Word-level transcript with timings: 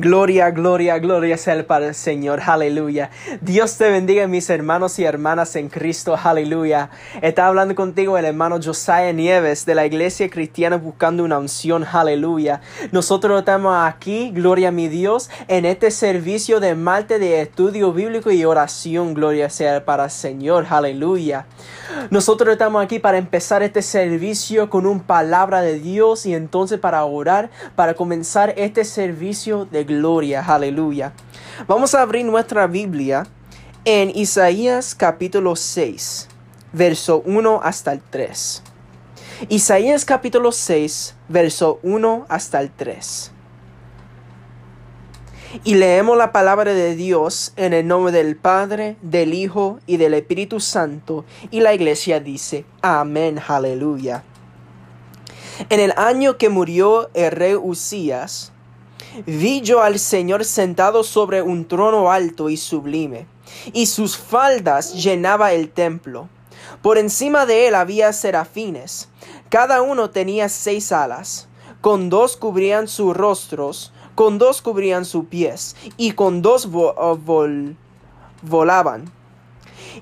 Gloria, 0.00 0.52
gloria, 0.52 0.96
gloria 1.00 1.36
sea 1.36 1.54
el 1.54 1.64
Padre 1.64 1.92
Señor, 1.92 2.40
aleluya. 2.46 3.10
Dios 3.40 3.76
te 3.78 3.90
bendiga 3.90 4.28
mis 4.28 4.48
hermanos 4.48 4.96
y 5.00 5.04
hermanas 5.04 5.56
en 5.56 5.68
Cristo, 5.68 6.16
aleluya. 6.22 6.90
Está 7.20 7.48
hablando 7.48 7.74
contigo 7.74 8.16
el 8.16 8.24
hermano 8.24 8.60
Josiah 8.62 9.12
Nieves 9.12 9.66
de 9.66 9.74
la 9.74 9.86
Iglesia 9.86 10.30
Cristiana 10.30 10.76
buscando 10.76 11.24
una 11.24 11.40
unción, 11.40 11.84
aleluya. 11.84 12.60
Nosotros 12.92 13.40
estamos 13.40 13.74
aquí, 13.76 14.30
gloria 14.30 14.68
a 14.68 14.70
mi 14.70 14.86
Dios, 14.86 15.30
en 15.48 15.64
este 15.64 15.90
servicio 15.90 16.60
de 16.60 16.76
Marte 16.76 17.18
de 17.18 17.40
estudio 17.40 17.92
bíblico 17.92 18.30
y 18.30 18.44
oración, 18.44 19.14
gloria 19.14 19.50
sea 19.50 19.84
para 19.84 20.04
el 20.04 20.10
Señor, 20.12 20.66
aleluya. 20.70 21.46
Nosotros 22.10 22.52
estamos 22.52 22.84
aquí 22.84 23.00
para 23.00 23.18
empezar 23.18 23.64
este 23.64 23.82
servicio 23.82 24.70
con 24.70 24.86
una 24.86 25.02
palabra 25.02 25.60
de 25.60 25.80
Dios 25.80 26.24
y 26.24 26.34
entonces 26.34 26.78
para 26.78 27.04
orar, 27.04 27.50
para 27.74 27.94
comenzar 27.94 28.54
este 28.56 28.84
servicio 28.84 29.64
de 29.64 29.87
gloria. 29.88 30.44
Aleluya. 30.46 31.12
Vamos 31.66 31.94
a 31.94 32.02
abrir 32.02 32.24
nuestra 32.24 32.66
Biblia 32.66 33.26
en 33.84 34.10
Isaías 34.14 34.94
capítulo 34.94 35.56
6, 35.56 36.28
verso 36.72 37.22
1 37.24 37.60
hasta 37.62 37.92
el 37.92 38.00
3. 38.00 38.62
Isaías 39.48 40.04
capítulo 40.04 40.52
6, 40.52 41.14
verso 41.28 41.80
1 41.82 42.26
hasta 42.28 42.60
el 42.60 42.70
3. 42.70 43.32
Y 45.64 45.76
leemos 45.76 46.18
la 46.18 46.30
palabra 46.32 46.74
de 46.74 46.94
Dios 46.94 47.54
en 47.56 47.72
el 47.72 47.86
nombre 47.86 48.12
del 48.12 48.36
Padre, 48.36 48.96
del 49.00 49.32
Hijo 49.32 49.80
y 49.86 49.96
del 49.96 50.14
Espíritu 50.14 50.60
Santo. 50.60 51.24
Y 51.50 51.60
la 51.60 51.72
iglesia 51.72 52.20
dice, 52.20 52.66
Amén, 52.82 53.40
aleluya. 53.46 54.24
En 55.70 55.80
el 55.80 55.92
año 55.96 56.36
que 56.36 56.50
murió 56.50 57.10
el 57.14 57.32
rey 57.32 57.54
Usías, 57.54 58.52
vi 59.26 59.60
yo 59.60 59.82
al 59.82 59.98
Señor 59.98 60.44
sentado 60.44 61.02
sobre 61.02 61.42
un 61.42 61.66
trono 61.66 62.10
alto 62.10 62.48
y 62.48 62.56
sublime, 62.56 63.26
y 63.72 63.86
sus 63.86 64.16
faldas 64.16 64.94
llenaba 64.94 65.52
el 65.52 65.70
templo. 65.70 66.28
Por 66.82 66.98
encima 66.98 67.46
de 67.46 67.68
él 67.68 67.74
había 67.74 68.12
serafines, 68.12 69.08
cada 69.48 69.82
uno 69.82 70.10
tenía 70.10 70.48
seis 70.48 70.92
alas, 70.92 71.48
con 71.80 72.08
dos 72.08 72.36
cubrían 72.36 72.88
sus 72.88 73.16
rostros, 73.16 73.92
con 74.14 74.38
dos 74.38 74.62
cubrían 74.62 75.04
sus 75.04 75.26
pies, 75.26 75.76
y 75.96 76.12
con 76.12 76.42
dos 76.42 76.68
volaban. 78.42 79.12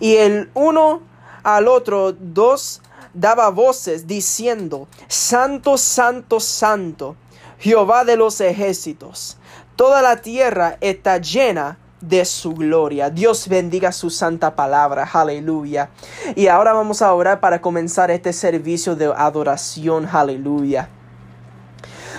Y 0.00 0.16
el 0.16 0.50
uno 0.54 1.02
al 1.42 1.68
otro 1.68 2.12
dos 2.12 2.82
daba 3.14 3.50
voces 3.50 4.06
diciendo, 4.06 4.88
Santo, 5.08 5.78
Santo, 5.78 6.40
Santo 6.40 7.16
Jehová 7.58 8.04
de 8.04 8.16
los 8.16 8.40
ejércitos. 8.40 9.36
Toda 9.76 10.02
la 10.02 10.16
tierra 10.16 10.78
está 10.80 11.18
llena 11.18 11.78
de 12.00 12.24
su 12.24 12.54
gloria. 12.54 13.10
Dios 13.10 13.48
bendiga 13.48 13.92
su 13.92 14.10
santa 14.10 14.54
palabra. 14.54 15.08
Aleluya. 15.12 15.90
Y 16.34 16.46
ahora 16.48 16.72
vamos 16.72 17.02
a 17.02 17.12
orar 17.12 17.40
para 17.40 17.60
comenzar 17.60 18.10
este 18.10 18.32
servicio 18.32 18.96
de 18.96 19.12
adoración. 19.16 20.08
Aleluya. 20.10 20.88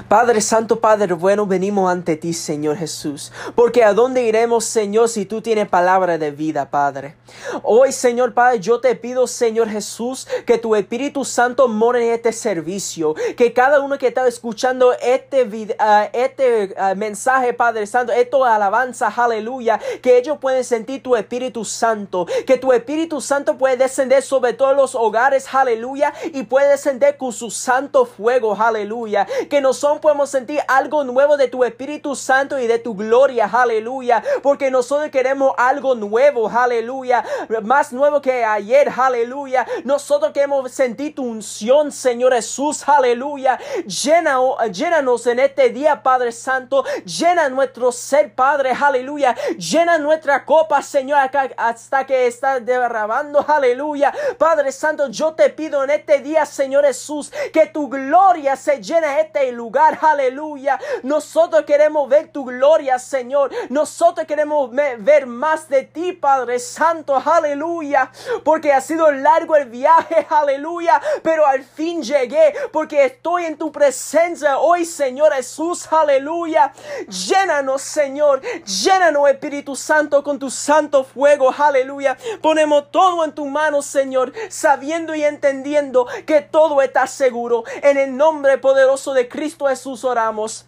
Padre 0.07 0.39
Santo, 0.39 0.79
Padre 0.79 1.13
bueno, 1.15 1.45
venimos 1.45 1.91
ante 1.91 2.15
ti, 2.15 2.31
Señor 2.31 2.77
Jesús. 2.77 3.33
Porque 3.55 3.83
a 3.83 3.93
dónde 3.93 4.23
iremos, 4.23 4.63
Señor, 4.63 5.09
si 5.09 5.25
tú 5.25 5.41
tienes 5.41 5.67
palabra 5.67 6.17
de 6.17 6.31
vida, 6.31 6.69
Padre. 6.69 7.17
Hoy, 7.61 7.91
Señor 7.91 8.33
Padre, 8.33 8.61
yo 8.61 8.79
te 8.79 8.95
pido, 8.95 9.27
Señor 9.27 9.67
Jesús, 9.67 10.25
que 10.45 10.57
tu 10.57 10.77
Espíritu 10.77 11.25
Santo 11.25 11.67
more 11.67 12.07
en 12.07 12.13
este 12.13 12.31
servicio. 12.31 13.15
Que 13.35 13.51
cada 13.51 13.81
uno 13.81 13.97
que 13.97 14.07
está 14.07 14.25
escuchando 14.25 14.93
este, 14.93 15.75
ah, 15.77 16.09
este 16.13 16.73
ah, 16.77 16.95
mensaje, 16.95 17.53
Padre 17.53 17.85
Santo, 17.85 18.13
esto 18.13 18.45
alabanza, 18.45 19.07
aleluya, 19.13 19.77
que 20.01 20.17
ellos 20.17 20.37
pueden 20.39 20.63
sentir 20.63 21.03
tu 21.03 21.17
Espíritu 21.17 21.65
Santo. 21.65 22.25
Que 22.45 22.57
tu 22.57 22.71
Espíritu 22.71 23.19
Santo 23.19 23.57
puede 23.57 23.75
descender 23.75 24.23
sobre 24.23 24.53
todos 24.53 24.73
los 24.73 24.95
hogares, 24.95 25.53
aleluya, 25.53 26.13
y 26.33 26.43
puede 26.43 26.69
descender 26.69 27.17
con 27.17 27.33
su 27.33 27.51
santo 27.51 28.05
fuego, 28.05 28.55
aleluya. 28.57 29.27
Que 29.49 29.59
podemos 29.99 30.29
sentir 30.29 30.59
algo 30.67 31.03
nuevo 31.03 31.37
de 31.37 31.47
tu 31.47 31.63
Espíritu 31.63 32.15
Santo 32.15 32.59
y 32.59 32.67
de 32.67 32.79
tu 32.79 32.95
gloria, 32.95 33.49
aleluya, 33.51 34.23
porque 34.41 34.71
nosotros 34.71 35.09
queremos 35.09 35.53
algo 35.57 35.95
nuevo, 35.95 36.49
aleluya, 36.49 37.23
más 37.63 37.93
nuevo 37.93 38.21
que 38.21 38.43
ayer, 38.43 38.91
aleluya. 38.95 39.65
Nosotros 39.83 40.31
queremos 40.31 40.71
sentir 40.71 41.15
tu 41.15 41.23
unción, 41.23 41.91
Señor 41.91 42.33
Jesús, 42.33 42.87
aleluya. 42.87 43.59
Llena, 43.85 44.39
llénanos 44.71 45.27
en 45.27 45.39
este 45.39 45.69
día, 45.69 46.03
Padre 46.03 46.31
Santo, 46.31 46.83
llena 47.05 47.49
nuestro 47.49 47.91
ser, 47.91 48.33
Padre, 48.33 48.71
aleluya. 48.79 49.35
Llena 49.57 49.97
nuestra 49.97 50.45
copa, 50.45 50.81
Señor, 50.81 51.19
hasta 51.57 52.05
que 52.05 52.27
está 52.27 52.59
derramando, 52.59 53.43
aleluya. 53.47 54.13
Padre 54.37 54.71
Santo, 54.71 55.07
yo 55.09 55.33
te 55.33 55.49
pido 55.49 55.83
en 55.83 55.91
este 55.91 56.19
día, 56.19 56.45
Señor 56.45 56.85
Jesús, 56.85 57.31
que 57.53 57.67
tu 57.67 57.89
gloria 57.89 58.55
se 58.55 58.81
llene 58.81 59.21
este 59.21 59.51
lugar 59.51 59.86
aleluya. 60.01 60.79
Nosotros 61.03 61.63
queremos 61.63 62.09
ver 62.09 62.31
tu 62.31 62.45
gloria, 62.45 62.99
Señor. 62.99 63.51
Nosotros 63.69 64.27
queremos 64.27 64.69
ver 64.71 65.25
más 65.25 65.69
de 65.69 65.83
ti, 65.83 66.13
Padre 66.13 66.59
Santo, 66.59 67.15
aleluya. 67.15 68.11
Porque 68.43 68.73
ha 68.73 68.81
sido 68.81 69.11
largo 69.11 69.55
el 69.55 69.69
viaje, 69.69 70.27
aleluya. 70.29 71.01
Pero 71.23 71.45
al 71.45 71.63
fin 71.63 72.01
llegué, 72.01 72.53
porque 72.71 73.05
estoy 73.05 73.45
en 73.45 73.57
tu 73.57 73.71
presencia 73.71 74.59
hoy, 74.59 74.85
Señor 74.85 75.33
Jesús, 75.33 75.87
aleluya. 75.91 76.73
Llénanos, 77.07 77.81
Señor. 77.81 78.41
Llénanos, 78.41 79.29
Espíritu 79.29 79.75
Santo, 79.75 80.23
con 80.23 80.39
tu 80.39 80.49
santo 80.49 81.03
fuego, 81.03 81.53
aleluya. 81.57 82.17
Ponemos 82.41 82.91
todo 82.91 83.23
en 83.23 83.31
tu 83.33 83.45
mano, 83.45 83.81
Señor, 83.81 84.33
sabiendo 84.49 85.15
y 85.15 85.23
entendiendo 85.23 86.07
que 86.25 86.41
todo 86.41 86.81
está 86.81 87.07
seguro. 87.07 87.63
En 87.81 87.97
el 87.97 88.15
nombre 88.15 88.57
poderoso 88.57 89.13
de 89.13 89.27
Cristo 89.27 89.67
Jesús 89.67 89.76
oramos. 89.85 90.65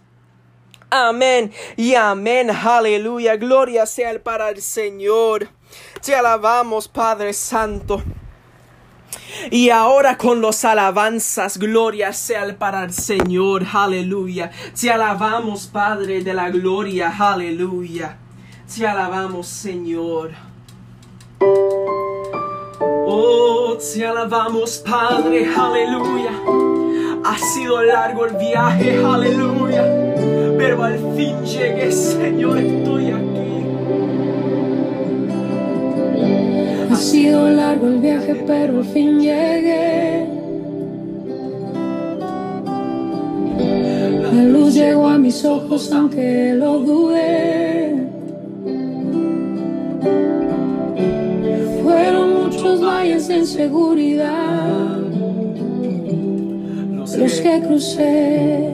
Amén 0.90 1.52
y 1.78 1.96
amén. 1.96 2.50
Aleluya. 2.50 3.38
Gloria 3.38 3.86
sea 3.86 4.22
para 4.22 4.50
el 4.50 4.62
Señor. 4.62 5.50
Te 6.02 6.16
alabamos, 6.16 6.88
Padre 6.88 7.34
Santo. 7.34 8.04
Y 9.52 9.70
ahora 9.70 10.18
con 10.18 10.42
los 10.42 10.66
alabanzas, 10.66 11.58
gloria 11.58 12.14
sea 12.14 12.58
para 12.58 12.84
el 12.84 12.94
Señor, 12.94 13.66
aleluya. 13.72 14.52
Te 14.80 14.92
alabamos, 14.92 15.68
Padre 15.68 16.24
de 16.24 16.34
la 16.34 16.50
gloria, 16.50 17.14
aleluya. 17.18 18.18
Te 18.76 18.88
alabamos, 18.88 19.48
Señor. 19.48 20.32
Oh, 23.12 23.76
te 23.76 24.06
alabamos, 24.06 24.84
Padre, 24.88 25.48
aleluya. 25.58 26.30
Ha 27.26 27.38
sido 27.40 27.82
largo 27.82 28.28
el 28.28 28.36
viaje, 28.36 29.04
aleluya. 29.04 29.84
Pero 30.60 30.84
al 30.84 31.00
fin 31.16 31.44
llegué, 31.44 31.92
Señor, 31.92 32.60
estoy 32.60 33.08
aquí. 33.08 33.66
Ha 36.92 36.96
sido 36.96 37.50
largo 37.50 37.88
el 37.88 37.98
viaje, 37.98 38.44
pero 38.46 38.78
al 38.78 38.86
fin 38.86 39.20
llegué. 39.20 40.28
La 44.34 44.44
luz 44.44 44.76
llegó 44.76 45.08
a 45.08 45.18
mis 45.18 45.44
ojos, 45.46 45.92
aunque 45.92 46.54
lo 46.54 46.78
dudé. 46.78 47.90
Muchos 52.70 52.86
valles 52.86 53.30
en 53.30 53.48
seguridad 53.48 55.00
los 57.18 57.42
que 57.42 57.62
crucé. 57.62 58.74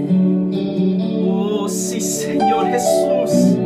Oh, 1.25 1.69
sí, 1.69 2.01
Señor 2.01 2.67
Jesús. 2.67 3.64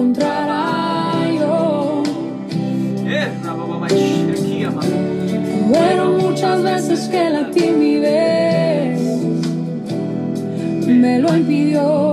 encontrará 0.00 1.30
yo. 1.38 2.02
Fueron 5.68 6.18
muchas 6.18 6.62
veces 6.62 7.08
que 7.08 7.30
la 7.30 7.50
timidez 7.50 9.00
me 10.86 11.18
lo 11.18 11.36
impidió. 11.36 12.09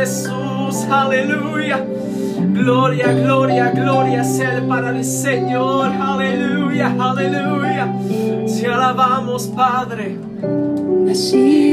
Jesús, 0.00 0.86
aleluya. 0.90 1.84
Gloria, 2.54 3.12
gloria, 3.12 3.70
gloria 3.70 4.24
sea 4.24 4.56
el 4.56 4.62
para 4.66 4.96
el 4.96 5.04
Señor, 5.04 5.92
aleluya, 5.92 6.96
aleluya. 6.98 7.92
Te 8.46 8.66
alabamos, 8.66 9.48
Padre. 9.48 10.16
Así 11.10 11.69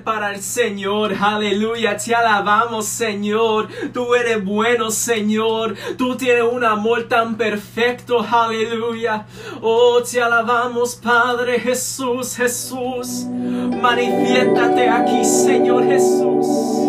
para 0.00 0.34
el 0.34 0.40
Señor. 0.40 1.14
Aleluya, 1.20 1.96
te 1.96 2.14
alabamos 2.14 2.86
Señor. 2.86 3.68
Tú 3.92 4.14
eres 4.14 4.44
bueno 4.44 4.90
Señor. 4.90 5.76
Tú 5.96 6.16
tienes 6.16 6.44
un 6.50 6.64
amor 6.64 7.04
tan 7.04 7.36
perfecto. 7.36 8.20
Aleluya. 8.20 9.26
Oh, 9.60 10.02
te 10.02 10.22
alabamos 10.22 10.96
Padre 10.96 11.60
Jesús, 11.60 12.36
Jesús. 12.36 13.26
Manifiéstate 13.28 14.88
aquí 14.88 15.24
Señor 15.24 15.84
Jesús. 15.84 16.81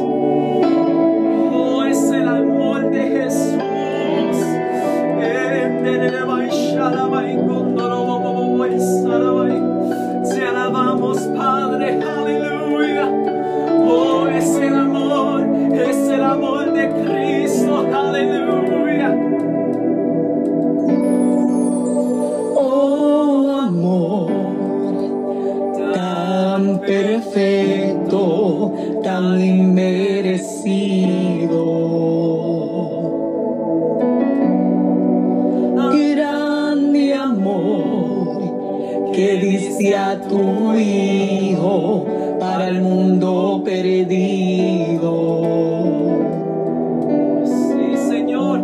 tu 40.21 40.74
Hijo 40.74 42.06
para 42.39 42.68
el 42.68 42.81
mundo 42.81 43.62
perdido. 43.63 45.44
Sí, 47.45 47.95
Señor. 48.10 48.60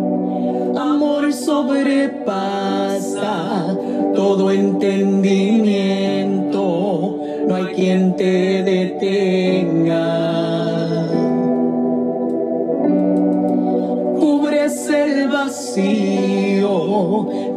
Amor 0.76 1.32
sobrepasa 1.32 2.90
todo 4.14 4.50
entendimiento, 4.50 7.20
no 7.46 7.54
hay 7.54 7.66
quien 7.66 8.16
te 8.16 8.62
detenga. 8.62 10.00
es 14.70 14.88
el 14.88 15.28
vacío 15.28 16.68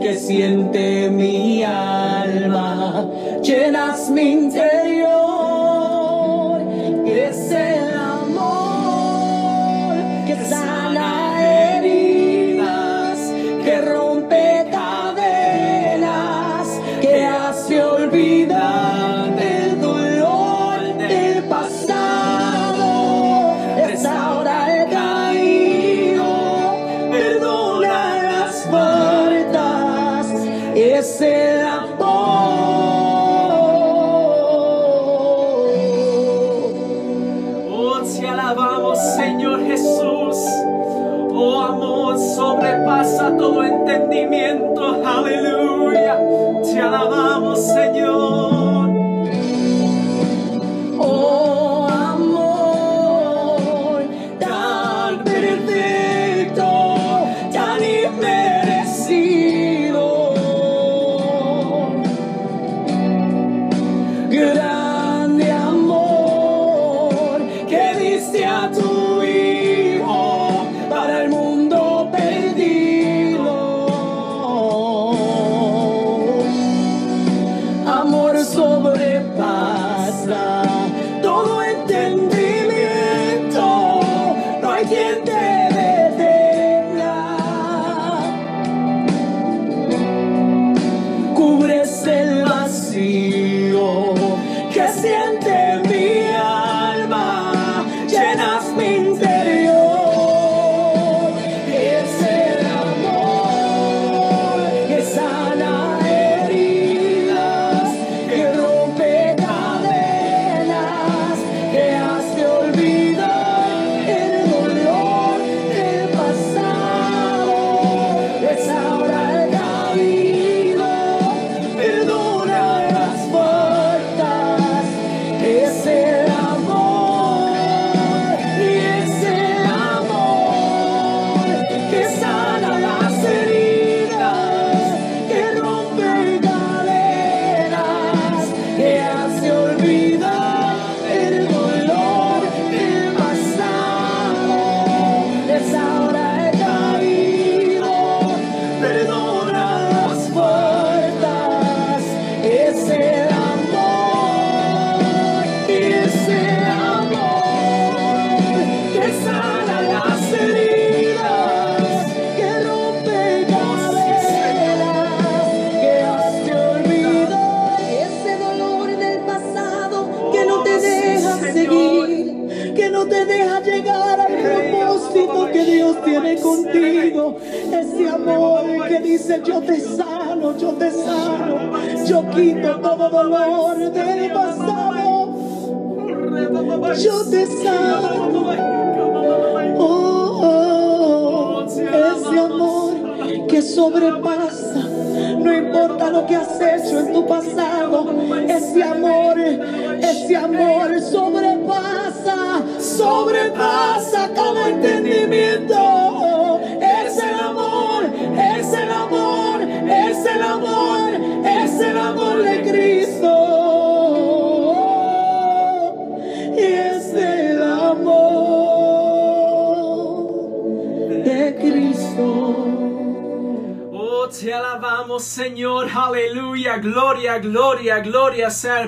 que 0.02 0.16
siente 0.16 1.10
mi 1.12 1.64
alma, 1.64 3.08
llenas 3.42 4.10
mi 4.10 4.32
interior, 4.32 5.12
que 7.06 7.32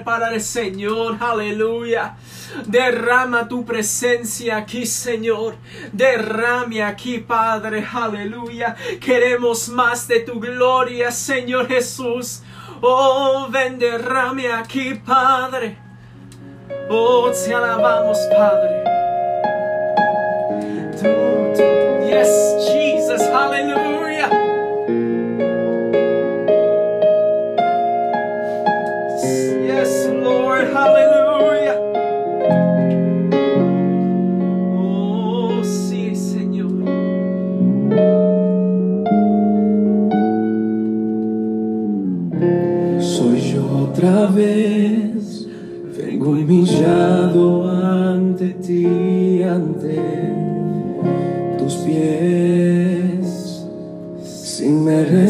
para 0.04 0.34
el 0.34 0.42
Señor. 0.42 1.18
Aleluya. 1.20 2.16
Derrama 2.66 3.48
tu 3.48 3.66
presencia 3.66 4.58
aquí, 4.58 4.86
Señor. 4.86 5.56
Derrame 5.92 6.82
aquí, 6.84 7.20
Padre. 7.20 7.86
Aleluya. 7.92 8.76
Queremos 9.02 9.68
más 9.70 10.08
de 10.08 10.22
tu 10.22 10.40
gloria, 10.40 11.12
Señor 11.12 11.68
Jesús. 11.68 12.42
Oh, 12.82 13.48
ven, 13.50 13.78
derrame 13.78 14.52
aquí, 14.52 14.94
Padre. 14.96 15.78
Oh, 16.90 17.32
te 17.32 17.54
alabamos, 17.54 18.18
Padre. 18.32 18.84
Yes. 22.08 22.55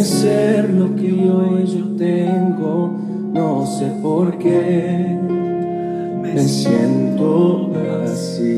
ser 0.06 0.72
lo 0.72 0.96
que 0.96 1.12
hoy 1.12 1.66
yo 1.66 1.84
tengo, 1.98 2.96
no 3.34 3.66
sé 3.66 3.92
por 4.04 4.38
qué 4.38 5.18
me 6.22 6.40
siento 6.40 7.72
así. 8.04 8.58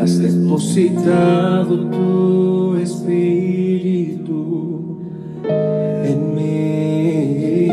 Has 0.00 0.16
depositado 0.20 1.76
tu 1.90 2.76
espíritu 2.76 4.96
en 6.04 6.34
mí. 6.36 7.68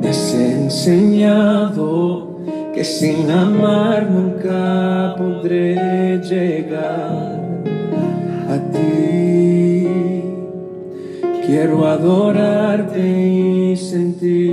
Me 0.00 0.08
has 0.08 0.34
enseñado 0.34 2.38
que 2.74 2.84
sin 2.84 3.28
amar 3.28 4.08
nunca 4.08 5.16
podré 5.18 6.20
llegar 6.20 7.13
Quiero 11.54 11.86
adorarte 11.86 12.98
y 12.98 13.76
sentir. 13.76 14.43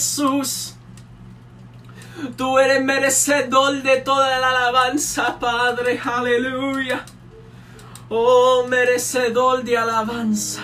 Jesús. 0.00 0.76
Tú 2.38 2.58
eres 2.58 2.82
merecedor 2.82 3.82
de 3.82 3.98
toda 3.98 4.40
la 4.40 4.48
alabanza, 4.48 5.38
Padre. 5.38 6.00
Aleluya. 6.02 7.04
Oh, 8.08 8.64
merecedor 8.66 9.62
de 9.62 9.76
alabanza. 9.76 10.62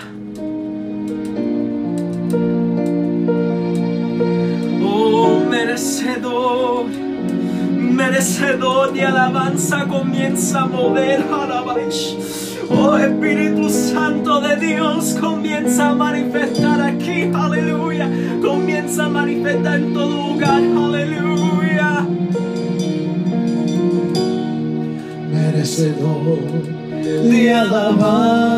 Oh, 4.83 5.43
merecedor. 5.47 6.85
Merecedor 6.87 8.93
de 8.93 9.05
alabanza 9.05 9.85
comienza 9.87 10.61
a 10.61 10.65
mover 10.65 11.23
alabanza. 11.31 12.46
Oh 12.69 12.97
Espíritu 12.97 13.69
Santo 13.69 14.41
de 14.41 14.55
Dios, 14.57 15.15
comienza 15.19 15.89
a 15.89 15.93
manifestar 15.95 16.81
aquí, 16.81 17.31
aleluya. 17.33 18.09
Comienza 18.41 19.05
a 19.05 19.09
manifestar 19.09 19.79
en 19.79 19.93
todo 19.93 20.27
lugar, 20.29 20.61
aleluya. 20.61 22.05
Merecedor 25.31 26.39
de 27.01 27.53
alabanza. 27.53 28.57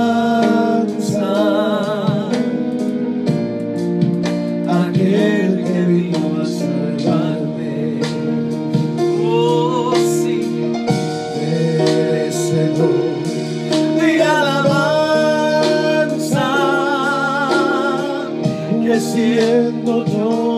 siendo 19.60 20.06
yo. 20.06 20.49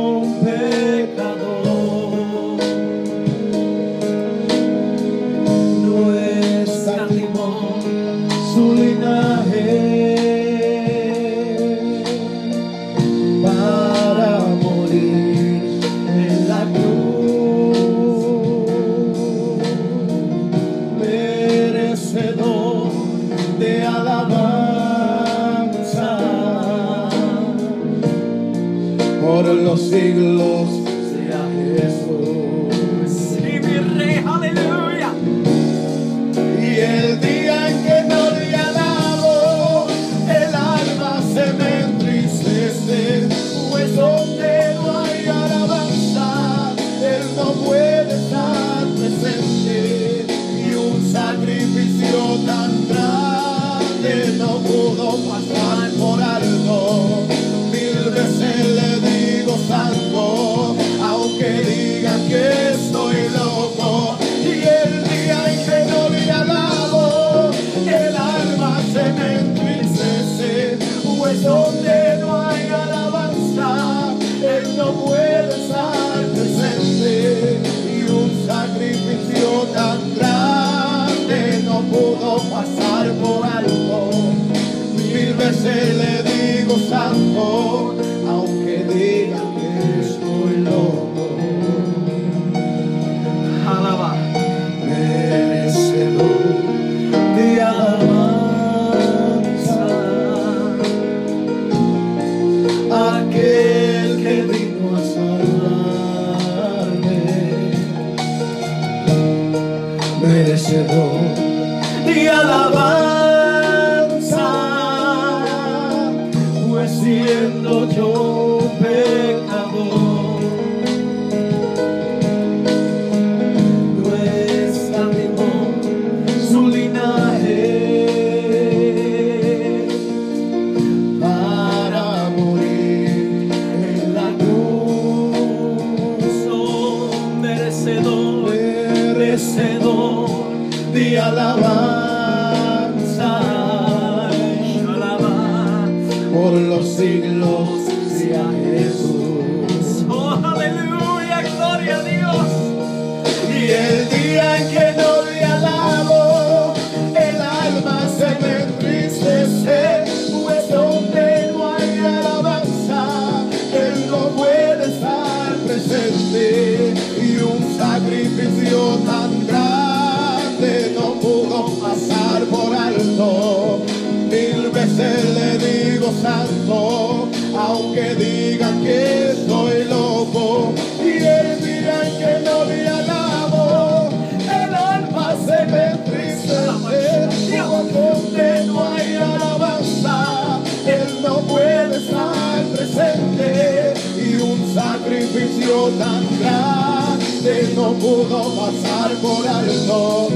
puede 191.92 192.04
estar 192.06 192.64
presente 192.74 193.94
y 194.18 194.36
un 194.36 194.74
sacrificio 194.74 195.90
tan 196.00 196.24
grande 196.40 197.74
no 197.76 197.94
pudo 197.94 198.56
pasar 198.56 199.12
por 199.22 199.48
alto. 199.48 200.30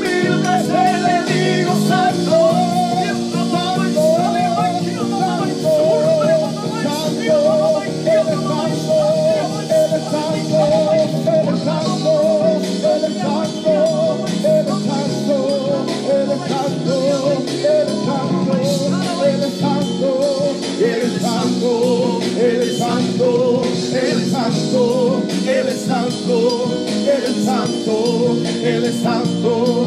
Mil 0.00 0.36
veces 0.38 1.02
le 1.02 1.24
digo, 1.32 1.72
Oh. 29.46 29.83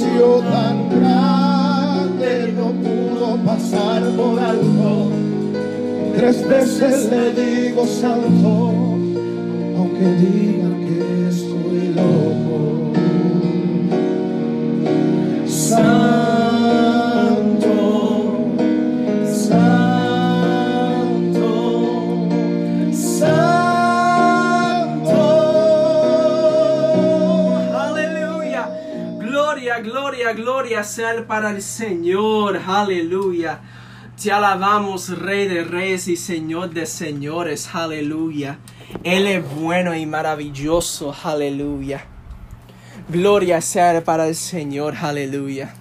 Sacrificio 0.00 0.40
tan 0.50 0.88
grande 0.88 2.52
no 2.56 2.72
pudo 2.72 3.36
pasar 3.44 4.02
por 4.16 4.38
alto. 4.40 5.10
Tres 6.16 6.48
veces 6.48 7.10
le 7.10 7.32
digo 7.32 7.86
santo, 7.86 8.72
aunque 9.76 10.06
digan 10.20 10.74
que 10.86 11.28
estoy 11.28 11.94
loco. 11.94 12.92
Santo, 15.46 16.14
santo, 19.26 19.89
gloria, 30.70 30.84
sea 30.84 31.26
para 31.26 31.50
el 31.50 31.62
Señor. 31.62 32.60
Aleluya. 32.64 33.58
Te 34.22 34.30
alabamos, 34.30 35.08
Rey 35.18 35.48
de 35.48 35.64
Reyes 35.64 36.06
y 36.06 36.14
Señor 36.14 36.70
de 36.70 36.86
Señores. 36.86 37.74
Aleluya. 37.74 38.60
Él 39.02 39.26
es 39.26 39.44
bueno 39.56 39.96
y 39.96 40.06
maravilloso. 40.06 41.12
Aleluya. 41.24 42.04
Gloria 43.08 43.60
sea 43.60 44.04
para 44.04 44.28
el 44.28 44.36
Señor. 44.36 44.94
Aleluya. 45.02 45.74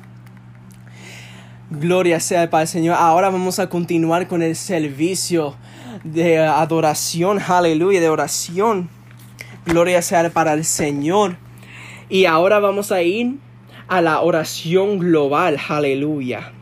Gloria 1.69 2.19
sea 2.19 2.49
para 2.49 2.63
el 2.63 2.67
Señor. 2.67 2.95
Ahora 2.97 3.29
vamos 3.29 3.59
a 3.59 3.69
continuar 3.69 4.27
con 4.27 4.41
el 4.41 4.55
servicio 4.55 5.55
de 6.03 6.39
adoración. 6.39 7.39
Aleluya. 7.39 8.01
De 8.01 8.09
oración. 8.09 8.89
Gloria 9.67 10.01
sea 10.01 10.31
para 10.31 10.53
el 10.53 10.65
Señor. 10.65 11.37
Y 12.09 12.25
ahora 12.25 12.57
vamos 12.57 12.91
a 12.91 13.03
ir 13.03 13.37
a 13.89 14.01
la 14.01 14.21
oración 14.21 14.99
global. 14.99 15.57
Aleluya. 15.67 16.53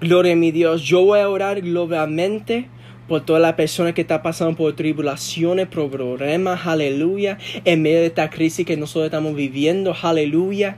Gloria 0.00 0.32
a 0.32 0.36
mi 0.36 0.52
Dios. 0.52 0.82
Yo 0.82 1.04
voy 1.04 1.18
a 1.18 1.28
orar 1.28 1.60
globalmente 1.60 2.68
por 3.08 3.22
toda 3.22 3.40
la 3.40 3.56
persona 3.56 3.92
que 3.92 4.00
está 4.00 4.22
pasando 4.22 4.56
por 4.56 4.74
tribulaciones, 4.74 5.66
por 5.66 5.90
problemas. 5.90 6.66
Aleluya. 6.66 7.38
En 7.64 7.82
medio 7.82 8.00
de 8.00 8.06
esta 8.06 8.30
crisis 8.30 8.64
que 8.64 8.76
nosotros 8.76 9.06
estamos 9.06 9.34
viviendo. 9.34 9.94
Aleluya. 10.00 10.76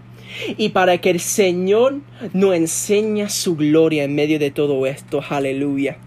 Y 0.56 0.70
para 0.70 0.98
que 0.98 1.10
el 1.10 1.20
Señor 1.20 2.00
nos 2.32 2.54
enseñe 2.54 3.28
su 3.28 3.54
gloria 3.54 4.04
en 4.04 4.14
medio 4.14 4.38
de 4.38 4.50
todo 4.50 4.86
esto. 4.86 5.22
Aleluya. 5.28 5.98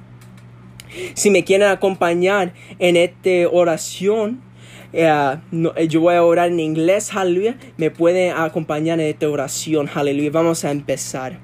Si 1.13 1.29
me 1.29 1.43
quieren 1.43 1.67
acompañar 1.67 2.53
en 2.79 2.97
esta 2.97 3.49
oración, 3.51 4.41
eh, 4.93 5.37
no, 5.51 5.73
eh, 5.75 5.87
yo 5.87 6.01
voy 6.01 6.15
a 6.15 6.23
orar 6.23 6.47
en 6.49 6.59
inglés, 6.59 7.13
aleluya. 7.13 7.57
Me 7.77 7.91
pueden 7.91 8.35
acompañar 8.35 8.99
en 8.99 9.07
esta 9.07 9.29
oración, 9.29 9.89
aleluya. 9.93 10.31
Vamos 10.31 10.65
a 10.65 10.71
empezar. 10.71 11.39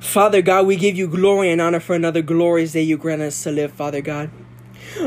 Father 0.00 0.42
God, 0.42 0.66
we 0.66 0.76
give 0.76 0.96
you 0.96 1.08
glory 1.08 1.50
and 1.50 1.60
honor 1.60 1.80
for 1.80 1.96
another 1.96 2.22
glorious 2.22 2.72
day 2.72 2.82
you 2.82 2.98
grant 2.98 3.22
us 3.22 3.42
to 3.42 3.50
live, 3.50 3.72
Father 3.72 4.02
God. 4.02 4.30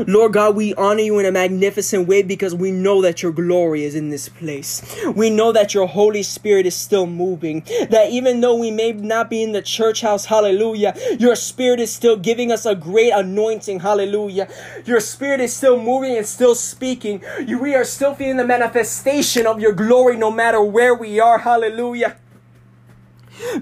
Lord 0.06 0.32
God, 0.32 0.56
we 0.56 0.74
honor 0.74 1.00
you 1.00 1.18
in 1.18 1.26
a 1.26 1.32
magnificent 1.32 2.06
way 2.06 2.22
because 2.22 2.54
we 2.54 2.70
know 2.70 3.02
that 3.02 3.22
your 3.22 3.32
glory 3.32 3.84
is 3.84 3.94
in 3.94 4.10
this 4.10 4.28
place. 4.28 4.82
We 5.14 5.30
know 5.30 5.52
that 5.52 5.74
your 5.74 5.86
Holy 5.86 6.22
Spirit 6.22 6.66
is 6.66 6.74
still 6.74 7.06
moving. 7.06 7.64
That 7.90 8.10
even 8.10 8.40
though 8.40 8.56
we 8.56 8.70
may 8.70 8.92
not 8.92 9.30
be 9.30 9.42
in 9.42 9.52
the 9.52 9.62
church 9.62 10.00
house, 10.00 10.26
hallelujah, 10.26 10.94
your 11.18 11.36
Spirit 11.36 11.80
is 11.80 11.92
still 11.92 12.16
giving 12.16 12.52
us 12.52 12.66
a 12.66 12.74
great 12.74 13.12
anointing, 13.12 13.80
hallelujah. 13.80 14.48
Your 14.84 15.00
Spirit 15.00 15.40
is 15.40 15.54
still 15.54 15.80
moving 15.80 16.16
and 16.16 16.26
still 16.26 16.54
speaking. 16.54 17.22
We 17.46 17.74
are 17.74 17.84
still 17.84 18.14
feeling 18.14 18.36
the 18.36 18.46
manifestation 18.46 19.46
of 19.46 19.60
your 19.60 19.72
glory 19.72 20.16
no 20.16 20.30
matter 20.30 20.62
where 20.62 20.94
we 20.94 21.20
are, 21.20 21.38
hallelujah 21.38 22.16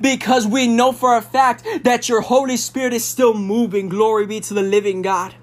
because 0.00 0.46
we 0.46 0.66
know 0.66 0.92
for 0.92 1.16
a 1.16 1.22
fact 1.22 1.64
that 1.84 2.08
your 2.08 2.20
Holy 2.20 2.56
Spirit 2.56 2.92
is 2.92 3.04
still 3.04 3.34
moving. 3.34 3.88
Glory 3.88 4.26
be 4.26 4.40
to 4.40 4.54
the 4.54 4.62
living 4.62 5.02
God. 5.02 5.34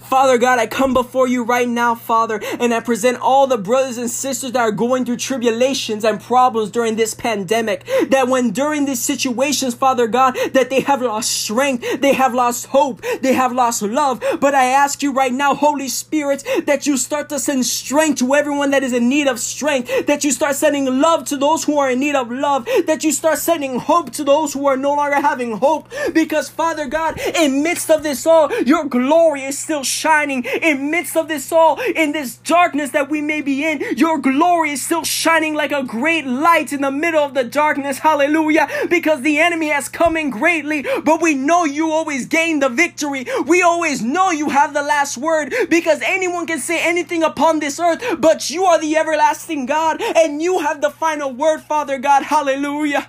Father 0.00 0.38
God, 0.38 0.58
I 0.58 0.66
come 0.66 0.94
before 0.94 1.26
you 1.26 1.42
right 1.42 1.68
now, 1.68 1.94
Father, 1.94 2.40
and 2.60 2.74
I 2.74 2.80
present 2.80 3.18
all 3.18 3.46
the 3.46 3.58
brothers 3.58 3.98
and 3.98 4.10
sisters 4.10 4.52
that 4.52 4.60
are 4.60 4.72
going 4.72 5.04
through 5.04 5.16
tribulations 5.16 6.04
and 6.04 6.20
problems 6.20 6.70
during 6.70 6.96
this 6.96 7.14
pandemic. 7.14 7.84
That 8.08 8.28
when 8.28 8.50
during 8.50 8.84
these 8.84 9.00
situations, 9.00 9.74
Father 9.74 10.06
God, 10.06 10.36
that 10.52 10.70
they 10.70 10.80
have 10.80 11.02
lost 11.02 11.30
strength, 11.30 12.00
they 12.00 12.12
have 12.12 12.34
lost 12.34 12.66
hope, 12.66 13.02
they 13.20 13.32
have 13.32 13.52
lost 13.52 13.82
love. 13.82 14.22
But 14.40 14.54
I 14.54 14.66
ask 14.66 15.02
you 15.02 15.12
right 15.12 15.32
now, 15.32 15.54
Holy 15.54 15.88
Spirit, 15.88 16.46
that 16.66 16.86
you 16.86 16.96
start 16.96 17.28
to 17.30 17.38
send 17.38 17.64
strength 17.66 18.18
to 18.18 18.34
everyone 18.34 18.70
that 18.70 18.82
is 18.82 18.92
in 18.92 19.08
need 19.08 19.28
of 19.28 19.38
strength, 19.38 20.06
that 20.06 20.24
you 20.24 20.30
start 20.30 20.56
sending 20.56 21.00
love 21.00 21.24
to 21.26 21.36
those 21.36 21.64
who 21.64 21.78
are 21.78 21.90
in 21.90 22.00
need 22.00 22.14
of 22.14 22.30
love, 22.30 22.66
that 22.86 23.04
you 23.04 23.12
start 23.12 23.38
sending 23.38 23.78
hope 23.78 24.10
to 24.12 24.24
those 24.24 24.52
who 24.52 24.66
are 24.66 24.76
no 24.76 24.94
longer 24.94 25.20
having 25.20 25.56
hope. 25.56 25.88
Because 26.12 26.48
Father 26.48 26.86
God, 26.86 27.18
in 27.34 27.62
midst 27.62 27.90
of 27.90 28.02
this 28.02 28.26
all, 28.26 28.52
your 28.62 28.84
glory 28.84 29.42
is 29.42 29.58
still 29.72 29.82
shining. 29.84 30.44
In 30.44 30.90
midst 30.90 31.16
of 31.16 31.28
this 31.28 31.50
all, 31.50 31.80
in 31.80 32.12
this 32.12 32.36
darkness 32.36 32.90
that 32.90 33.08
we 33.08 33.22
may 33.22 33.40
be 33.40 33.64
in, 33.64 33.96
your 33.96 34.18
glory 34.18 34.72
is 34.72 34.84
still 34.84 35.02
shining 35.02 35.54
like 35.54 35.72
a 35.72 35.82
great 35.82 36.26
light 36.26 36.74
in 36.74 36.82
the 36.82 36.90
middle 36.90 37.22
of 37.24 37.32
the 37.32 37.42
darkness. 37.42 38.00
Hallelujah. 38.00 38.68
Because 38.90 39.22
the 39.22 39.38
enemy 39.38 39.68
has 39.68 39.88
come 39.88 40.14
in 40.14 40.28
greatly, 40.28 40.84
but 41.02 41.22
we 41.22 41.34
know 41.34 41.64
you 41.64 41.90
always 41.90 42.26
gain 42.26 42.60
the 42.60 42.68
victory. 42.68 43.24
We 43.46 43.62
always 43.62 44.02
know 44.02 44.30
you 44.30 44.50
have 44.50 44.74
the 44.74 44.82
last 44.82 45.16
word 45.16 45.54
because 45.70 46.02
anyone 46.04 46.46
can 46.46 46.58
say 46.58 46.86
anything 46.86 47.22
upon 47.22 47.60
this 47.60 47.80
earth, 47.80 48.02
but 48.18 48.50
you 48.50 48.64
are 48.64 48.78
the 48.78 48.94
everlasting 48.96 49.64
God 49.64 50.02
and 50.02 50.42
you 50.42 50.58
have 50.58 50.82
the 50.82 50.90
final 50.90 51.32
word, 51.32 51.62
Father 51.62 51.96
God. 51.96 52.24
Hallelujah. 52.24 53.08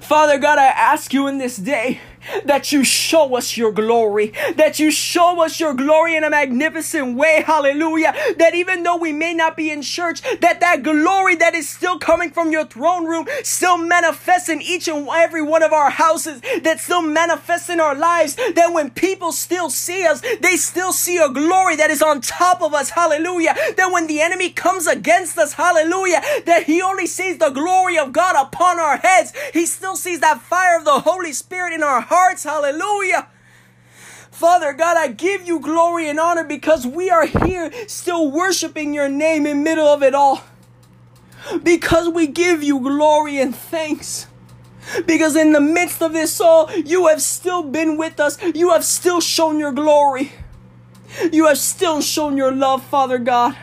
Father 0.00 0.38
God, 0.38 0.58
I 0.58 0.68
ask 0.68 1.12
you 1.12 1.26
in 1.26 1.36
this 1.36 1.58
day 1.58 2.00
that 2.44 2.72
you 2.72 2.84
show 2.84 3.36
us 3.36 3.56
your 3.56 3.72
glory, 3.72 4.32
that 4.56 4.78
you 4.78 4.90
show 4.90 5.42
us 5.44 5.60
your 5.60 5.74
glory 5.74 6.16
in 6.16 6.24
a 6.24 6.30
magnificent 6.30 7.16
way. 7.16 7.42
Hallelujah. 7.46 8.14
That 8.38 8.54
even 8.54 8.82
though 8.82 8.96
we 8.96 9.12
may 9.12 9.34
not 9.34 9.56
be 9.56 9.70
in 9.70 9.82
church, 9.82 10.22
that 10.40 10.60
that 10.60 10.82
glory 10.82 11.36
that 11.36 11.54
is 11.54 11.68
still 11.68 11.98
coming 11.98 12.30
from 12.30 12.52
your 12.52 12.64
throne 12.64 13.06
room 13.06 13.26
still 13.42 13.76
manifests 13.76 14.48
in 14.48 14.62
each 14.62 14.88
and 14.88 15.08
every 15.12 15.42
one 15.42 15.62
of 15.62 15.72
our 15.72 15.90
houses, 15.90 16.40
that 16.62 16.80
still 16.80 17.02
manifests 17.02 17.68
in 17.68 17.80
our 17.80 17.94
lives, 17.94 18.36
that 18.36 18.72
when 18.72 18.90
people 18.90 19.32
still 19.32 19.70
see 19.70 20.06
us, 20.06 20.22
they 20.40 20.56
still 20.56 20.92
see 20.92 21.16
a 21.18 21.28
glory 21.28 21.76
that 21.76 21.90
is 21.90 22.02
on 22.02 22.20
top 22.20 22.62
of 22.62 22.74
us. 22.74 22.90
Hallelujah. 22.90 23.54
That 23.76 23.90
when 23.92 24.06
the 24.06 24.20
enemy 24.20 24.50
comes 24.50 24.86
against 24.86 25.38
us, 25.38 25.54
hallelujah, 25.54 26.20
that 26.46 26.64
he 26.64 26.80
only 26.82 27.06
sees 27.06 27.38
the 27.38 27.50
glory 27.50 27.98
of 27.98 28.12
God 28.12 28.36
upon 28.40 28.78
our 28.78 28.98
heads. 28.98 29.32
He 29.52 29.66
still 29.66 29.96
sees 29.96 30.20
that 30.20 30.40
fire 30.40 30.78
of 30.78 30.84
the 30.84 31.00
Holy 31.00 31.32
Spirit 31.32 31.72
in 31.72 31.82
our 31.82 32.00
hearts. 32.00 32.11
Hallelujah. 32.44 33.28
Father 34.30 34.72
God, 34.72 34.96
I 34.96 35.08
give 35.08 35.46
you 35.46 35.60
glory 35.60 36.08
and 36.08 36.18
honor 36.18 36.44
because 36.44 36.86
we 36.86 37.10
are 37.10 37.26
here 37.26 37.70
still 37.86 38.30
worshiping 38.30 38.92
your 38.92 39.08
name 39.08 39.46
in 39.46 39.62
middle 39.62 39.86
of 39.86 40.02
it 40.02 40.14
all. 40.14 40.42
Because 41.62 42.08
we 42.08 42.26
give 42.26 42.62
you 42.62 42.80
glory 42.80 43.40
and 43.40 43.54
thanks. 43.54 44.26
Because 45.06 45.36
in 45.36 45.52
the 45.52 45.60
midst 45.60 46.02
of 46.02 46.12
this 46.12 46.40
all, 46.40 46.70
you 46.72 47.06
have 47.06 47.22
still 47.22 47.62
been 47.62 47.96
with 47.96 48.20
us. 48.20 48.40
You 48.42 48.70
have 48.70 48.84
still 48.84 49.20
shown 49.20 49.58
your 49.58 49.72
glory. 49.72 50.32
You 51.32 51.46
have 51.46 51.58
still 51.58 52.00
shown 52.00 52.36
your 52.36 52.52
love, 52.52 52.82
Father 52.84 53.18
God. 53.18 53.56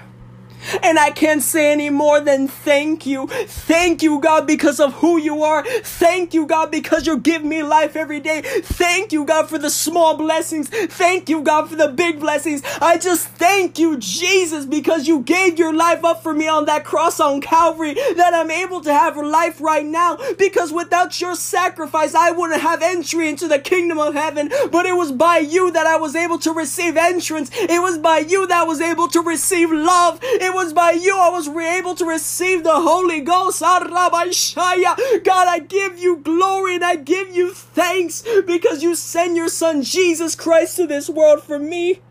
And 0.83 0.99
I 0.99 1.11
can't 1.11 1.41
say 1.41 1.71
any 1.71 1.89
more 1.89 2.19
than 2.19 2.47
thank 2.47 3.05
you. 3.05 3.27
Thank 3.27 4.03
you, 4.03 4.19
God, 4.19 4.47
because 4.47 4.79
of 4.79 4.93
who 4.95 5.17
you 5.17 5.43
are. 5.43 5.63
Thank 5.65 6.33
you, 6.33 6.45
God, 6.45 6.71
because 6.71 7.07
you 7.07 7.17
give 7.17 7.43
me 7.43 7.63
life 7.63 7.95
every 7.95 8.19
day. 8.19 8.41
Thank 8.41 9.11
you, 9.11 9.25
God, 9.25 9.49
for 9.49 9.57
the 9.57 9.69
small 9.69 10.17
blessings. 10.17 10.69
Thank 10.69 11.29
you, 11.29 11.41
God, 11.41 11.69
for 11.69 11.75
the 11.75 11.87
big 11.87 12.19
blessings. 12.19 12.61
I 12.81 12.97
just 12.97 13.27
thank 13.27 13.79
you, 13.79 13.97
Jesus, 13.97 14.65
because 14.65 15.07
you 15.07 15.21
gave 15.21 15.57
your 15.59 15.73
life 15.73 16.03
up 16.03 16.23
for 16.23 16.33
me 16.33 16.47
on 16.47 16.65
that 16.65 16.85
cross 16.85 17.19
on 17.19 17.41
Calvary, 17.41 17.93
that 17.93 18.33
I'm 18.33 18.51
able 18.51 18.81
to 18.81 18.93
have 18.93 19.17
life 19.17 19.61
right 19.61 19.85
now. 19.85 20.17
Because 20.37 20.71
without 20.71 21.19
your 21.19 21.35
sacrifice, 21.35 22.15
I 22.15 22.31
wouldn't 22.31 22.61
have 22.61 22.81
entry 22.81 23.29
into 23.29 23.47
the 23.47 23.59
kingdom 23.59 23.99
of 23.99 24.13
heaven. 24.13 24.51
But 24.71 24.85
it 24.85 24.95
was 24.95 25.11
by 25.11 25.37
you 25.39 25.71
that 25.71 25.87
I 25.87 25.97
was 25.97 26.15
able 26.15 26.39
to 26.39 26.51
receive 26.51 26.97
entrance. 26.97 27.49
It 27.53 27.81
was 27.81 27.97
by 27.97 28.19
you 28.19 28.47
that 28.47 28.61
I 28.61 28.63
was 28.63 28.81
able 28.81 29.07
to 29.09 29.21
receive 29.21 29.71
love. 29.71 30.19
It 30.21 30.48
was 30.53 30.73
by 30.73 30.91
you 30.91 31.17
I 31.17 31.29
was 31.29 31.47
able 31.47 31.95
to 31.95 32.05
receive 32.05 32.63
the 32.63 32.75
Holy 32.81 33.21
Ghost. 33.21 33.61
God, 33.61 33.87
I 33.91 35.59
give 35.59 35.99
you 35.99 36.17
glory 36.17 36.75
and 36.75 36.85
I 36.85 36.95
give 36.95 37.35
you 37.35 37.53
thanks 37.53 38.23
because 38.45 38.83
you 38.83 38.95
send 38.95 39.35
your 39.35 39.49
son 39.49 39.83
Jesus 39.83 40.35
Christ 40.35 40.77
to 40.77 40.87
this 40.87 41.09
world 41.09 41.43
for 41.43 41.59
me. 41.59 42.01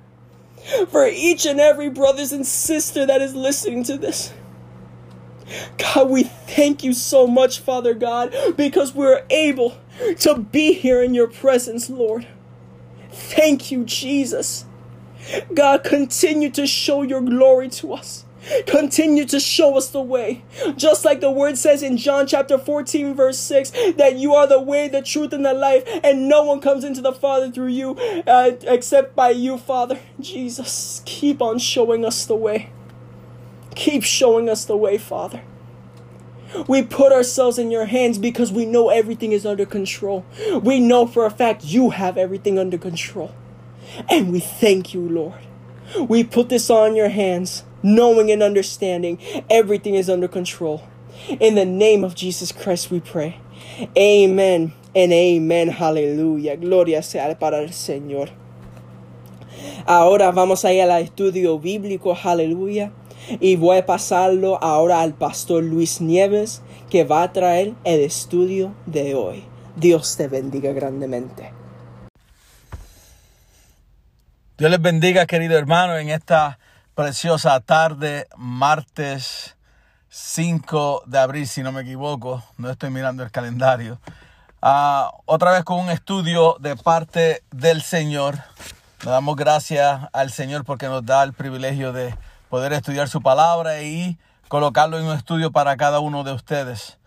For 0.89 1.07
each 1.07 1.47
and 1.47 1.61
every 1.61 1.89
brothers 1.89 2.33
and 2.33 2.47
sister 2.47 3.07
that 3.07 3.23
is 3.23 3.35
listening 3.35 3.85
to 3.85 3.97
this. 3.97 4.33
God, 5.79 6.11
we 6.11 6.25
thank 6.25 6.85
you 6.85 6.93
so 6.93 7.27
much, 7.27 7.61
Father 7.61 7.95
God, 7.95 8.35
because 8.57 8.95
we're 8.95 9.25
able 9.31 9.79
to 10.21 10.39
be 10.39 10.75
here 10.75 11.03
in 11.03 11.15
your 11.15 11.29
presence, 11.29 11.89
Lord. 11.89 12.27
Thank 13.11 13.71
you, 13.71 13.85
Jesus. 13.85 14.67
God, 15.55 15.85
continue 15.85 16.51
to 16.51 16.67
show 16.67 17.03
your 17.03 17.21
glory 17.21 17.69
to 17.71 17.95
us. 17.95 18.25
Continue 18.67 19.25
to 19.27 19.41
show 19.41 19.77
us 19.77 19.89
the 19.89 20.01
way. 20.01 20.45
Just 20.77 21.05
like 21.05 21.21
the 21.21 21.31
word 21.31 21.59
says 21.59 21.83
in 21.83 21.97
John 21.97 22.27
chapter 22.27 22.59
14, 22.59 23.15
verse 23.15 23.39
6, 23.39 23.71
that 23.97 24.17
you 24.17 24.35
are 24.35 24.47
the 24.47 24.61
way, 24.61 24.89
the 24.89 25.03
truth, 25.03 25.33
and 25.33 25.45
the 25.45 25.55
life, 25.55 25.85
and 26.03 26.29
no 26.29 26.45
one 26.45 26.61
comes 26.61 26.85
into 26.85 27.01
the 27.01 27.13
Father 27.13 27.51
through 27.51 27.69
you 27.69 27.97
uh, 28.27 28.53
except 28.63 29.15
by 29.15 29.31
you, 29.31 29.59
Father. 29.59 29.99
Jesus, 30.21 31.03
keep 31.05 31.43
on 31.43 31.59
showing 31.59 32.05
us 32.05 32.25
the 32.27 32.37
way. 32.37 32.71
Keep 33.75 34.03
showing 34.03 34.49
us 34.49 34.65
the 34.65 34.77
way, 34.77 34.99
Father. 34.99 35.43
We 36.67 36.83
put 36.83 37.13
ourselves 37.13 37.59
in 37.59 37.71
your 37.71 37.85
hands 37.85 38.19
because 38.19 38.51
we 38.51 38.65
know 38.65 38.89
everything 38.89 39.33
is 39.33 39.45
under 39.45 39.67
control. 39.67 40.25
We 40.63 40.81
know 40.81 41.07
for 41.07 41.27
a 41.27 41.31
fact 41.31 41.65
you 41.65 41.91
have 41.91 42.17
everything 42.17 42.59
under 42.59 42.79
control. 42.79 43.35
And 44.09 44.33
we 44.33 44.41
thank 44.41 44.95
you, 44.95 45.07
Lord. 45.09 45.41
We 45.99 46.25
put 46.25 46.49
this 46.49 46.71
on 46.71 46.97
your 46.97 47.09
hands, 47.09 47.65
knowing 47.83 48.31
and 48.31 48.43
understanding 48.43 49.19
everything 49.51 49.95
is 49.95 50.09
under 50.09 50.29
control. 50.29 50.83
In 51.41 51.55
the 51.55 51.65
name 51.65 52.05
of 52.05 52.15
Jesus 52.15 52.53
Christ, 52.53 52.91
we 52.91 53.01
pray. 53.01 53.41
Amen 53.97 54.73
and 54.95 55.13
amen. 55.13 55.71
Aleluya. 55.71 56.57
Gloria 56.57 57.03
sea 57.03 57.37
para 57.39 57.61
el 57.63 57.71
Señor. 57.71 58.31
Ahora 59.87 60.31
vamos 60.33 60.65
a 60.65 60.73
ir 60.73 60.83
al 60.83 61.03
estudio 61.03 61.59
bíblico. 61.59 62.17
Aleluya. 62.23 62.93
Y 63.41 63.57
voy 63.57 63.79
a 63.79 63.87
pasarlo 63.87 64.63
ahora 64.63 65.03
al 65.03 65.15
pastor 65.15 65.63
Luis 65.63 66.01
Nieves, 66.01 66.63
que 66.89 67.05
va 67.05 67.23
a 67.23 67.33
traer 67.33 67.75
el 67.85 68.01
estudio 68.01 68.75
de 68.87 69.15
hoy. 69.15 69.45
Dios 69.77 70.17
te 70.17 70.29
bendiga 70.29 70.73
grandemente. 70.73 71.53
Dios 74.57 74.71
les 74.71 74.81
bendiga, 74.81 75.27
querido 75.27 75.57
hermano, 75.57 75.97
en 75.99 76.09
esta 76.09 76.59
preciosa 76.99 77.61
tarde, 77.61 78.27
martes 78.37 79.57
5 80.09 81.05
de 81.07 81.19
abril, 81.21 81.47
si 81.47 81.63
no 81.63 81.71
me 81.71 81.83
equivoco, 81.83 82.43
no 82.57 82.69
estoy 82.71 82.91
mirando 82.91 83.23
el 83.23 83.31
calendario. 83.31 84.01
Ah, 84.61 85.13
otra 85.25 85.53
vez 85.53 85.63
con 85.63 85.79
un 85.79 85.91
estudio 85.91 86.57
de 86.59 86.75
parte 86.75 87.45
del 87.53 87.83
Señor. 87.83 88.41
Le 89.05 89.13
damos 89.13 89.37
gracias 89.37 90.09
al 90.13 90.33
Señor 90.33 90.65
porque 90.65 90.89
nos 90.89 91.07
da 91.07 91.23
el 91.23 91.35
privilegio 91.35 91.93
de 91.93 92.17
poder 92.49 92.73
estudiar 92.73 93.09
su 93.09 93.23
palabra 93.23 93.81
y 93.81 94.19
colocarlo 94.49 94.99
en 94.99 95.05
un 95.05 95.17
estudio 95.17 95.53
para 95.53 95.77
cada 95.77 96.01
uno 96.01 96.25
de 96.25 96.33
ustedes. 96.33 96.99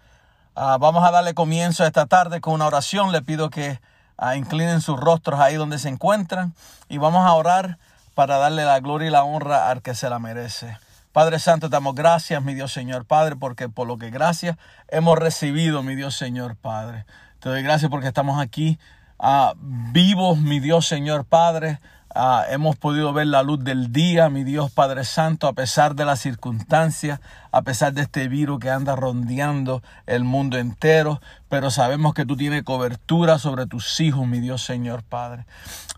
Ah, 0.55 0.77
vamos 0.79 1.05
a 1.05 1.11
darle 1.11 1.33
comienzo 1.33 1.85
esta 1.85 2.05
tarde 2.05 2.39
con 2.39 2.53
una 2.53 2.67
oración. 2.67 3.11
Le 3.11 3.21
pido 3.23 3.49
que 3.49 3.81
ah, 4.15 4.37
inclinen 4.37 4.79
sus 4.79 4.97
rostros 4.97 5.41
ahí 5.41 5.55
donde 5.55 5.79
se 5.79 5.89
encuentran 5.89 6.53
y 6.87 6.97
vamos 6.97 7.27
a 7.27 7.33
orar 7.33 7.77
para 8.13 8.37
darle 8.37 8.65
la 8.65 8.79
gloria 8.79 9.07
y 9.07 9.11
la 9.11 9.23
honra 9.23 9.69
al 9.69 9.81
que 9.81 9.95
se 9.95 10.09
la 10.09 10.19
merece. 10.19 10.77
Padre 11.11 11.39
Santo, 11.39 11.67
te 11.67 11.73
damos 11.73 11.93
gracias, 11.93 12.41
mi 12.41 12.53
Dios 12.53 12.71
Señor 12.71 13.05
Padre, 13.05 13.35
porque 13.35 13.67
por 13.67 13.85
lo 13.85 13.97
que 13.97 14.09
gracias 14.09 14.57
hemos 14.87 15.19
recibido, 15.19 15.83
mi 15.83 15.95
Dios 15.95 16.15
Señor 16.15 16.55
Padre. 16.55 17.05
Te 17.39 17.49
doy 17.49 17.63
gracias 17.63 17.91
porque 17.91 18.07
estamos 18.07 18.39
aquí 18.39 18.79
ah, 19.19 19.53
vivos, 19.57 20.37
mi 20.37 20.59
Dios 20.59 20.87
Señor 20.87 21.25
Padre. 21.25 21.79
Ah, 22.13 22.45
hemos 22.49 22.75
podido 22.75 23.13
ver 23.13 23.27
la 23.27 23.41
luz 23.43 23.63
del 23.63 23.91
día, 23.91 24.29
mi 24.29 24.43
Dios 24.43 24.71
Padre 24.71 25.03
Santo, 25.05 25.47
a 25.47 25.53
pesar 25.53 25.95
de 25.95 26.05
las 26.05 26.19
circunstancias, 26.19 27.19
a 27.51 27.61
pesar 27.61 27.93
de 27.93 28.01
este 28.01 28.27
virus 28.27 28.59
que 28.59 28.69
anda 28.69 28.95
rondeando 28.95 29.81
el 30.07 30.23
mundo 30.23 30.57
entero, 30.57 31.21
pero 31.51 31.69
sabemos 31.69 32.13
que 32.13 32.25
tú 32.25 32.37
tienes 32.37 32.63
cobertura 32.63 33.37
sobre 33.37 33.65
tus 33.65 33.99
hijos, 33.99 34.25
mi 34.25 34.39
Dios 34.39 34.63
Señor 34.63 35.03
Padre. 35.03 35.45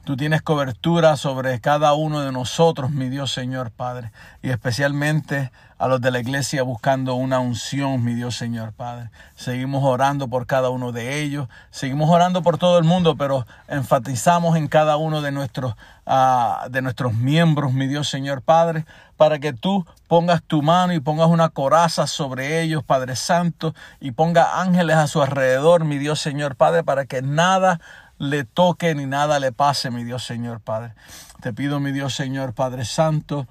Tú 0.04 0.18
tienes 0.18 0.42
cobertura 0.42 1.16
sobre 1.16 1.62
cada 1.62 1.94
uno 1.94 2.22
de 2.22 2.32
nosotros, 2.32 2.90
mi 2.90 3.08
Dios 3.08 3.32
Señor 3.32 3.70
Padre, 3.70 4.12
y 4.42 4.50
especialmente 4.50 5.52
a 5.78 5.88
los 5.88 6.02
de 6.02 6.10
la 6.10 6.20
iglesia 6.20 6.64
buscando 6.64 7.14
una 7.14 7.40
unción, 7.40 8.04
mi 8.04 8.16
Dios 8.16 8.36
Señor 8.36 8.74
Padre. 8.74 9.12
Seguimos 9.36 9.84
orando 9.84 10.28
por 10.28 10.48
cada 10.48 10.72
uno 10.72 10.92
de 10.92 11.22
ellos, 11.22 11.48
seguimos 11.70 12.10
orando 12.10 12.42
por 12.42 12.58
todo 12.58 12.80
el 12.80 12.84
mundo, 12.84 13.16
pero 13.16 13.46
enfatizamos 13.68 14.58
en 14.58 14.68
cada 14.68 14.98
uno 14.98 15.22
de 15.22 15.32
nuestros, 15.32 15.76
uh, 16.08 16.68
de 16.68 16.82
nuestros 16.82 17.14
miembros, 17.14 17.74
mi 17.74 17.86
Dios 17.86 18.10
Señor 18.10 18.42
Padre, 18.42 18.86
para 19.24 19.40
que 19.40 19.54
tú 19.54 19.86
pongas 20.10 20.44
tu 20.44 20.62
mano 20.62 20.92
y 20.92 21.00
pongas 21.00 21.30
una 21.30 21.48
coraza 21.48 22.08
sobre 22.08 22.62
ellos, 22.62 22.84
Padre 22.84 23.16
Santo, 23.16 23.74
y 24.02 24.12
ponga 24.12 24.60
ángeles 24.60 24.98
a 24.98 25.08
su 25.08 25.22
alrededor, 25.22 25.86
mi 25.86 25.98
Dios 25.98 26.20
Señor 26.20 26.58
Padre, 26.58 26.84
para 26.84 27.06
que 27.06 27.22
nada 27.22 27.80
le 28.18 28.44
toque 28.44 28.96
ni 28.96 29.06
nada 29.06 29.40
le 29.40 29.54
pase, 29.54 29.92
mi 29.92 30.04
Dios 30.04 30.26
Señor 30.26 30.60
Padre. 30.60 30.94
Te 31.40 31.54
pido, 31.54 31.80
mi 31.80 31.94
Dios 31.94 32.14
Señor 32.14 32.52
Padre 32.52 32.84
Santo, 32.84 33.48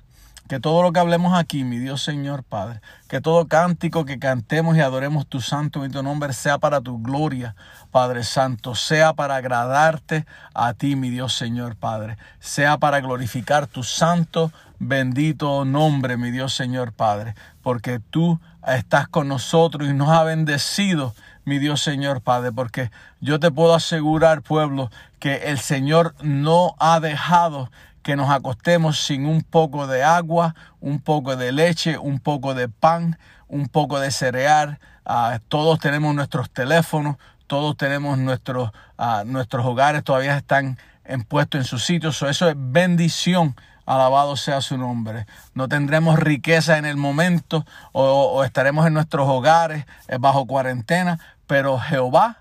que 0.46 0.61
todo 0.61 0.82
lo 0.82 0.92
que 0.92 1.00
hablemos 1.00 1.32
aquí, 1.38 1.64
mi 1.64 1.78
Dios 1.78 2.02
Señor 2.02 2.44
Padre, 2.44 2.82
que 3.08 3.22
todo 3.22 3.48
cántico 3.48 4.04
que 4.04 4.18
cantemos 4.18 4.76
y 4.76 4.80
adoremos 4.80 5.26
tu 5.26 5.40
santo 5.40 5.87
y 5.87 5.88
tu 5.88 6.02
nombre 6.02 6.35
sea 6.35 6.58
para 6.58 6.82
tu 6.82 7.02
gloria, 7.02 7.56
Padre 7.90 8.24
Santo, 8.24 8.74
sea 8.74 9.14
para 9.14 9.37
agradarte 9.37 10.26
a 10.52 10.74
ti, 10.74 10.96
mi 10.96 11.08
Dios 11.08 11.35
Señor 11.35 11.76
Padre, 11.76 12.18
sea 12.40 12.76
para 12.76 13.00
glorificar 13.00 13.66
tu 13.66 13.82
santo, 13.82 14.52
bendito 14.83 15.64
nombre, 15.64 16.16
mi 16.16 16.33
Dios 16.33 16.55
Señor 16.55 16.92
Padre, 16.92 17.35
porque 17.62 18.01
tú 18.01 18.40
estás 18.66 19.07
con 19.07 19.29
nosotros 19.29 19.88
y 19.88 19.92
nos 19.92 20.09
ha 20.09 20.25
bendecido 20.25 21.14
mi 21.45 21.59
Dios 21.59 21.81
Señor 21.81 22.21
Padre, 22.21 22.51
porque 22.51 22.90
yo 23.21 23.38
te 23.38 23.53
puedo 23.53 23.75
asegurar, 23.75 24.42
pueblo, 24.42 24.90
que 25.21 25.51
el 25.51 25.59
Señor 25.59 26.16
no 26.21 26.75
ha 26.81 26.99
dejado 26.99 27.71
que 28.03 28.16
nos 28.16 28.29
acostemos 28.31 29.01
sin 29.01 29.25
un 29.27 29.42
poco 29.42 29.87
de 29.87 30.03
agua, 30.03 30.57
un 30.81 31.01
poco 31.01 31.37
de 31.37 31.53
leche, 31.53 31.97
un 31.97 32.18
poco 32.18 32.55
de 32.55 32.68
pan, 32.68 33.18
un 33.47 33.68
poco 33.68 34.01
de 34.01 34.11
cereal. 34.11 34.81
Ah, 35.07 35.38
todos 35.47 35.79
tenemos 35.79 36.12
nuestros 36.12 36.51
teléfonos, 36.51 37.16
todos 37.47 37.77
tenemos 37.77 38.18
nuestros, 38.18 38.73
ah, 38.99 39.23
nuestros 39.25 39.64
hogares, 39.64 40.03
todavía 40.03 40.37
están 40.37 40.77
en, 41.05 41.23
puestos 41.23 41.61
en 41.61 41.64
sus 41.64 41.85
sitios. 41.85 42.21
eso 42.23 42.49
es 42.49 42.57
bendición. 42.59 43.55
Alabado 43.87 44.37
sea 44.37 44.61
su 44.61 44.79
nombre. 44.79 45.27
No 45.55 45.68
tendremos 45.68 46.18
riqueza 46.18 46.79
en 46.79 46.85
el 46.85 46.97
momento 46.97 47.64
o, 47.92 48.45
estaremos 48.45 48.87
en 48.87 48.95
nuestros 48.95 49.29
hogares 49.29 49.87
eh, 50.09 50.18
bajo 50.21 50.47
cuarentena, 50.47 51.18
pero 51.47 51.79
Jehová 51.79 52.38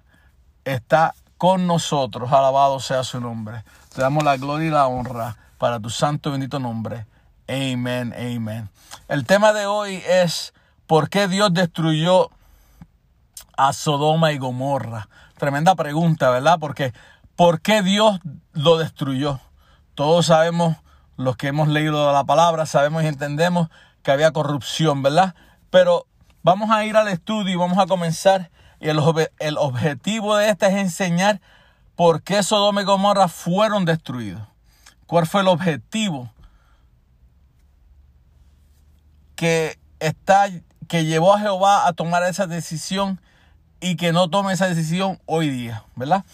está 0.65 1.15
con 1.38 1.65
nosotros. 1.67 2.32
Alabado 2.32 2.80
sea 2.80 3.04
su 3.04 3.19
nombre. 3.19 3.63
Te 3.93 4.01
damos 4.01 4.23
la 4.23 4.38
gloria 4.38 4.67
y 4.67 4.71
la 4.71 4.88
honra 4.88 5.38
para 5.58 5.80
tu 5.80 5.89
santo 5.89 6.30
y 6.30 6.34
bendito 6.34 6.60
nombre. 6.60 7.06
Amén, 7.47 8.13
amén. 8.15 8.69
El 9.08 9.25
tema 9.25 9.51
de 9.51 9.65
hoy 9.65 10.01
es 10.08 10.54
¿por 10.88 11.10
qué 11.10 11.27
Dios 11.27 11.54
destruyó 11.54 12.30
a 13.58 13.73
Sodoma 13.73 14.32
y 14.32 14.38
Gomorra? 14.38 15.10
Tremenda 15.38 15.75
pregunta, 15.75 16.30
¿verdad? 16.30 16.58
Porque 16.60 16.93
¿por 17.36 17.62
qué 17.62 17.82
Dios 17.82 18.19
lo 18.54 18.77
destruyó? 18.77 19.39
Todos 19.95 20.27
sabemos, 20.27 20.77
los 21.23 21.38
que 21.38 21.47
hemos 21.47 21.67
leído 21.67 22.12
la 22.12 22.23
palabra, 22.23 22.65
sabemos 22.65 23.03
y 23.03 23.07
entendemos 23.07 23.69
que 24.03 24.12
había 24.12 24.31
corrupción, 24.31 25.03
¿verdad? 25.03 25.36
Pero 25.69 26.05
vamos 26.43 26.69
a 26.71 26.84
ir 26.86 26.97
al 26.97 27.07
estudio 27.07 27.53
y 27.53 27.57
vamos 27.57 27.77
a 27.77 27.88
comenzar. 27.88 28.51
El, 28.79 28.99
el 29.39 29.57
objetivo 29.57 30.36
de 30.36 30.49
esta 30.49 30.67
es 30.67 30.75
enseñar 30.75 31.39
por 31.95 32.23
qué 32.23 32.41
Sodoma 32.41 32.81
y 32.81 32.86
Gomorra 32.86 33.27
fueron 33.27 33.86
destruidos. 33.86 34.41
¿Cuál 35.05 35.27
fue 35.27 35.41
el 35.41 35.47
objetivo 35.47 36.31
que 39.36 39.79
está 39.99 40.47
que 40.88 41.05
llevó 41.05 41.34
a 41.34 41.39
Jehová 41.39 41.88
a 41.88 41.93
tomar 41.93 42.23
esa 42.23 42.47
decisión 42.47 43.21
y 43.79 43.95
que 43.95 44.12
no 44.12 44.29
tome 44.29 44.53
esa 44.53 44.67
decisión 44.67 45.19
hoy 45.25 45.49
día, 45.49 45.84
¿verdad? 45.95 46.25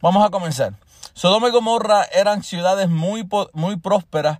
Vamos 0.00 0.24
a 0.24 0.30
comenzar. 0.30 0.74
Sodoma 1.18 1.48
y 1.48 1.50
Gomorra 1.50 2.04
eran 2.12 2.44
ciudades 2.44 2.88
muy, 2.88 3.28
muy 3.52 3.74
prósperas 3.74 4.38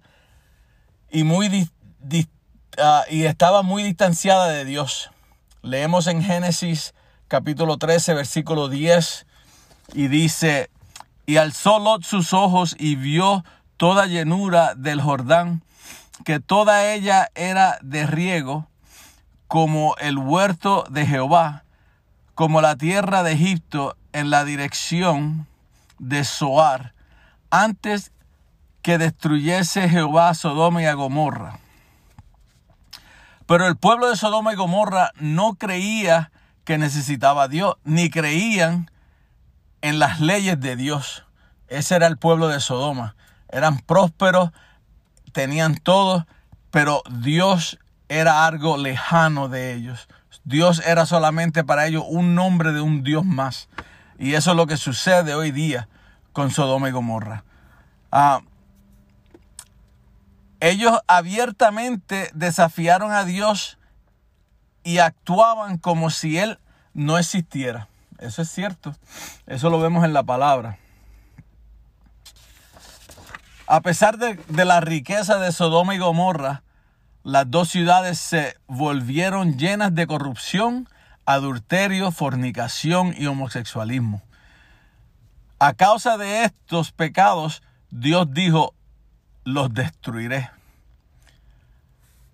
y, 1.11 1.25
muy 1.25 1.49
uh, 1.49 2.23
y 3.11 3.25
estaban 3.25 3.67
muy 3.67 3.83
distanciadas 3.83 4.53
de 4.53 4.65
Dios. 4.65 5.11
Leemos 5.63 6.07
en 6.07 6.23
Génesis 6.23 6.95
capítulo 7.27 7.79
13, 7.79 8.15
versículo 8.15 8.69
10, 8.69 9.27
y 9.95 10.07
dice, 10.07 10.71
y 11.27 11.39
alzó 11.39 11.81
Lot 11.81 12.05
sus 12.05 12.33
ojos 12.33 12.77
y 12.79 12.95
vio 12.95 13.45
toda 13.77 14.07
llenura 14.07 14.77
del 14.77 15.01
Jordán, 15.01 15.65
que 16.25 16.39
toda 16.39 16.95
ella 16.95 17.29
era 17.35 17.81
de 17.83 18.07
riego, 18.07 18.69
como 19.49 19.97
el 19.97 20.17
huerto 20.17 20.85
de 20.89 21.07
Jehová, 21.07 21.65
como 22.37 22.61
la 22.61 22.77
tierra 22.77 23.25
de 23.25 23.33
Egipto 23.33 23.97
en 24.13 24.31
la 24.31 24.45
dirección 24.45 25.49
de 25.99 26.25
Soar, 26.25 26.95
antes 27.51 28.13
que 28.83 28.99
destruyese 28.99 29.89
Jehová 29.89 30.35
Sodoma 30.35 30.83
y 30.83 30.87
a 30.87 30.95
Gomorra. 30.95 31.59
Pero 33.47 33.67
el 33.67 33.77
pueblo 33.77 34.09
de 34.09 34.17
Sodoma 34.17 34.53
y 34.53 34.57
Gomorra 34.57 35.11
no 35.17 35.55
creía 35.55 36.31
que 36.65 36.79
necesitaba 36.79 37.45
a 37.45 37.49
Dios, 37.49 37.77
ni 37.85 38.11
creían 38.11 38.91
en 39.81 39.99
las 39.99 40.21
leyes 40.21 40.61
de 40.61 40.77
Dios. 40.77 41.25
Ese 41.69 41.97
era 41.97 42.07
el 42.07 42.19
pueblo 42.19 42.49
de 42.49 42.61
Sodoma. 42.61 43.17
Eran 43.49 43.79
prósperos, 43.79 44.51
tenían 45.33 45.77
todo, 45.77 46.27
pero 46.71 47.03
Dios 47.11 47.79
era 48.09 48.47
algo 48.47 48.77
lejano 48.77 49.49
de 49.49 49.75
ellos. 49.75 50.09
Dios 50.45 50.83
era 50.87 51.07
solamente 51.07 51.65
para 51.65 51.87
ellos 51.87 52.05
un 52.07 52.35
nombre 52.35 52.73
de 52.73 52.81
un 52.81 53.03
Dios 53.03 53.25
más. 53.25 53.69
Y 54.19 54.35
eso 54.35 54.51
es 54.51 54.57
lo 54.57 54.67
que 54.67 54.77
sucede 54.77 55.35
hoy 55.35 55.53
día 55.53 55.89
con 56.33 56.51
Sodoma 56.51 56.89
y 56.89 56.93
Gomorra. 56.93 57.45
Ah, 58.11 58.41
ellos 60.61 60.99
abiertamente 61.07 62.31
desafiaron 62.35 63.13
a 63.13 63.25
Dios 63.25 63.79
y 64.83 64.99
actuaban 64.99 65.79
como 65.79 66.11
si 66.11 66.39
Él 66.39 66.59
no 66.95 67.19
existiera. 67.19 67.89
Eso 68.19 68.43
es 68.43 68.51
cierto. 68.51 68.97
Eso 69.47 69.71
lo 69.71 69.79
vemos 69.79 70.05
en 70.05 70.13
la 70.13 70.25
palabra. 70.25 70.79
A 73.69 73.81
pesar 73.83 74.19
de, 74.19 74.35
de 74.49 74.65
la 74.65 74.81
riqueza 74.81 75.39
de 75.39 75.53
Sodoma 75.53 75.95
y 75.95 75.99
Gomorra, 75.99 76.63
las 77.23 77.51
dos 77.51 77.69
ciudades 77.69 78.19
se 78.19 78.57
volvieron 78.67 79.59
llenas 79.59 79.95
de 79.95 80.07
corrupción, 80.07 80.89
adulterio, 81.29 82.11
fornicación 82.11 83.15
y 83.15 83.27
homosexualismo. 83.27 84.23
A 85.59 85.75
causa 85.75 86.17
de 86.17 86.45
estos 86.45 86.91
pecados, 86.91 87.63
Dios 87.91 88.33
dijo, 88.33 88.73
los 89.45 89.75
destruiré. 89.75 90.51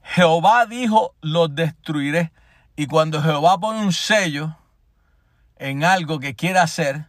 Jehová 0.05 0.67
dijo, 0.67 1.13
los 1.23 1.53
destruiré. 1.53 2.31
Y 2.77 2.87
cuando 2.87 3.21
Jehová 3.21 3.59
pone 3.59 3.81
un 3.81 3.93
sello 3.93 4.57
en 5.57 5.83
algo 5.83 6.21
que 6.21 6.37
quiere 6.37 6.61
hacer 6.61 7.07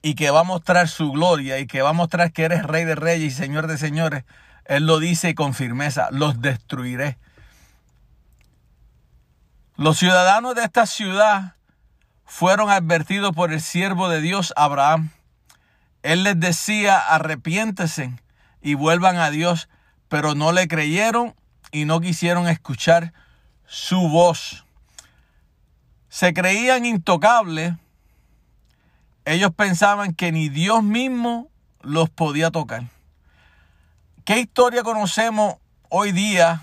y 0.00 0.14
que 0.14 0.30
va 0.30 0.40
a 0.40 0.44
mostrar 0.44 0.88
su 0.88 1.12
gloria 1.12 1.58
y 1.58 1.66
que 1.66 1.82
va 1.82 1.90
a 1.90 1.92
mostrar 1.92 2.32
que 2.32 2.44
eres 2.44 2.62
rey 2.62 2.86
de 2.86 2.94
reyes 2.94 3.34
y 3.34 3.36
señor 3.36 3.66
de 3.66 3.76
señores, 3.76 4.24
Él 4.64 4.86
lo 4.86 4.98
dice 4.98 5.34
con 5.34 5.52
firmeza, 5.52 6.08
los 6.12 6.40
destruiré. 6.40 7.18
Los 9.80 9.96
ciudadanos 9.96 10.54
de 10.54 10.62
esta 10.62 10.84
ciudad 10.84 11.54
fueron 12.26 12.68
advertidos 12.68 13.32
por 13.34 13.50
el 13.50 13.62
siervo 13.62 14.10
de 14.10 14.20
Dios 14.20 14.52
Abraham 14.54 15.10
él 16.02 16.22
les 16.24 16.38
decía, 16.38 16.98
arrepiéntese 16.98 18.14
y 18.62 18.74
vuelvan 18.74 19.16
a 19.16 19.30
Dios, 19.30 19.68
pero 20.08 20.34
no 20.34 20.52
le 20.52 20.68
creyeron 20.68 21.34
y 21.72 21.84
no 21.84 22.00
quisieron 22.00 22.48
escuchar 22.48 23.12
su 23.66 24.08
voz. 24.08 24.64
Se 26.08 26.34
creían 26.34 26.84
intocables. 26.84 27.74
Ellos 29.24 29.52
pensaban 29.54 30.14
que 30.14 30.30
ni 30.30 30.48
Dios 30.48 30.82
mismo 30.82 31.48
los 31.82 32.10
podía 32.10 32.50
tocar. 32.50 32.84
¿Qué 34.24 34.40
historia 34.40 34.82
conocemos 34.82 35.56
hoy 35.88 36.12
día 36.12 36.62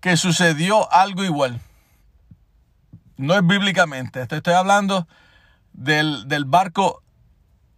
que 0.00 0.16
sucedió 0.16 0.92
algo 0.92 1.24
igual? 1.24 1.60
No 3.22 3.36
es 3.36 3.46
bíblicamente, 3.46 4.20
estoy 4.22 4.54
hablando 4.54 5.06
del, 5.72 6.26
del 6.26 6.44
barco 6.44 7.04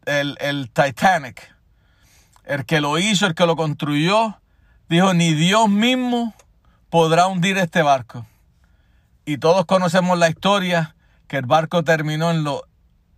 el, 0.06 0.70
Titanic, 0.72 1.54
el 2.44 2.64
que 2.64 2.80
lo 2.80 2.98
hizo, 2.98 3.26
el 3.26 3.34
que 3.34 3.44
lo 3.44 3.54
construyó, 3.54 4.40
dijo, 4.88 5.12
ni 5.12 5.34
Dios 5.34 5.68
mismo 5.68 6.32
podrá 6.88 7.26
hundir 7.26 7.58
este 7.58 7.82
barco. 7.82 8.24
Y 9.26 9.36
todos 9.36 9.66
conocemos 9.66 10.18
la 10.18 10.30
historia 10.30 10.96
que 11.28 11.36
el 11.36 11.44
barco 11.44 11.84
terminó 11.84 12.30
en 12.30 12.42
lo, 12.42 12.62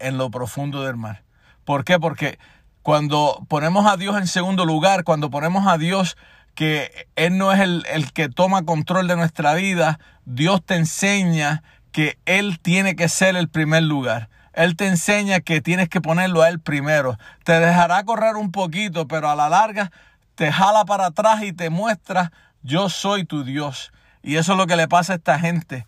en 0.01 0.19
lo 0.19 0.29
profundo 0.29 0.83
del 0.83 0.97
mar. 0.97 1.23
¿Por 1.65 1.85
qué? 1.85 2.01
Porque 2.01 2.41
cuando 2.83 3.47
ponemos 3.49 3.87
a 3.87 3.97
Dios 3.97 4.17
en 4.17 4.27
segundo 4.27 4.65
lugar, 4.65 5.05
cuando 5.05 5.31
ponemos 5.31 5.69
a 5.69 5.79
Dios 5.79 6.17
que 6.57 7.07
Él 7.15 7.39
no 7.39 7.53
es 7.53 7.61
el, 7.61 7.87
el 7.89 8.13
que 8.13 8.29
toma 8.29 8.65
control 8.65 9.07
de 9.07 9.15
nuestra 9.15 9.55
vida, 9.55 10.01
Dios 10.25 10.65
te 10.65 10.75
enseña 10.75 11.63
que 11.97 12.19
Él 12.27 12.59
tiene 12.61 12.95
que 12.95 13.09
ser 13.09 13.37
el 13.37 13.49
primer 13.49 13.83
lugar. 13.83 14.29
Él 14.53 14.77
te 14.77 14.87
enseña 14.87 15.41
que 15.41 15.63
tienes 15.63 15.89
que 15.89 16.03
ponerlo 16.03 16.43
a 16.43 16.51
Él 16.51 16.61
primero. 16.61 17.17
Te 17.43 17.59
dejará 17.59 18.05
correr 18.05 18.37
un 18.37 18.53
poquito, 18.53 19.09
pero 19.09 19.31
a 19.31 19.35
la 19.35 19.49
larga 19.49 19.91
te 20.35 20.53
jala 20.53 20.85
para 20.85 21.07
atrás 21.07 21.43
y 21.43 21.55
te 21.55 21.71
muestra, 21.71 22.33
yo 22.63 22.91
soy 22.91 23.25
tu 23.25 23.45
Dios. 23.45 23.93
Y 24.23 24.37
eso 24.37 24.53
es 24.53 24.59
lo 24.59 24.67
que 24.67 24.77
le 24.77 24.89
pasa 24.89 25.15
a 25.15 25.17
esta 25.17 25.39
gente, 25.39 25.87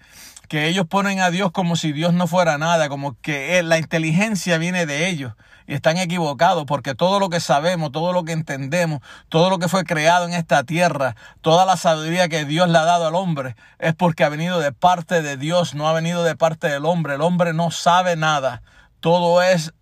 que 0.49 0.67
ellos 0.69 0.87
ponen 0.87 1.21
a 1.21 1.31
Dios 1.31 1.53
como 1.53 1.77
si 1.77 1.93
Dios 1.93 2.15
no 2.15 2.27
fuera 2.27 2.57
nada, 2.57 2.89
como 2.89 3.15
que 3.21 3.63
la 3.63 3.77
inteligencia 3.77 4.57
viene 4.57 4.87
de 4.87 5.11
ellos 5.11 5.35
están 5.75 5.99
equivocados 5.99 6.65
porque 6.67 6.95
todo 6.95 7.21
lo 7.21 7.29
que 7.29 7.41
sabemos, 7.41 7.93
todo 7.93 8.13
lo 8.13 8.25
que 8.25 8.33
entendemos, 8.33 9.01
todo 9.29 9.51
lo 9.51 9.59
que 9.59 9.69
fue 9.69 9.85
creado 9.85 10.27
en 10.27 10.33
esta 10.33 10.65
tierra, 10.65 11.15
toda 11.43 11.67
la 11.67 11.77
sabiduría 11.77 12.29
que 12.29 12.45
Dios 12.45 12.69
le 12.69 12.79
ha 12.79 12.85
dado 12.85 13.07
al 13.07 13.15
hombre 13.15 13.55
es 13.79 13.95
porque 13.95 14.25
ha 14.25 14.29
venido 14.29 14.59
de 14.61 14.73
parte 14.73 15.23
de 15.23 15.37
Dios, 15.37 15.75
no 15.75 15.89
ha 15.89 15.93
venido 15.93 16.25
de 16.25 16.37
parte 16.37 16.69
del 16.69 16.87
hombre. 16.87 17.15
El 17.15 17.21
hombre 17.21 17.53
no 17.53 17.71
sabe 17.71 18.17
nada. 18.17 18.63
Todo 19.01 19.43
es 19.43 19.75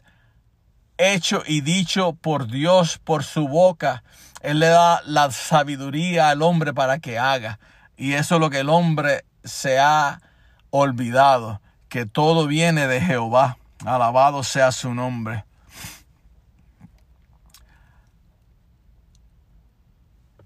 hecho 0.98 1.42
y 1.46 1.60
dicho 1.60 2.14
por 2.14 2.48
Dios, 2.48 2.98
por 2.98 3.24
su 3.24 3.48
boca. 3.48 4.02
Él 4.42 4.58
le 4.58 4.66
da 4.66 5.00
la 5.04 5.30
sabiduría 5.30 6.30
al 6.30 6.42
hombre 6.42 6.74
para 6.74 6.98
que 6.98 7.18
haga. 7.18 7.58
Y 7.96 8.12
eso 8.12 8.34
es 8.34 8.40
lo 8.40 8.50
que 8.50 8.60
el 8.60 8.68
hombre 8.68 9.24
se 9.44 9.78
ha 9.78 10.20
olvidado, 10.70 11.60
que 11.88 12.06
todo 12.06 12.46
viene 12.46 12.86
de 12.86 13.00
Jehová. 13.00 13.56
Alabado 13.84 14.42
sea 14.42 14.72
su 14.72 14.92
nombre. 14.94 15.45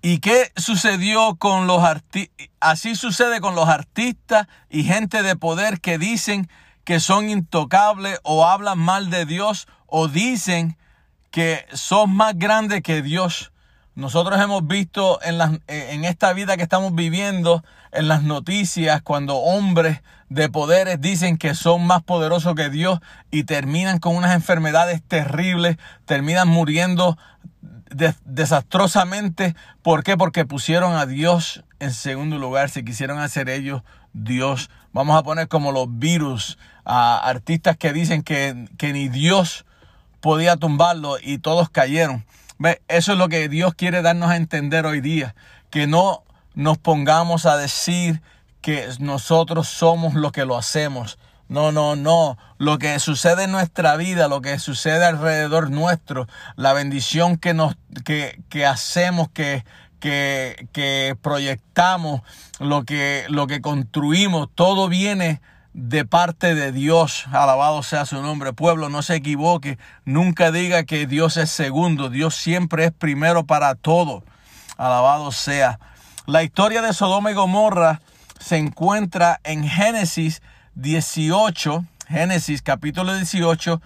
¿Y 0.02 0.20
qué 0.20 0.50
sucedió 0.56 1.36
con 1.36 1.66
los 1.66 1.82
artistas? 1.82 2.48
Así 2.58 2.94
sucede 2.94 3.40
con 3.40 3.54
los 3.54 3.68
artistas 3.68 4.46
y 4.70 4.84
gente 4.84 5.22
de 5.22 5.36
poder 5.36 5.80
que 5.80 5.98
dicen 5.98 6.48
que 6.84 7.00
son 7.00 7.28
intocables 7.28 8.18
o 8.22 8.46
hablan 8.46 8.78
mal 8.78 9.10
de 9.10 9.26
Dios 9.26 9.68
o 9.86 10.08
dicen 10.08 10.78
que 11.30 11.66
son 11.74 12.14
más 12.16 12.38
grandes 12.38 12.82
que 12.82 13.02
Dios. 13.02 13.52
Nosotros 13.94 14.40
hemos 14.40 14.66
visto 14.66 15.20
en, 15.22 15.60
en 15.68 16.04
esta 16.06 16.32
vida 16.32 16.56
que 16.56 16.62
estamos 16.62 16.94
viviendo, 16.94 17.62
en 17.92 18.08
las 18.08 18.22
noticias, 18.22 19.02
cuando 19.02 19.36
hombres 19.36 20.00
de 20.30 20.48
poderes 20.48 21.00
dicen 21.00 21.36
que 21.36 21.54
son 21.54 21.86
más 21.86 22.02
poderosos 22.02 22.54
que 22.54 22.70
Dios 22.70 23.00
y 23.30 23.44
terminan 23.44 23.98
con 23.98 24.16
unas 24.16 24.34
enfermedades 24.34 25.02
terribles, 25.02 25.76
terminan 26.06 26.48
muriendo 26.48 27.18
desastrosamente. 28.24 29.54
¿Por 29.82 30.02
qué? 30.02 30.16
Porque 30.16 30.44
pusieron 30.44 30.94
a 30.94 31.06
Dios 31.06 31.64
en 31.78 31.92
segundo 31.92 32.38
lugar. 32.38 32.70
Se 32.70 32.84
quisieron 32.84 33.18
hacer 33.18 33.48
ellos 33.48 33.82
Dios. 34.12 34.70
Vamos 34.92 35.18
a 35.18 35.22
poner 35.22 35.48
como 35.48 35.72
los 35.72 35.86
virus 35.98 36.58
a 36.84 37.18
artistas 37.18 37.76
que 37.76 37.92
dicen 37.92 38.22
que, 38.22 38.68
que 38.78 38.92
ni 38.92 39.08
Dios 39.08 39.64
podía 40.20 40.56
tumbarlo 40.56 41.16
y 41.20 41.38
todos 41.38 41.70
cayeron. 41.70 42.24
¿Ve? 42.58 42.82
Eso 42.88 43.12
es 43.12 43.18
lo 43.18 43.28
que 43.28 43.48
Dios 43.48 43.74
quiere 43.74 44.02
darnos 44.02 44.30
a 44.30 44.36
entender 44.36 44.86
hoy 44.86 45.00
día. 45.00 45.34
Que 45.70 45.86
no 45.86 46.22
nos 46.54 46.78
pongamos 46.78 47.46
a 47.46 47.56
decir 47.56 48.20
que 48.60 48.86
nosotros 48.98 49.68
somos 49.68 50.14
lo 50.14 50.32
que 50.32 50.44
lo 50.44 50.56
hacemos. 50.56 51.18
No, 51.50 51.72
no, 51.72 51.96
no. 51.96 52.38
Lo 52.58 52.78
que 52.78 53.00
sucede 53.00 53.44
en 53.44 53.50
nuestra 53.50 53.96
vida, 53.96 54.28
lo 54.28 54.40
que 54.40 54.60
sucede 54.60 55.04
alrededor 55.04 55.72
nuestro, 55.72 56.28
la 56.54 56.72
bendición 56.72 57.38
que 57.38 57.54
nos, 57.54 57.74
que, 58.04 58.40
que 58.48 58.64
hacemos, 58.64 59.30
que, 59.30 59.64
que, 59.98 60.68
que 60.72 61.16
proyectamos, 61.20 62.22
lo 62.60 62.84
que, 62.84 63.26
lo 63.28 63.48
que 63.48 63.60
construimos, 63.60 64.48
todo 64.54 64.88
viene 64.88 65.40
de 65.72 66.04
parte 66.04 66.54
de 66.54 66.70
Dios. 66.70 67.24
Alabado 67.32 67.82
sea 67.82 68.06
su 68.06 68.22
nombre. 68.22 68.52
Pueblo, 68.52 68.88
no 68.88 69.02
se 69.02 69.16
equivoque. 69.16 69.76
Nunca 70.04 70.52
diga 70.52 70.84
que 70.84 71.08
Dios 71.08 71.36
es 71.36 71.50
segundo. 71.50 72.10
Dios 72.10 72.36
siempre 72.36 72.84
es 72.84 72.92
primero 72.92 73.44
para 73.44 73.74
todo. 73.74 74.22
Alabado 74.76 75.32
sea. 75.32 75.80
La 76.26 76.44
historia 76.44 76.80
de 76.80 76.92
Sodoma 76.92 77.32
y 77.32 77.34
Gomorra 77.34 78.00
se 78.38 78.56
encuentra 78.56 79.40
en 79.42 79.68
Génesis 79.68 80.42
18, 80.74 81.84
Génesis 82.08 82.62
capítulo 82.62 83.14
18, 83.14 83.80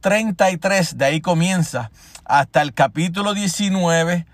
33, 0.00 0.98
de 0.98 1.04
ahí 1.04 1.20
comienza, 1.20 1.90
hasta 2.24 2.62
el 2.62 2.74
capítulo 2.74 3.34
19, 3.34 4.26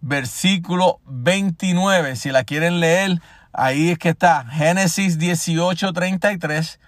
versículo 0.00 1.00
29. 1.06 2.16
Si 2.16 2.30
la 2.30 2.44
quieren 2.44 2.80
leer, 2.80 3.20
ahí 3.52 3.90
es 3.90 3.98
que 3.98 4.10
está 4.10 4.44
Génesis 4.46 5.18
18, 5.18 5.92
33, 5.92 6.80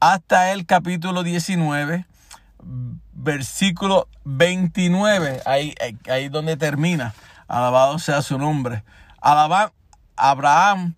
hasta 0.00 0.52
el 0.52 0.66
capítulo 0.66 1.22
19, 1.22 2.06
versículo 3.12 4.08
29. 4.24 5.42
Ahí, 5.44 5.74
ahí 6.10 6.28
donde 6.28 6.56
termina. 6.56 7.14
Alabado 7.48 7.98
sea 7.98 8.22
su 8.22 8.38
nombre. 8.38 8.82
Abraham 10.16 10.94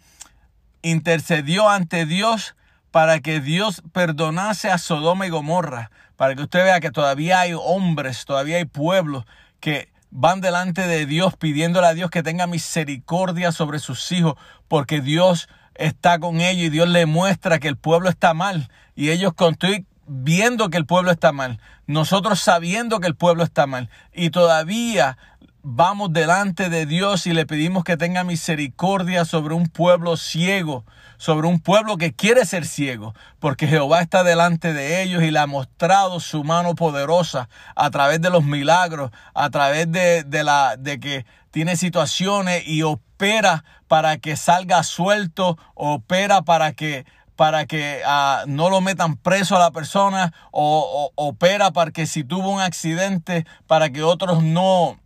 intercedió 0.83 1.69
ante 1.69 2.07
Dios 2.07 2.55
para 2.95 3.19
que 3.19 3.41
Dios 3.41 3.83
perdonase 3.91 4.71
a 4.71 4.79
Sodoma 4.79 5.27
y 5.27 5.31
Gomorra, 5.31 5.91
para 6.15 6.37
que 6.37 6.43
usted 6.43 6.63
vea 6.63 6.79
que 6.79 6.93
todavía 6.93 7.41
hay 7.41 7.53
hombres, 7.53 8.25
todavía 8.25 8.59
hay 8.59 8.67
pueblos 8.67 9.25
que 9.59 9.89
van 10.13 10.41
delante 10.41 10.87
de 10.87 11.05
Dios 11.05 11.37
pidiéndole 11.37 11.89
a 11.89 11.95
Dios 11.95 12.09
que 12.09 12.23
tenga 12.23 12.47
misericordia 12.47 13.51
sobre 13.51 13.81
sus 13.81 14.13
hijos, 14.13 14.35
porque 14.69 15.01
Dios 15.01 15.49
está 15.75 16.21
con 16.21 16.41
ellos 16.41 16.67
y 16.67 16.71
Dios 16.71 16.89
le 16.89 17.05
muestra 17.07 17.59
que 17.59 17.67
el 17.67 17.77
pueblo 17.77 18.09
está 18.09 18.33
mal 18.33 18.69
y 18.95 19.11
ellos 19.11 19.33
estoy 19.37 19.87
viendo 20.07 20.71
que 20.71 20.77
el 20.79 20.87
pueblo 20.87 21.11
está 21.11 21.33
mal, 21.33 21.59
nosotros 21.89 22.39
sabiendo 22.39 23.01
que 23.01 23.09
el 23.09 23.17
pueblo 23.17 23.43
está 23.43 23.67
mal 23.67 23.91
y 24.13 24.31
todavía 24.31 25.19
vamos 25.67 26.13
delante 26.13 26.69
de 26.69 26.85
Dios 26.85 27.27
y 27.27 27.33
le 27.33 27.47
pedimos 27.47 27.85
que 27.85 27.97
tenga 27.97 28.23
misericordia 28.23 29.25
sobre 29.25 29.55
un 29.55 29.67
pueblo 29.67 30.19
ciego, 30.19 30.85
sobre 31.17 31.49
un 31.49 31.59
pueblo 31.59 31.97
que 31.97 32.13
quiere 32.13 32.45
ser 32.45 32.67
ciego, 32.67 33.15
porque 33.41 33.67
Jehová 33.67 34.03
está 34.03 34.23
delante 34.25 34.75
de 34.75 35.03
ellos 35.03 35.23
y 35.23 35.31
le 35.31 35.39
ha 35.39 35.47
mostrado 35.47 36.21
su 36.21 36.45
mano 36.45 36.75
poderosa 36.75 37.49
a 37.75 37.91
través 37.91 38.21
de 38.21 38.29
los 38.29 38.45
milagros, 38.45 39.11
a 39.33 39.49
través 39.49 39.91
de, 39.91 40.25
la 40.45 40.77
de 40.77 41.01
que 41.01 41.25
tiene 41.51 41.77
situaciones 41.77 42.69
y 42.69 42.83
opera 42.83 43.65
para 43.89 44.19
que 44.19 44.37
salga 44.37 44.83
suelto, 44.83 45.57
opera 45.75 46.43
para 46.43 46.73
que 46.73 47.07
para 47.37 47.67
que 47.67 48.01
ah, 48.07 48.45
no 48.47 48.71
lo 48.71 48.81
metan 48.81 49.17
preso 49.17 49.57
a 49.57 49.59
la 49.59 49.73
persona 49.73 50.33
o 50.53 51.11
opera 51.17 51.73
para 51.73 51.91
que 51.91 52.07
si 52.07 52.23
tuvo 52.23 52.51
un 52.51 52.61
accidente 52.61 53.45
para 53.67 53.91
que 53.91 54.05
otros 54.05 54.45
no 54.45 55.01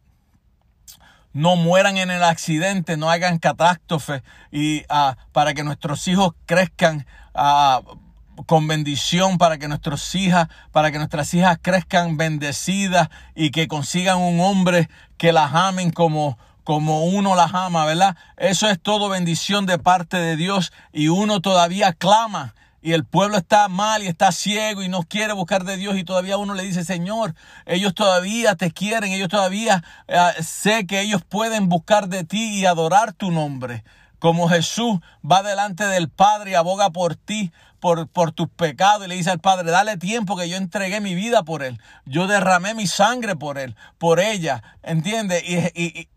no 1.33 1.57
mueran 1.57 1.97
en 1.99 2.11
el 2.11 2.22
accidente, 2.24 2.97
no 2.97 3.11
hagan 3.11 3.39
catástrofe 3.39 4.22
y 4.51 4.85
ah, 4.89 5.16
para 5.33 5.55
que 5.55 5.64
nuestros 5.64 6.07
hijos 6.09 6.33
crezcan 6.47 7.07
ah, 7.35 7.83
con 8.47 8.68
bendición, 8.68 9.39
para 9.39 9.59
que 9.59 9.68
nuestras 9.68 10.14
hijas, 10.14 10.49
para 10.72 10.91
que 10.91 10.99
nuestras 10.99 11.33
hijas 11.35 11.59
crezcan 11.61 12.16
bendecidas 12.16 13.09
y 13.35 13.51
que 13.51 13.68
consigan 13.68 14.18
un 14.18 14.41
hombre 14.41 14.89
que 15.16 15.33
las 15.33 15.55
amen 15.55 15.91
como 15.91 16.39
como 16.64 17.07
uno 17.07 17.35
las 17.35 17.55
ama, 17.55 17.87
¿verdad? 17.87 18.14
Eso 18.37 18.68
es 18.68 18.79
todo 18.79 19.09
bendición 19.09 19.64
de 19.64 19.79
parte 19.79 20.18
de 20.18 20.37
Dios 20.37 20.70
y 20.93 21.09
uno 21.09 21.41
todavía 21.41 21.95
clama 21.95 22.55
y 22.81 22.93
el 22.93 23.05
pueblo 23.05 23.37
está 23.37 23.68
mal 23.68 24.03
y 24.03 24.07
está 24.07 24.31
ciego 24.31 24.83
y 24.83 24.89
no 24.89 25.03
quiere 25.03 25.33
buscar 25.33 25.64
de 25.64 25.76
Dios 25.76 25.97
y 25.97 26.05
todavía 26.05 26.37
uno 26.37 26.55
le 26.55 26.62
dice, 26.62 26.85
Señor, 26.85 27.35
ellos 27.66 27.95
todavía 27.95 28.55
te 28.55 28.70
quieren, 28.70 29.12
ellos 29.12 29.29
todavía 29.29 29.83
eh, 30.07 30.43
sé 30.43 30.87
que 30.87 31.01
ellos 31.01 31.22
pueden 31.29 31.68
buscar 31.68 32.09
de 32.09 32.24
ti 32.24 32.61
y 32.61 32.66
adorar 32.66 33.12
tu 33.12 33.31
nombre. 33.31 33.85
Como 34.20 34.49
Jesús 34.49 34.99
va 35.29 35.43
delante 35.43 35.87
del 35.87 36.09
Padre 36.09 36.53
y 36.53 36.55
aboga 36.55 36.91
por 36.91 37.14
ti, 37.14 37.53
por, 37.79 38.09
por 38.09 38.33
tus 38.33 38.49
pecados 38.49 39.07
y 39.07 39.09
le 39.09 39.14
dice 39.16 39.31
al 39.31 39.39
Padre, 39.41 39.70
dale 39.70 39.97
tiempo 39.97 40.37
que 40.37 40.49
yo 40.49 40.57
entregué 40.57 41.01
mi 41.01 41.14
vida 41.14 41.43
por 41.45 41.62
él, 41.62 41.81
yo 42.05 42.26
derramé 42.26 42.74
mi 42.74 42.87
sangre 42.87 43.37
por 43.37 43.59
él, 43.59 43.76
por 43.99 44.18
ella, 44.18 44.62
¿entiendes? 44.83 45.43
Y, 45.49 45.59
y, 45.81 46.09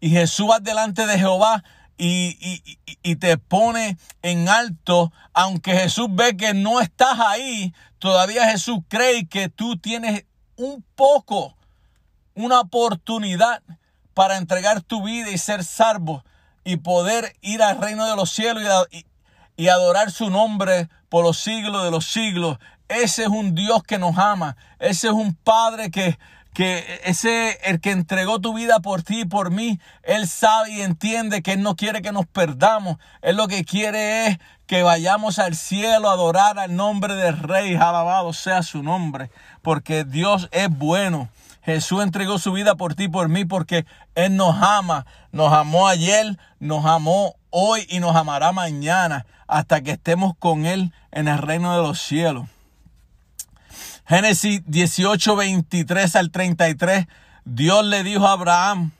y 0.00 0.10
Jesús 0.10 0.48
va 0.50 0.60
delante 0.60 1.06
de 1.06 1.18
Jehová 1.18 1.62
y, 1.98 3.16
te 3.16 3.36
pone 3.36 3.98
en 4.22 4.48
alto, 4.48 5.12
aunque 5.32 5.72
Jesús 5.72 6.06
ve 6.10 6.36
que 6.36 6.54
no 6.54 6.80
estás 6.80 7.18
ahí, 7.18 7.74
todavía 7.98 8.48
Jesús 8.50 8.78
cree 8.88 9.26
que 9.26 9.48
tú 9.48 9.76
tienes 9.76 10.24
un 10.56 10.84
poco, 10.94 11.56
una 12.34 12.60
oportunidad 12.60 13.62
para 14.14 14.36
entregar 14.36 14.82
tu 14.82 15.02
vida 15.02 15.30
y 15.30 15.38
ser 15.38 15.64
salvo 15.64 16.24
y 16.64 16.76
poder 16.76 17.36
ir 17.40 17.62
al 17.62 17.80
reino 17.80 18.06
de 18.06 18.14
los 18.14 18.30
cielos 18.30 18.64
y, 18.90 19.04
y 19.56 19.68
adorar 19.68 20.10
su 20.10 20.30
nombre 20.30 20.88
por 21.08 21.24
los 21.24 21.38
siglos 21.38 21.84
de 21.84 21.90
los 21.90 22.06
siglos. 22.06 22.58
Ese 22.88 23.22
es 23.22 23.28
un 23.28 23.54
Dios 23.54 23.82
que 23.82 23.98
nos 23.98 24.16
ama. 24.18 24.56
Ese 24.78 25.08
es 25.08 25.12
un 25.12 25.34
Padre 25.34 25.90
que, 25.90 26.18
que 26.58 27.00
ese, 27.04 27.56
el 27.62 27.80
que 27.80 27.92
entregó 27.92 28.40
tu 28.40 28.52
vida 28.52 28.80
por 28.80 29.04
ti 29.04 29.20
y 29.20 29.24
por 29.24 29.52
mí, 29.52 29.78
Él 30.02 30.26
sabe 30.26 30.72
y 30.72 30.80
entiende 30.80 31.40
que 31.40 31.52
Él 31.52 31.62
no 31.62 31.76
quiere 31.76 32.02
que 32.02 32.10
nos 32.10 32.26
perdamos. 32.26 32.96
Él 33.22 33.36
lo 33.36 33.46
que 33.46 33.64
quiere 33.64 34.26
es 34.26 34.38
que 34.66 34.82
vayamos 34.82 35.38
al 35.38 35.54
cielo 35.54 36.10
a 36.10 36.14
adorar 36.14 36.58
al 36.58 36.74
nombre 36.74 37.14
del 37.14 37.38
Rey, 37.38 37.76
alabado 37.76 38.32
sea 38.32 38.64
su 38.64 38.82
nombre, 38.82 39.30
porque 39.62 40.02
Dios 40.02 40.48
es 40.50 40.68
bueno. 40.68 41.28
Jesús 41.62 42.02
entregó 42.02 42.40
su 42.40 42.50
vida 42.50 42.74
por 42.74 42.96
ti 42.96 43.04
y 43.04 43.08
por 43.08 43.28
mí 43.28 43.44
porque 43.44 43.86
Él 44.16 44.34
nos 44.34 44.60
ama. 44.60 45.06
Nos 45.30 45.52
amó 45.52 45.86
ayer, 45.86 46.38
nos 46.58 46.84
amó 46.86 47.36
hoy 47.50 47.86
y 47.88 48.00
nos 48.00 48.16
amará 48.16 48.50
mañana 48.50 49.26
hasta 49.46 49.80
que 49.82 49.92
estemos 49.92 50.32
con 50.36 50.66
Él 50.66 50.92
en 51.12 51.28
el 51.28 51.38
reino 51.38 51.76
de 51.76 51.86
los 51.86 52.02
cielos. 52.02 52.48
Génesis 54.08 54.62
18, 54.64 55.36
23 55.36 56.16
al 56.16 56.30
33, 56.30 57.06
Dios 57.44 57.84
le 57.84 58.02
dijo 58.02 58.26
a 58.26 58.32
Abraham, 58.32 58.92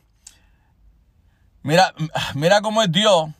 mira, 1.62 1.94
mira 2.34 2.60
cómo 2.60 2.82
es 2.82 2.92
Dios, 2.92 3.30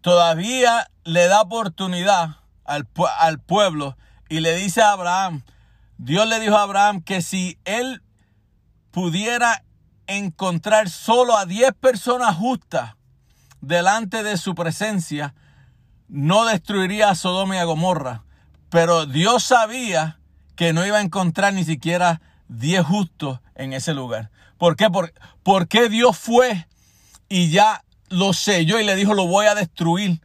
todavía 0.00 0.88
le 1.02 1.26
da 1.26 1.40
oportunidad 1.40 2.36
al, 2.64 2.86
al 3.18 3.40
pueblo 3.40 3.96
y 4.28 4.38
le 4.38 4.54
dice 4.54 4.80
a 4.80 4.92
Abraham, 4.92 5.42
Dios 5.96 6.28
le 6.28 6.38
dijo 6.38 6.56
a 6.56 6.62
Abraham 6.62 7.02
que 7.02 7.20
si 7.20 7.58
él 7.64 8.00
pudiera 8.92 9.64
encontrar 10.06 10.88
solo 10.88 11.36
a 11.36 11.46
10 11.46 11.72
personas 11.80 12.36
justas 12.36 12.94
delante 13.60 14.22
de 14.22 14.36
su 14.36 14.54
presencia, 14.54 15.34
no 16.06 16.44
destruiría 16.44 17.10
a 17.10 17.16
Sodoma 17.16 17.56
y 17.56 17.58
a 17.58 17.64
Gomorra. 17.64 18.22
Pero 18.70 19.04
Dios 19.06 19.42
sabía 19.42 20.17
que 20.58 20.72
no 20.72 20.84
iba 20.84 20.98
a 20.98 21.02
encontrar 21.02 21.54
ni 21.54 21.62
siquiera 21.62 22.20
10 22.48 22.84
justos 22.84 23.38
en 23.54 23.72
ese 23.72 23.94
lugar. 23.94 24.32
¿Por 24.58 24.74
qué? 24.74 24.90
Por, 24.90 25.14
porque 25.44 25.88
Dios 25.88 26.18
fue 26.18 26.66
y 27.28 27.50
ya 27.50 27.84
lo 28.08 28.32
selló 28.32 28.80
y 28.80 28.84
le 28.84 28.96
dijo, 28.96 29.14
lo 29.14 29.28
voy 29.28 29.46
a 29.46 29.54
destruir. 29.54 30.20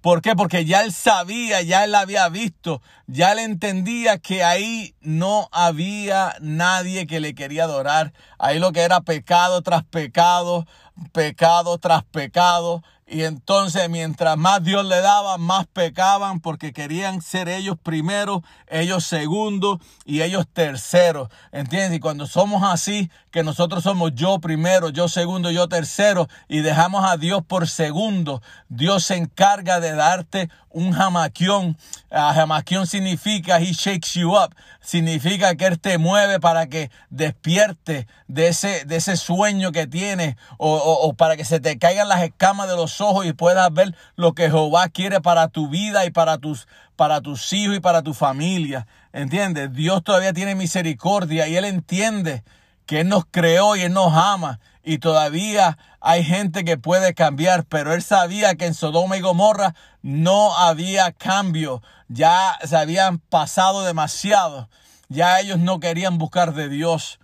¿Por 0.00 0.22
qué? 0.22 0.34
Porque 0.34 0.64
ya 0.64 0.82
él 0.82 0.92
sabía, 0.92 1.62
ya 1.62 1.84
él 1.84 1.94
había 1.94 2.28
visto, 2.28 2.82
ya 3.06 3.30
él 3.30 3.38
entendía 3.38 4.18
que 4.18 4.42
ahí 4.42 4.96
no 5.02 5.48
había 5.52 6.34
nadie 6.40 7.06
que 7.06 7.20
le 7.20 7.36
quería 7.36 7.64
adorar. 7.64 8.12
Ahí 8.40 8.58
lo 8.58 8.72
que 8.72 8.80
era 8.80 9.02
pecado 9.02 9.62
tras 9.62 9.84
pecado, 9.84 10.66
pecado 11.12 11.78
tras 11.78 12.02
pecado. 12.02 12.82
Y 13.12 13.24
entonces 13.24 13.90
mientras 13.90 14.38
más 14.38 14.62
Dios 14.62 14.86
le 14.86 15.00
daba, 15.00 15.36
más 15.36 15.66
pecaban 15.66 16.38
porque 16.38 16.72
querían 16.72 17.20
ser 17.22 17.48
ellos 17.48 17.76
primero, 17.82 18.44
ellos 18.68 19.04
segundo 19.04 19.80
y 20.04 20.22
ellos 20.22 20.46
terceros. 20.52 21.28
¿Entiendes? 21.50 21.98
Y 21.98 22.00
cuando 22.00 22.28
somos 22.28 22.62
así, 22.62 23.10
que 23.32 23.42
nosotros 23.42 23.82
somos 23.82 24.14
yo 24.14 24.38
primero, 24.38 24.90
yo 24.90 25.08
segundo, 25.08 25.50
yo 25.50 25.68
tercero 25.68 26.28
y 26.48 26.60
dejamos 26.60 27.04
a 27.04 27.16
Dios 27.16 27.42
por 27.44 27.68
segundo, 27.68 28.42
Dios 28.68 29.04
se 29.04 29.16
encarga 29.16 29.80
de 29.80 29.92
darte 29.92 30.48
un 30.70 30.92
jamaquión. 30.92 31.76
Uh, 32.10 32.86
significa 32.86 33.60
he 33.60 33.72
shakes 33.72 34.14
you 34.14 34.34
up. 34.34 34.54
Significa 34.80 35.54
que 35.54 35.66
Él 35.66 35.78
te 35.78 35.98
mueve 35.98 36.40
para 36.40 36.66
que 36.66 36.90
despierte 37.10 38.06
de 38.28 38.48
ese, 38.48 38.84
de 38.84 38.96
ese 38.96 39.16
sueño 39.16 39.72
que 39.72 39.86
tienes 39.86 40.36
o, 40.58 40.76
o 40.76 41.12
para 41.14 41.36
que 41.36 41.44
se 41.44 41.60
te 41.60 41.78
caigan 41.78 42.08
las 42.08 42.22
escamas 42.22 42.68
de 42.68 42.76
los 42.76 43.00
ojos 43.00 43.26
y 43.26 43.32
puedas 43.32 43.72
ver 43.72 43.94
lo 44.16 44.32
que 44.32 44.50
Jehová 44.50 44.88
quiere 44.88 45.20
para 45.20 45.48
tu 45.48 45.68
vida 45.68 46.06
y 46.06 46.10
para 46.10 46.38
tus, 46.38 46.66
para 46.96 47.20
tus 47.20 47.52
hijos 47.52 47.76
y 47.76 47.80
para 47.80 48.02
tu 48.02 48.14
familia. 48.14 48.86
¿Entiendes? 49.12 49.72
Dios 49.72 50.02
todavía 50.02 50.32
tiene 50.32 50.54
misericordia 50.54 51.48
y 51.48 51.56
Él 51.56 51.64
entiende 51.64 52.42
que 52.86 53.00
Él 53.00 53.08
nos 53.08 53.24
creó 53.30 53.76
y 53.76 53.82
Él 53.82 53.92
nos 53.92 54.12
ama 54.14 54.60
y 54.82 54.98
todavía 54.98 55.78
hay 56.00 56.24
gente 56.24 56.64
que 56.64 56.78
puede 56.78 57.14
cambiar, 57.14 57.64
pero 57.64 57.92
él 57.92 58.02
sabía 58.02 58.54
que 58.54 58.66
en 58.66 58.74
Sodoma 58.74 59.16
y 59.18 59.20
Gomorra 59.20 59.74
no 60.02 60.56
había 60.56 61.12
cambio, 61.12 61.82
ya 62.08 62.58
se 62.64 62.76
habían 62.76 63.18
pasado 63.18 63.82
demasiado, 63.82 64.68
ya 65.08 65.40
ellos 65.40 65.58
no 65.58 65.78
querían 65.78 66.16
buscar 66.16 66.54
de 66.54 66.68
Dios, 66.68 67.20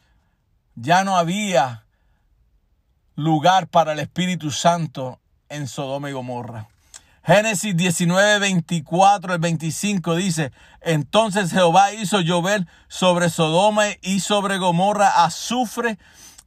ya 0.75 1.05
no 1.05 1.17
había 1.17 1.85
lugar 3.15 3.67
para 3.69 3.93
el 3.93 3.99
Espíritu 3.99 4.51
Santo 4.51 5.21
en 5.49 5.69
Sodoma 5.69 6.11
y 6.11 6.13
Gomorra. 6.13 6.69
Génesis 7.25 7.77
19, 7.77 8.39
24, 8.39 9.35
el 9.35 9.41
25 9.41 10.15
dice, 10.15 10.53
entonces 10.81 11.51
Jehová 11.51 11.93
hizo 11.93 12.21
llover 12.21 12.67
sobre 12.87 13.31
Sodoma 13.31 13.87
y 14.03 14.21
sobre 14.21 14.59
Gomorra 14.59 15.25
azufre 15.25 15.99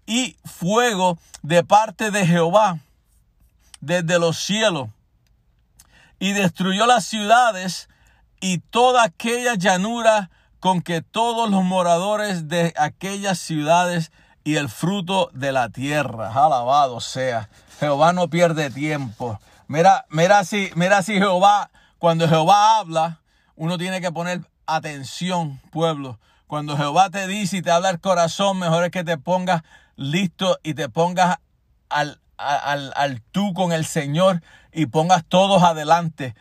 y 0.09 0.35
fuego 0.43 1.19
de 1.43 1.63
parte 1.63 2.09
de 2.09 2.25
Jehová 2.25 2.79
desde 3.79 4.17
los 4.17 4.39
cielos 4.39 4.89
y 6.17 6.33
destruyó 6.33 6.87
las 6.87 7.05
ciudades 7.05 7.89
y 8.41 8.57
toda 8.57 9.03
aquella 9.03 9.53
llanura 9.53 10.31
con 10.59 10.81
que 10.81 11.03
todos 11.03 11.47
los 11.51 11.63
moradores 11.63 12.49
de 12.49 12.73
aquellas 12.75 13.37
ciudades 13.37 14.11
y 14.43 14.55
el 14.55 14.67
fruto 14.67 15.29
de 15.33 15.51
la 15.51 15.69
tierra. 15.69 16.33
Alabado 16.33 16.99
sea. 17.01 17.47
Jehová 17.79 18.11
no 18.11 18.29
pierde 18.29 18.71
tiempo. 18.71 19.39
Mira, 19.67 20.05
mira 20.09 20.43
si, 20.43 20.71
mira 20.73 21.03
si 21.03 21.13
Jehová, 21.13 21.69
cuando 21.99 22.27
Jehová 22.27 22.79
habla, 22.79 23.19
uno 23.55 23.77
tiene 23.77 24.01
que 24.01 24.11
poner 24.11 24.41
atención, 24.65 25.61
pueblo. 25.71 26.17
Cuando 26.47 26.75
Jehová 26.75 27.11
te 27.11 27.27
dice 27.27 27.57
y 27.57 27.61
te 27.61 27.69
habla 27.69 27.91
el 27.91 27.99
corazón, 27.99 28.57
mejor 28.57 28.85
es 28.85 28.89
que 28.89 29.03
te 29.03 29.19
pongas 29.19 29.61
listo 29.99 30.57
y 30.63 30.73
te 30.73 30.89
pongas 30.89 31.37
al, 31.89 32.19
al, 32.37 32.93
al 32.95 33.21
tú 33.21 33.53
con 33.53 33.71
el 33.71 33.85
Señor 33.85 34.41
y 34.71 34.87
pongas 34.87 35.23
todos 35.27 35.61
adelante. 35.61 36.35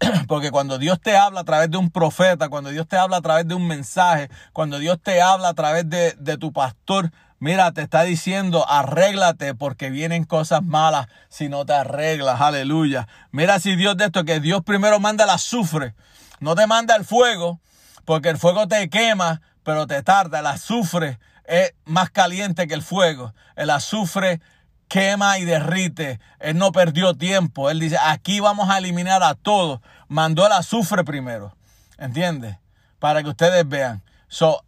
Porque 0.28 0.50
cuando 0.50 0.78
Dios 0.78 1.00
te 1.00 1.16
habla 1.16 1.40
a 1.40 1.44
través 1.44 1.70
de 1.70 1.76
un 1.76 1.90
profeta, 1.90 2.48
cuando 2.48 2.70
Dios 2.70 2.88
te 2.88 2.96
habla 2.96 3.18
a 3.18 3.22
través 3.22 3.46
de 3.46 3.54
un 3.54 3.66
mensaje, 3.66 4.28
cuando 4.52 4.78
Dios 4.78 4.98
te 5.02 5.22
habla 5.22 5.48
a 5.48 5.54
través 5.54 5.88
de, 5.88 6.12
de 6.18 6.36
tu 6.36 6.52
pastor, 6.52 7.10
Mira, 7.40 7.72
te 7.72 7.82
está 7.82 8.04
diciendo, 8.04 8.66
arréglate 8.66 9.54
porque 9.54 9.90
vienen 9.90 10.24
cosas 10.24 10.62
malas 10.62 11.08
si 11.28 11.50
no 11.50 11.66
te 11.66 11.74
arreglas. 11.74 12.40
Aleluya. 12.40 13.06
Mira 13.32 13.60
si 13.60 13.76
Dios 13.76 13.98
de 13.98 14.06
esto, 14.06 14.24
que 14.24 14.40
Dios 14.40 14.62
primero 14.64 14.98
manda 14.98 15.24
el 15.24 15.30
azufre. 15.30 15.94
No 16.40 16.54
te 16.54 16.66
manda 16.66 16.96
el 16.96 17.04
fuego, 17.04 17.60
porque 18.06 18.30
el 18.30 18.38
fuego 18.38 18.66
te 18.66 18.88
quema, 18.88 19.42
pero 19.62 19.86
te 19.86 20.02
tarda. 20.02 20.38
El 20.38 20.46
azufre 20.46 21.18
es 21.44 21.74
más 21.84 22.10
caliente 22.10 22.66
que 22.66 22.74
el 22.74 22.82
fuego. 22.82 23.34
El 23.56 23.70
azufre 23.70 24.40
quema 24.88 25.38
y 25.38 25.44
derrite. 25.44 26.20
Él 26.38 26.58
no 26.58 26.72
perdió 26.72 27.14
tiempo. 27.14 27.70
Él 27.70 27.80
dice, 27.80 27.98
aquí 28.00 28.40
vamos 28.40 28.70
a 28.70 28.78
eliminar 28.78 29.22
a 29.22 29.34
todos. 29.34 29.80
Mandó 30.08 30.46
el 30.46 30.52
azufre 30.52 31.04
primero. 31.04 31.56
¿Entiendes? 31.98 32.58
Para 32.98 33.22
que 33.22 33.30
ustedes 33.30 33.68
vean. 33.68 34.02
So, 34.28 34.62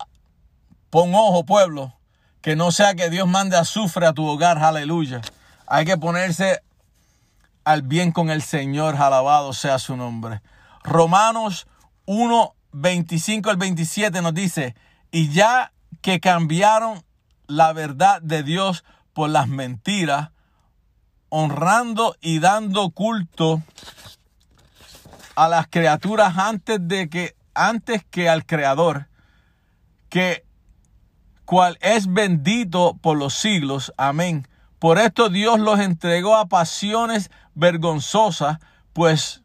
pon 0.91 1.15
ojo, 1.15 1.45
pueblo. 1.45 1.95
Que 2.41 2.57
no 2.57 2.71
sea 2.71 2.95
que 2.95 3.11
Dios 3.11 3.27
mande 3.27 3.57
azufre 3.57 4.07
a 4.07 4.13
tu 4.13 4.27
hogar, 4.27 4.59
aleluya. 4.59 5.21
Hay 5.67 5.85
que 5.85 5.97
ponerse 5.97 6.63
al 7.65 7.83
bien 7.83 8.13
con 8.13 8.31
el 8.31 8.43
Señor, 8.43 8.95
alabado 8.97 9.53
sea 9.53 9.81
su 9.81 9.97
nombre. 9.97 10.41
Romanos 10.85 11.67
1, 12.05 12.55
25 12.71 13.51
al 13.51 13.57
27 13.57 14.23
nos 14.23 14.35
dice, 14.35 14.77
y 15.11 15.31
ya 15.31 15.73
que 16.01 16.21
cambiaron 16.21 17.03
la 17.47 17.73
verdad 17.73 18.21
de 18.23 18.43
Dios 18.43 18.85
por 19.13 19.31
las 19.31 19.49
mentiras, 19.49 20.31
honrando 21.29 22.17
y 22.21 22.39
dando 22.39 22.91
culto 22.91 23.63
a 25.35 25.49
las 25.49 25.67
criaturas 25.69 26.39
antes 26.39 26.79
de 26.81 27.09
que 27.09 27.37
antes 27.55 28.05
que 28.11 28.29
al 28.29 28.45
creador 28.45 29.09
que 30.09 30.45
cual 31.45 31.79
es 31.81 32.13
bendito 32.13 32.97
por 33.01 33.17
los 33.17 33.35
siglos. 33.35 33.93
Amén. 33.97 34.47
Por 34.79 34.99
esto 34.99 35.29
Dios 35.29 35.59
los 35.59 35.81
entregó 35.81 36.37
a 36.37 36.47
pasiones 36.47 37.31
vergonzosas, 37.55 38.59
pues 38.93 39.43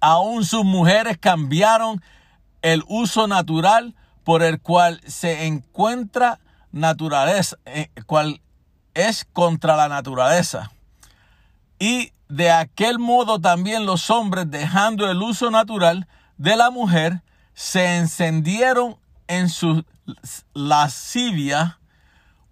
aún 0.00 0.44
sus 0.44 0.64
mujeres 0.64 1.16
cambiaron 1.18 2.02
el 2.60 2.82
uso 2.88 3.26
natural 3.26 3.94
por 4.24 4.42
el 4.42 4.60
cual 4.60 5.00
se 5.06 5.46
encuentra 5.46 6.40
naturaleza, 6.70 7.56
eh, 7.64 7.90
cual 8.06 8.40
es 8.94 9.26
contra 9.32 9.76
la 9.76 9.88
naturaleza. 9.88 10.70
Y 11.78 12.12
de 12.28 12.50
aquel 12.50 12.98
modo 12.98 13.40
también 13.40 13.86
los 13.86 14.10
hombres, 14.10 14.50
dejando 14.50 15.10
el 15.10 15.20
uso 15.22 15.50
natural 15.50 16.06
de 16.38 16.56
la 16.56 16.70
mujer, 16.70 17.22
se 17.54 17.98
encendieron 17.98 18.96
en 19.26 19.48
su 19.48 19.84
lascivia 20.54 21.78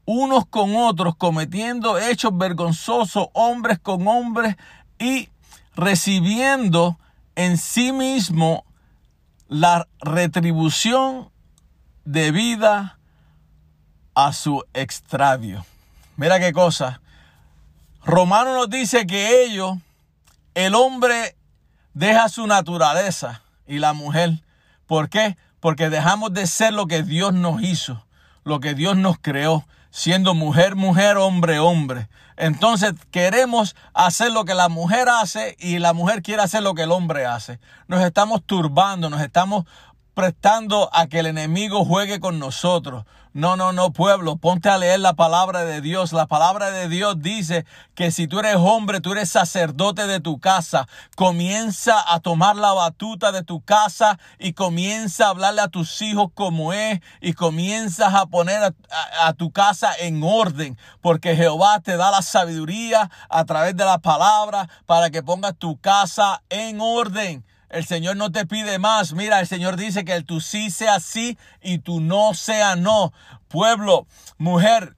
unos 0.04 0.46
con 0.46 0.74
otros, 0.74 1.14
cometiendo 1.16 1.98
hechos 1.98 2.36
vergonzosos, 2.36 3.28
hombres 3.32 3.78
con 3.78 4.08
hombres, 4.08 4.56
y 4.98 5.28
recibiendo 5.76 6.98
en 7.36 7.56
sí 7.56 7.92
mismo 7.92 8.64
la 9.48 9.86
retribución 10.00 11.30
debida 12.04 12.98
a 14.14 14.32
su 14.32 14.64
extravio. 14.74 15.64
Mira 16.16 16.38
qué 16.38 16.52
cosa. 16.52 17.00
Romano 18.04 18.54
nos 18.54 18.70
dice 18.70 19.06
que 19.06 19.44
ellos, 19.44 19.78
el 20.54 20.74
hombre 20.74 21.36
deja 21.94 22.28
su 22.28 22.46
naturaleza 22.46 23.42
y 23.66 23.78
la 23.78 23.92
mujer. 23.92 24.42
¿Por 24.86 25.08
qué? 25.08 25.36
porque 25.60 25.90
dejamos 25.90 26.32
de 26.32 26.46
ser 26.46 26.72
lo 26.72 26.86
que 26.86 27.02
Dios 27.02 27.32
nos 27.34 27.62
hizo, 27.62 28.04
lo 28.44 28.60
que 28.60 28.74
Dios 28.74 28.96
nos 28.96 29.18
creó, 29.18 29.64
siendo 29.90 30.34
mujer, 30.34 30.74
mujer, 30.74 31.18
hombre, 31.18 31.58
hombre. 31.58 32.08
Entonces 32.36 32.94
queremos 33.10 33.76
hacer 33.92 34.32
lo 34.32 34.46
que 34.46 34.54
la 34.54 34.70
mujer 34.70 35.08
hace 35.10 35.56
y 35.58 35.78
la 35.78 35.92
mujer 35.92 36.22
quiere 36.22 36.42
hacer 36.42 36.62
lo 36.62 36.74
que 36.74 36.84
el 36.84 36.90
hombre 36.90 37.26
hace. 37.26 37.60
Nos 37.86 38.02
estamos 38.02 38.42
turbando, 38.44 39.10
nos 39.10 39.20
estamos 39.20 39.66
a 40.92 41.06
que 41.06 41.20
el 41.20 41.26
enemigo 41.26 41.84
juegue 41.84 42.20
con 42.20 42.38
nosotros. 42.38 43.04
No, 43.32 43.56
no, 43.56 43.72
no, 43.72 43.92
pueblo, 43.92 44.36
ponte 44.36 44.68
a 44.68 44.76
leer 44.76 44.98
la 44.98 45.14
palabra 45.14 45.64
de 45.64 45.80
Dios. 45.80 46.12
La 46.12 46.26
palabra 46.26 46.72
de 46.72 46.88
Dios 46.88 47.22
dice 47.22 47.64
que 47.94 48.10
si 48.10 48.26
tú 48.26 48.40
eres 48.40 48.56
hombre, 48.56 49.00
tú 49.00 49.12
eres 49.12 49.30
sacerdote 49.30 50.08
de 50.08 50.18
tu 50.18 50.40
casa. 50.40 50.88
Comienza 51.14 52.02
a 52.12 52.18
tomar 52.18 52.56
la 52.56 52.72
batuta 52.72 53.30
de 53.30 53.44
tu 53.44 53.60
casa 53.60 54.18
y 54.38 54.52
comienza 54.52 55.26
a 55.26 55.30
hablarle 55.30 55.60
a 55.60 55.68
tus 55.68 56.02
hijos 56.02 56.30
como 56.34 56.72
es 56.72 57.00
y 57.20 57.34
comienzas 57.34 58.14
a 58.14 58.26
poner 58.26 58.62
a, 58.62 58.74
a 59.26 59.32
tu 59.32 59.52
casa 59.52 59.92
en 60.00 60.22
orden, 60.24 60.76
porque 61.00 61.36
Jehová 61.36 61.80
te 61.80 61.96
da 61.96 62.10
la 62.10 62.22
sabiduría 62.22 63.10
a 63.28 63.44
través 63.44 63.76
de 63.76 63.84
la 63.84 63.98
palabra 63.98 64.68
para 64.86 65.10
que 65.10 65.22
pongas 65.22 65.54
tu 65.56 65.78
casa 65.78 66.42
en 66.50 66.80
orden. 66.80 67.44
El 67.70 67.86
Señor 67.86 68.16
no 68.16 68.32
te 68.32 68.46
pide 68.46 68.78
más. 68.78 69.12
Mira, 69.14 69.38
el 69.40 69.46
Señor 69.46 69.76
dice 69.76 70.04
que 70.04 70.14
el 70.14 70.24
tu 70.24 70.40
sí 70.40 70.70
sea 70.70 70.98
sí 70.98 71.38
y 71.62 71.78
tu 71.78 72.00
no 72.00 72.34
sea 72.34 72.74
no. 72.74 73.12
Pueblo, 73.48 74.06
mujer, 74.38 74.96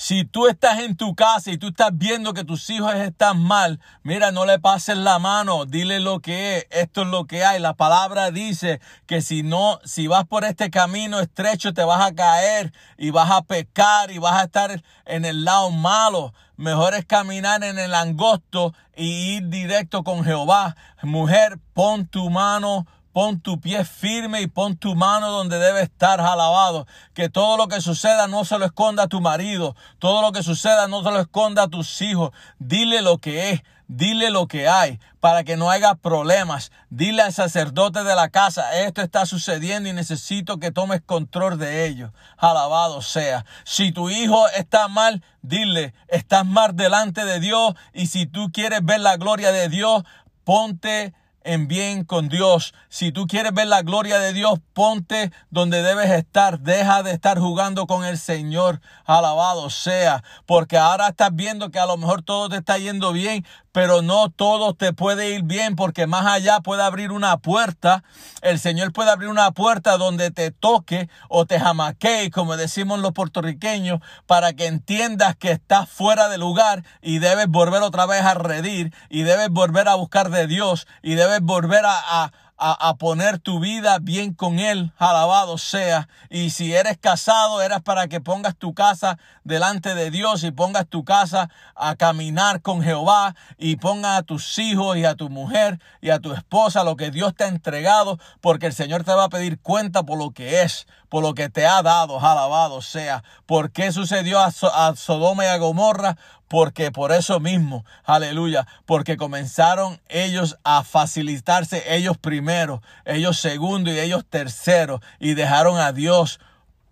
si 0.00 0.24
tú 0.24 0.46
estás 0.46 0.78
en 0.78 0.96
tu 0.96 1.14
casa 1.14 1.50
y 1.50 1.58
tú 1.58 1.68
estás 1.68 1.90
viendo 1.92 2.32
que 2.32 2.42
tus 2.42 2.70
hijos 2.70 2.94
están 2.94 3.38
mal, 3.38 3.80
mira, 4.02 4.32
no 4.32 4.46
le 4.46 4.58
pases 4.58 4.96
la 4.96 5.18
mano, 5.18 5.66
dile 5.66 6.00
lo 6.00 6.20
que 6.20 6.56
es, 6.56 6.66
esto 6.70 7.02
es 7.02 7.08
lo 7.08 7.26
que 7.26 7.44
hay. 7.44 7.60
La 7.60 7.74
palabra 7.74 8.30
dice 8.30 8.80
que 9.04 9.20
si 9.20 9.42
no, 9.42 9.78
si 9.84 10.06
vas 10.06 10.26
por 10.26 10.46
este 10.46 10.70
camino 10.70 11.20
estrecho 11.20 11.74
te 11.74 11.84
vas 11.84 12.00
a 12.00 12.14
caer 12.14 12.72
y 12.96 13.10
vas 13.10 13.30
a 13.30 13.42
pecar 13.42 14.10
y 14.10 14.16
vas 14.16 14.40
a 14.40 14.44
estar 14.44 14.82
en 15.04 15.26
el 15.26 15.44
lado 15.44 15.70
malo. 15.70 16.32
Mejor 16.56 16.94
es 16.94 17.04
caminar 17.04 17.62
en 17.62 17.78
el 17.78 17.94
angosto 17.94 18.72
y 18.96 19.36
ir 19.36 19.48
directo 19.48 20.02
con 20.02 20.24
Jehová. 20.24 20.76
Mujer, 21.02 21.58
pon 21.74 22.06
tu 22.06 22.30
mano 22.30 22.86
Pon 23.20 23.38
tu 23.38 23.60
pie 23.60 23.84
firme 23.84 24.40
y 24.40 24.46
pon 24.46 24.78
tu 24.78 24.94
mano 24.94 25.30
donde 25.30 25.58
debe 25.58 25.82
estar 25.82 26.22
alabado. 26.22 26.86
Que 27.12 27.28
todo 27.28 27.58
lo 27.58 27.68
que 27.68 27.82
suceda 27.82 28.28
no 28.28 28.46
se 28.46 28.58
lo 28.58 28.64
esconda 28.64 29.02
a 29.02 29.08
tu 29.08 29.20
marido. 29.20 29.76
Todo 29.98 30.22
lo 30.22 30.32
que 30.32 30.42
suceda 30.42 30.88
no 30.88 31.02
se 31.02 31.10
lo 31.10 31.20
esconda 31.20 31.64
a 31.64 31.68
tus 31.68 32.00
hijos. 32.00 32.30
Dile 32.58 33.02
lo 33.02 33.18
que 33.18 33.50
es. 33.50 33.62
Dile 33.88 34.30
lo 34.30 34.46
que 34.46 34.68
hay 34.68 35.00
para 35.20 35.44
que 35.44 35.58
no 35.58 35.70
haya 35.70 35.96
problemas. 35.96 36.72
Dile 36.88 37.20
al 37.20 37.34
sacerdote 37.34 38.04
de 38.04 38.14
la 38.14 38.30
casa, 38.30 38.80
esto 38.80 39.02
está 39.02 39.26
sucediendo 39.26 39.90
y 39.90 39.92
necesito 39.92 40.58
que 40.58 40.70
tomes 40.70 41.02
control 41.04 41.58
de 41.58 41.84
ello. 41.84 42.14
Alabado 42.38 43.02
sea. 43.02 43.44
Si 43.64 43.92
tu 43.92 44.08
hijo 44.08 44.48
está 44.56 44.88
mal, 44.88 45.22
dile, 45.42 45.92
estás 46.08 46.46
mal 46.46 46.74
delante 46.74 47.26
de 47.26 47.38
Dios 47.38 47.74
y 47.92 48.06
si 48.06 48.24
tú 48.24 48.50
quieres 48.50 48.82
ver 48.82 49.00
la 49.00 49.18
gloria 49.18 49.52
de 49.52 49.68
Dios, 49.68 50.04
ponte 50.44 51.12
en 51.42 51.68
bien 51.68 52.04
con 52.04 52.28
Dios. 52.28 52.74
Si 52.88 53.12
tú 53.12 53.26
quieres 53.26 53.52
ver 53.52 53.66
la 53.66 53.82
gloria 53.82 54.18
de 54.18 54.32
Dios, 54.32 54.58
ponte 54.72 55.32
donde 55.50 55.82
debes 55.82 56.10
estar. 56.10 56.60
Deja 56.60 57.02
de 57.02 57.12
estar 57.12 57.38
jugando 57.38 57.86
con 57.86 58.04
el 58.04 58.18
Señor. 58.18 58.80
Alabado 59.04 59.70
sea. 59.70 60.22
Porque 60.46 60.78
ahora 60.78 61.08
estás 61.08 61.34
viendo 61.34 61.70
que 61.70 61.78
a 61.78 61.86
lo 61.86 61.96
mejor 61.96 62.22
todo 62.22 62.48
te 62.48 62.56
está 62.56 62.78
yendo 62.78 63.12
bien, 63.12 63.44
pero 63.72 64.02
no 64.02 64.30
todo 64.30 64.74
te 64.74 64.92
puede 64.92 65.30
ir 65.30 65.42
bien 65.42 65.76
porque 65.76 66.06
más 66.06 66.26
allá 66.26 66.60
puede 66.60 66.82
abrir 66.82 67.12
una 67.12 67.36
puerta. 67.38 68.02
El 68.42 68.58
Señor 68.58 68.92
puede 68.92 69.10
abrir 69.10 69.28
una 69.28 69.52
puerta 69.52 69.96
donde 69.96 70.30
te 70.30 70.50
toque 70.50 71.08
o 71.28 71.46
te 71.46 71.60
jamaquee, 71.60 72.30
como 72.30 72.56
decimos 72.56 73.00
los 73.00 73.12
puertorriqueños, 73.12 74.00
para 74.26 74.52
que 74.52 74.66
entiendas 74.66 75.36
que 75.36 75.52
estás 75.52 75.88
fuera 75.88 76.28
de 76.28 76.38
lugar 76.38 76.84
y 77.00 77.18
debes 77.18 77.48
volver 77.48 77.82
otra 77.82 78.06
vez 78.06 78.22
a 78.22 78.34
redir 78.34 78.92
y 79.08 79.22
debes 79.22 79.50
volver 79.50 79.88
a 79.88 79.94
buscar 79.94 80.30
de 80.30 80.46
Dios 80.46 80.86
y 81.02 81.14
debes 81.14 81.40
volver 81.40 81.84
a, 81.84 82.24
a 82.24 82.32
a, 82.60 82.94
poner 82.96 83.38
tu 83.38 83.58
vida 83.58 83.98
bien 84.00 84.34
con 84.34 84.58
Él, 84.58 84.92
alabado 84.98 85.56
sea. 85.56 86.08
Y 86.28 86.50
si 86.50 86.74
eres 86.74 86.98
casado, 86.98 87.62
eras 87.62 87.80
para 87.80 88.06
que 88.06 88.20
pongas 88.20 88.54
tu 88.56 88.74
casa 88.74 89.18
delante 89.50 89.94
de 89.94 90.10
Dios 90.10 90.42
y 90.44 90.50
pongas 90.50 90.86
tu 90.86 91.04
casa 91.04 91.50
a 91.74 91.96
caminar 91.96 92.62
con 92.62 92.82
Jehová 92.82 93.34
y 93.58 93.76
pongas 93.76 94.18
a 94.18 94.22
tus 94.22 94.58
hijos 94.58 94.96
y 94.96 95.04
a 95.04 95.14
tu 95.14 95.28
mujer 95.28 95.78
y 96.00 96.08
a 96.08 96.20
tu 96.20 96.32
esposa 96.32 96.84
lo 96.84 96.96
que 96.96 97.10
Dios 97.10 97.34
te 97.34 97.44
ha 97.44 97.48
entregado, 97.48 98.18
porque 98.40 98.64
el 98.64 98.72
Señor 98.72 99.04
te 99.04 99.12
va 99.12 99.24
a 99.24 99.28
pedir 99.28 99.60
cuenta 99.60 100.04
por 100.04 100.18
lo 100.18 100.30
que 100.30 100.62
es, 100.62 100.86
por 101.10 101.22
lo 101.22 101.34
que 101.34 101.50
te 101.50 101.66
ha 101.66 101.82
dado, 101.82 102.18
alabado 102.18 102.80
sea. 102.80 103.22
¿Por 103.44 103.70
qué 103.70 103.92
sucedió 103.92 104.38
a, 104.38 104.46
a 104.46 104.96
Sodoma 104.96 105.44
y 105.44 105.48
a 105.48 105.58
Gomorra? 105.58 106.16
porque 106.50 106.90
por 106.90 107.12
eso 107.12 107.38
mismo, 107.38 107.84
aleluya, 108.04 108.66
porque 108.84 109.16
comenzaron 109.16 110.00
ellos 110.08 110.58
a 110.64 110.82
facilitarse 110.82 111.94
ellos 111.94 112.18
primero, 112.18 112.82
ellos 113.04 113.38
segundo 113.38 113.92
y 113.92 114.00
ellos 114.00 114.24
tercero, 114.28 115.00
y 115.20 115.34
dejaron 115.34 115.78
a 115.78 115.92
Dios 115.92 116.40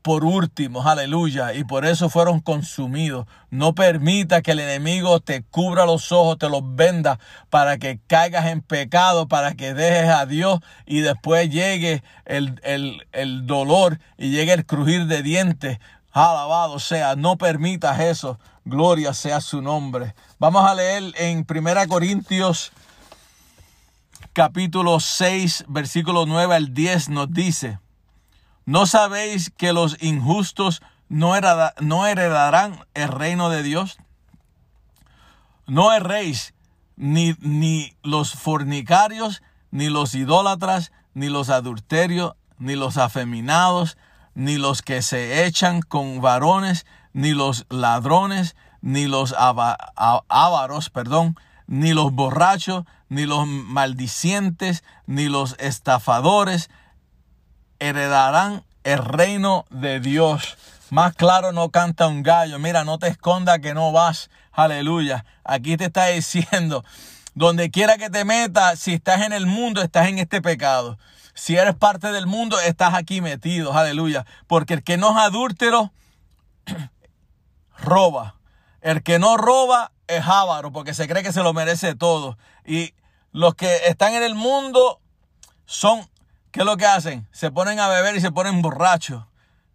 por 0.02 0.24
último, 0.24 0.86
aleluya, 0.86 1.54
y 1.54 1.64
por 1.64 1.84
eso 1.84 2.08
fueron 2.08 2.40
consumidos. 2.40 3.26
No 3.50 3.74
permita 3.74 4.42
que 4.42 4.52
el 4.52 4.60
enemigo 4.60 5.20
te 5.20 5.42
cubra 5.42 5.86
los 5.86 6.12
ojos, 6.12 6.38
te 6.38 6.48
los 6.48 6.62
venda 6.64 7.18
para 7.50 7.78
que 7.78 8.00
caigas 8.06 8.46
en 8.46 8.62
pecado, 8.62 9.28
para 9.28 9.54
que 9.54 9.74
dejes 9.74 10.08
a 10.08 10.26
Dios 10.26 10.60
y 10.86 11.00
después 11.00 11.50
llegue 11.50 12.02
el, 12.24 12.60
el, 12.62 13.06
el 13.12 13.46
dolor 13.46 13.98
y 14.16 14.30
llegue 14.30 14.52
el 14.52 14.66
crujir 14.66 15.06
de 15.06 15.22
dientes. 15.22 15.78
Alabado 16.12 16.78
sea, 16.78 17.16
no 17.16 17.36
permitas 17.36 18.00
eso. 18.00 18.38
Gloria 18.64 19.14
sea 19.14 19.40
su 19.40 19.62
nombre. 19.62 20.14
Vamos 20.38 20.64
a 20.64 20.74
leer 20.74 21.12
en 21.16 21.46
1 21.48 21.88
Corintios 21.88 22.72
capítulo 24.38 25.00
6, 25.00 25.64
versículo 25.66 26.24
9 26.24 26.54
al 26.54 26.72
10 26.72 27.08
nos 27.08 27.32
dice, 27.32 27.80
¿no 28.68 28.84
sabéis 28.84 29.50
que 29.56 29.72
los 29.72 29.96
injustos 30.02 30.82
no, 31.08 31.32
no 31.80 32.06
heredarán 32.06 32.84
el 32.92 33.08
reino 33.08 33.48
de 33.48 33.62
Dios? 33.62 33.96
No 35.66 35.90
erréis, 35.94 36.52
ni, 36.94 37.34
ni 37.40 37.94
los 38.02 38.34
fornicarios, 38.34 39.42
ni 39.70 39.88
los 39.88 40.14
idólatras, 40.14 40.92
ni 41.14 41.30
los 41.30 41.48
adulterios, 41.48 42.34
ni 42.58 42.76
los 42.76 42.98
afeminados, 42.98 43.96
ni 44.34 44.58
los 44.58 44.82
que 44.82 45.00
se 45.00 45.46
echan 45.46 45.80
con 45.80 46.20
varones, 46.20 46.84
ni 47.14 47.32
los 47.32 47.64
ladrones, 47.70 48.54
ni 48.82 49.06
los 49.06 49.34
ávaros, 49.38 50.90
perdón, 50.90 51.36
ni 51.66 51.94
los 51.94 52.12
borrachos, 52.12 52.84
ni 53.08 53.24
los 53.24 53.46
maldicientes, 53.46 54.84
ni 55.06 55.30
los 55.30 55.56
estafadores 55.58 56.68
heredarán 57.78 58.64
el 58.84 58.98
reino 58.98 59.64
de 59.70 60.00
Dios. 60.00 60.56
Más 60.90 61.14
claro 61.14 61.52
no 61.52 61.70
canta 61.70 62.06
un 62.06 62.22
gallo. 62.22 62.58
Mira, 62.58 62.84
no 62.84 62.98
te 62.98 63.08
esconda 63.08 63.58
que 63.58 63.74
no 63.74 63.92
vas. 63.92 64.30
Aleluya. 64.52 65.24
Aquí 65.44 65.76
te 65.76 65.86
está 65.86 66.06
diciendo, 66.06 66.84
donde 67.34 67.70
quiera 67.70 67.98
que 67.98 68.10
te 68.10 68.24
metas, 68.24 68.80
si 68.80 68.94
estás 68.94 69.22
en 69.22 69.32
el 69.32 69.46
mundo, 69.46 69.82
estás 69.82 70.08
en 70.08 70.18
este 70.18 70.42
pecado. 70.42 70.98
Si 71.34 71.56
eres 71.56 71.76
parte 71.76 72.10
del 72.10 72.26
mundo, 72.26 72.58
estás 72.58 72.94
aquí 72.94 73.20
metido. 73.20 73.72
Aleluya. 73.72 74.26
Porque 74.46 74.74
el 74.74 74.82
que 74.82 74.96
no 74.96 75.10
es 75.10 75.16
adúltero, 75.18 75.92
roba. 77.78 78.34
El 78.80 79.02
que 79.02 79.18
no 79.18 79.36
roba 79.36 79.92
es 80.08 80.24
avaro 80.26 80.72
porque 80.72 80.94
se 80.94 81.06
cree 81.06 81.22
que 81.22 81.32
se 81.32 81.42
lo 81.42 81.52
merece 81.52 81.94
todo. 81.94 82.38
Y 82.64 82.94
los 83.32 83.54
que 83.54 83.76
están 83.86 84.14
en 84.14 84.22
el 84.22 84.34
mundo 84.34 85.00
son, 85.66 86.08
¿qué 86.50 86.60
es 86.60 86.66
lo 86.66 86.76
que 86.76 86.86
hacen? 86.86 87.26
Se 87.32 87.50
ponen 87.50 87.80
a 87.80 87.88
beber 87.88 88.16
y 88.16 88.20
se 88.20 88.32
ponen 88.32 88.62
borrachos. 88.62 89.24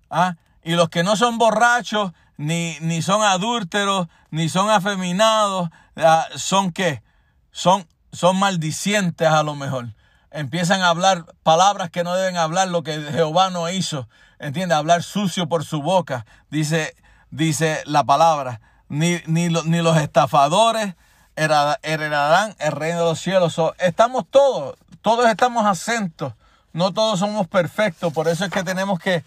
¿ah? 0.10 0.36
Y 0.64 0.74
los 0.74 0.90
que 0.90 1.04
no 1.04 1.16
son 1.16 1.38
borrachos, 1.38 2.12
ni, 2.38 2.78
ni 2.82 3.02
son 3.02 3.22
adúlteros, 3.22 4.08
ni 4.32 4.50
son 4.50 4.70
afeminados, 4.70 5.70
¿ah? 5.98 6.28
son 6.36 6.72
qué? 6.72 7.02
Son, 7.52 7.88
son 8.12 8.38
maldicientes 8.38 9.28
a 9.28 9.44
lo 9.44 9.56
mejor. 9.56 9.94
Empiezan 10.32 10.82
a 10.82 10.90
hablar 10.90 11.26
palabras 11.44 11.90
que 11.90 12.04
no 12.04 12.16
deben 12.16 12.38
hablar, 12.38 12.68
lo 12.68 12.84
que 12.84 13.00
Jehová 13.12 13.50
no 13.50 13.70
hizo. 13.70 14.08
¿Entiendes? 14.40 14.78
Hablar 14.78 15.04
sucio 15.04 15.48
por 15.48 15.64
su 15.64 15.82
boca. 15.82 16.26
Dice 16.50 16.96
dice 17.34 17.82
la 17.86 18.04
palabra, 18.04 18.62
ni, 18.90 19.20
ni, 19.26 19.50
ni 19.50 19.82
los 19.82 19.98
estafadores 19.98 20.96
heredarán 21.36 22.56
el 22.60 22.72
reino 22.72 23.00
de 23.00 23.06
los 23.06 23.20
cielos. 23.20 23.60
estamos 23.80 24.26
todos, 24.30 24.76
todos 25.02 25.28
estamos 25.28 25.66
acentos, 25.66 26.34
no 26.74 26.94
todos 26.94 27.20
somos 27.20 27.48
perfectos, 27.48 28.12
por 28.12 28.28
eso 28.28 28.46
es 28.46 28.52
que 28.52 28.64
tenemos 28.64 29.00
que 29.00 29.24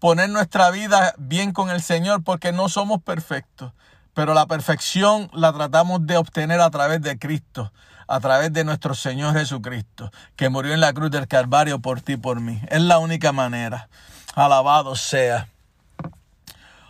poner 0.00 0.28
nuestra 0.30 0.70
vida 0.70 1.14
bien 1.18 1.52
con 1.52 1.70
el 1.70 1.82
Señor, 1.82 2.22
porque 2.24 2.52
no 2.52 2.68
somos 2.68 3.02
perfectos, 3.02 3.72
pero 4.14 4.34
la 4.34 4.46
perfección 4.46 5.30
la 5.32 5.52
tratamos 5.52 6.06
de 6.06 6.16
obtener 6.16 6.60
a 6.60 6.70
través 6.70 7.00
de 7.00 7.18
Cristo, 7.18 7.72
a 8.08 8.18
través 8.18 8.52
de 8.52 8.64
nuestro 8.64 8.94
Señor 8.94 9.34
Jesucristo, 9.34 10.10
que 10.34 10.48
murió 10.48 10.74
en 10.74 10.80
la 10.80 10.92
cruz 10.92 11.12
del 11.12 11.28
Calvario 11.28 11.78
por 11.78 12.00
ti 12.00 12.14
y 12.14 12.16
por 12.16 12.40
mí. 12.40 12.60
Es 12.68 12.80
la 12.80 12.98
única 12.98 13.30
manera. 13.30 13.88
Alabado 14.34 14.96
sea. 14.96 15.48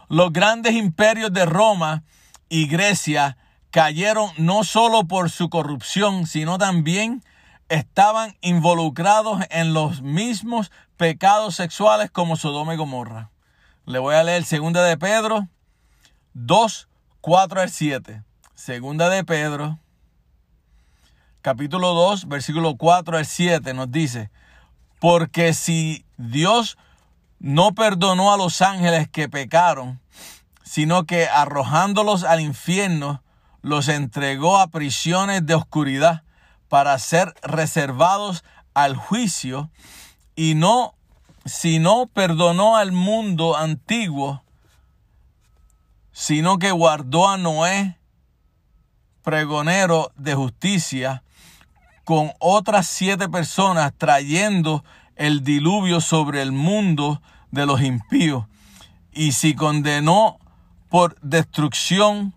Los 0.09 0.33
grandes 0.33 0.75
imperios 0.75 1.33
de 1.33 1.45
Roma 1.45 2.03
y 2.49 2.67
Grecia 2.69 3.37
cayeron 3.71 4.31
no 4.39 4.65
solo 4.65 5.05
por 5.05 5.31
su 5.31 5.51
corrupción, 5.51 6.27
sino 6.27 6.59
también 6.59 7.23
estaban 7.71 8.37
involucrados 8.43 9.41
en 9.49 9.73
los 9.73 10.03
mismos 10.03 10.71
pecados 10.97 11.55
sexuales 11.55 12.11
como 12.11 12.37
Sodoma 12.37 12.75
y 12.75 12.77
Gomorra. 12.77 13.31
Le 13.87 13.99
voy 13.99 14.17
a 14.17 14.25
leer 14.25 14.45
segunda 14.45 14.83
de 14.85 14.99
Pedro 14.99 15.49
2, 16.35 16.89
4 17.21 17.61
al 17.61 17.71
7. 17.71 18.25
Segunda 18.55 19.09
de 19.09 19.25
Pedro, 19.25 19.79
capítulo 21.43 21.95
2, 21.95 22.29
versículo 22.29 22.77
4 22.77 23.17
al 23.17 23.25
7 23.25 23.73
nos 23.73 23.91
dice, 23.91 24.31
porque 24.99 25.55
si 25.55 26.05
Dios 26.19 26.77
no 27.39 27.73
perdonó 27.73 28.35
a 28.35 28.37
los 28.37 28.61
ángeles 28.63 29.09
que 29.09 29.29
pecaron, 29.29 30.01
sino 30.65 31.05
que 31.05 31.29
arrojándolos 31.29 32.25
al 32.25 32.41
infierno, 32.41 33.23
los 33.63 33.89
entregó 33.89 34.59
a 34.59 34.69
prisiones 34.69 35.47
de 35.47 35.55
oscuridad 35.55 36.25
para 36.71 36.97
ser 37.01 37.35
reservados 37.43 38.45
al 38.75 38.97
juicio, 38.97 39.71
y 40.37 40.55
no, 40.55 40.95
sino 41.45 42.07
perdonó 42.07 42.77
al 42.77 42.93
mundo 42.93 43.57
antiguo, 43.57 44.45
sino 46.13 46.61
que 46.61 46.71
guardó 46.71 47.29
a 47.29 47.37
Noé, 47.37 47.99
pregonero 49.23 50.13
de 50.15 50.37
justicia, 50.37 51.25
con 52.05 52.33
otras 52.39 52.87
siete 52.87 53.29
personas, 53.29 53.93
trayendo 53.99 54.85
el 55.17 55.43
diluvio 55.43 56.01
sobre 56.01 56.41
el 56.41 56.53
mundo 56.53 57.21
de 57.51 57.67
los 57.67 57.83
impíos. 57.83 58.47
Y 59.13 59.33
si 59.33 59.57
condenó 59.57 60.39
por 60.89 61.19
destrucción 61.21 62.33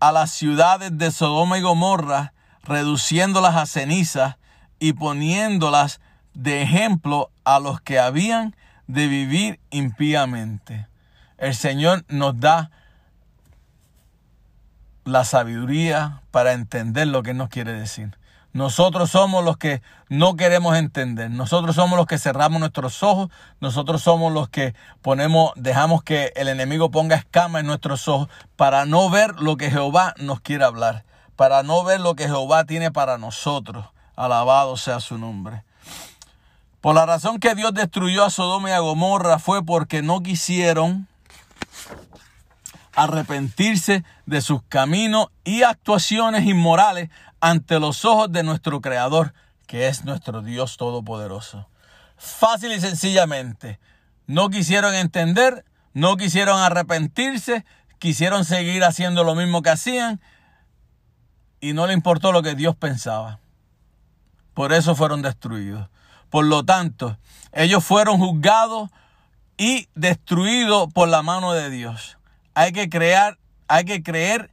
a 0.00 0.12
las 0.12 0.32
ciudades 0.32 0.98
de 0.98 1.10
Sodoma 1.10 1.56
y 1.56 1.62
Gomorra, 1.62 2.33
reduciéndolas 2.64 3.56
a 3.56 3.66
cenizas 3.66 4.36
y 4.78 4.92
poniéndolas 4.92 6.00
de 6.34 6.62
ejemplo 6.62 7.30
a 7.44 7.60
los 7.60 7.80
que 7.80 7.98
habían 7.98 8.56
de 8.86 9.06
vivir 9.06 9.60
impíamente. 9.70 10.88
El 11.38 11.54
Señor 11.54 12.04
nos 12.08 12.38
da 12.40 12.70
la 15.04 15.24
sabiduría 15.24 16.22
para 16.30 16.52
entender 16.52 17.06
lo 17.06 17.22
que 17.22 17.34
nos 17.34 17.48
quiere 17.48 17.72
decir. 17.72 18.16
Nosotros 18.54 19.10
somos 19.10 19.44
los 19.44 19.56
que 19.56 19.82
no 20.08 20.36
queremos 20.36 20.76
entender. 20.76 21.28
Nosotros 21.28 21.74
somos 21.74 21.98
los 21.98 22.06
que 22.06 22.18
cerramos 22.18 22.60
nuestros 22.60 23.02
ojos. 23.02 23.28
Nosotros 23.60 24.00
somos 24.00 24.32
los 24.32 24.48
que 24.48 24.74
ponemos, 25.02 25.52
dejamos 25.56 26.04
que 26.04 26.32
el 26.36 26.46
enemigo 26.46 26.92
ponga 26.92 27.16
escama 27.16 27.58
en 27.58 27.66
nuestros 27.66 28.06
ojos 28.06 28.28
para 28.54 28.86
no 28.86 29.10
ver 29.10 29.34
lo 29.40 29.56
que 29.56 29.72
Jehová 29.72 30.14
nos 30.18 30.40
quiere 30.40 30.64
hablar, 30.64 31.04
para 31.36 31.62
no 31.62 31.84
ver 31.84 32.00
lo 32.00 32.14
que 32.14 32.24
Jehová 32.24 32.64
tiene 32.64 32.90
para 32.90 33.18
nosotros. 33.18 33.86
Alabado 34.16 34.76
sea 34.76 35.00
su 35.00 35.18
nombre. 35.18 35.64
Por 36.80 36.94
la 36.94 37.06
razón 37.06 37.40
que 37.40 37.54
Dios 37.54 37.72
destruyó 37.72 38.24
a 38.24 38.30
Sodoma 38.30 38.70
y 38.70 38.72
a 38.72 38.80
Gomorra 38.80 39.38
fue 39.38 39.64
porque 39.64 40.02
no 40.02 40.20
quisieron 40.20 41.08
arrepentirse 42.94 44.04
de 44.26 44.40
sus 44.40 44.62
caminos 44.68 45.28
y 45.44 45.62
actuaciones 45.62 46.44
inmorales 46.44 47.10
ante 47.40 47.80
los 47.80 48.04
ojos 48.04 48.30
de 48.30 48.42
nuestro 48.42 48.80
Creador, 48.80 49.34
que 49.66 49.88
es 49.88 50.04
nuestro 50.04 50.42
Dios 50.42 50.76
Todopoderoso. 50.76 51.68
Fácil 52.16 52.72
y 52.72 52.80
sencillamente, 52.80 53.80
no 54.26 54.48
quisieron 54.50 54.94
entender, 54.94 55.64
no 55.92 56.16
quisieron 56.16 56.60
arrepentirse, 56.60 57.64
quisieron 57.98 58.44
seguir 58.44 58.84
haciendo 58.84 59.24
lo 59.24 59.34
mismo 59.34 59.62
que 59.62 59.70
hacían 59.70 60.20
y 61.64 61.72
no 61.72 61.86
le 61.86 61.94
importó 61.94 62.30
lo 62.30 62.42
que 62.42 62.54
Dios 62.54 62.76
pensaba. 62.76 63.40
Por 64.52 64.74
eso 64.74 64.94
fueron 64.94 65.22
destruidos. 65.22 65.88
Por 66.28 66.44
lo 66.44 66.62
tanto, 66.62 67.16
ellos 67.52 67.82
fueron 67.82 68.18
juzgados 68.18 68.90
y 69.56 69.88
destruidos 69.94 70.92
por 70.92 71.08
la 71.08 71.22
mano 71.22 71.54
de 71.54 71.70
Dios. 71.70 72.18
Hay 72.52 72.72
que 72.72 72.90
crear, 72.90 73.38
hay 73.66 73.86
que 73.86 74.02
creer 74.02 74.50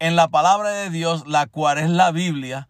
en 0.00 0.16
la 0.16 0.26
palabra 0.26 0.70
de 0.70 0.90
Dios, 0.90 1.28
la 1.28 1.46
cual 1.46 1.78
es 1.78 1.90
la 1.90 2.10
Biblia. 2.10 2.68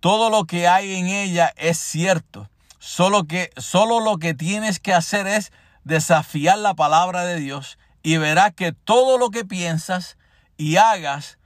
Todo 0.00 0.30
lo 0.30 0.46
que 0.46 0.68
hay 0.68 0.94
en 0.94 1.08
ella 1.08 1.52
es 1.58 1.76
cierto. 1.76 2.48
Solo 2.78 3.24
que 3.24 3.50
solo 3.58 4.00
lo 4.00 4.16
que 4.16 4.32
tienes 4.32 4.80
que 4.80 4.94
hacer 4.94 5.26
es 5.26 5.52
desafiar 5.84 6.56
la 6.56 6.72
palabra 6.72 7.26
de 7.26 7.40
Dios 7.40 7.78
y 8.02 8.16
verás 8.16 8.54
que 8.54 8.72
todo 8.72 9.18
lo 9.18 9.28
que 9.28 9.44
piensas 9.44 10.16
y 10.56 10.76
hagas 10.76 11.37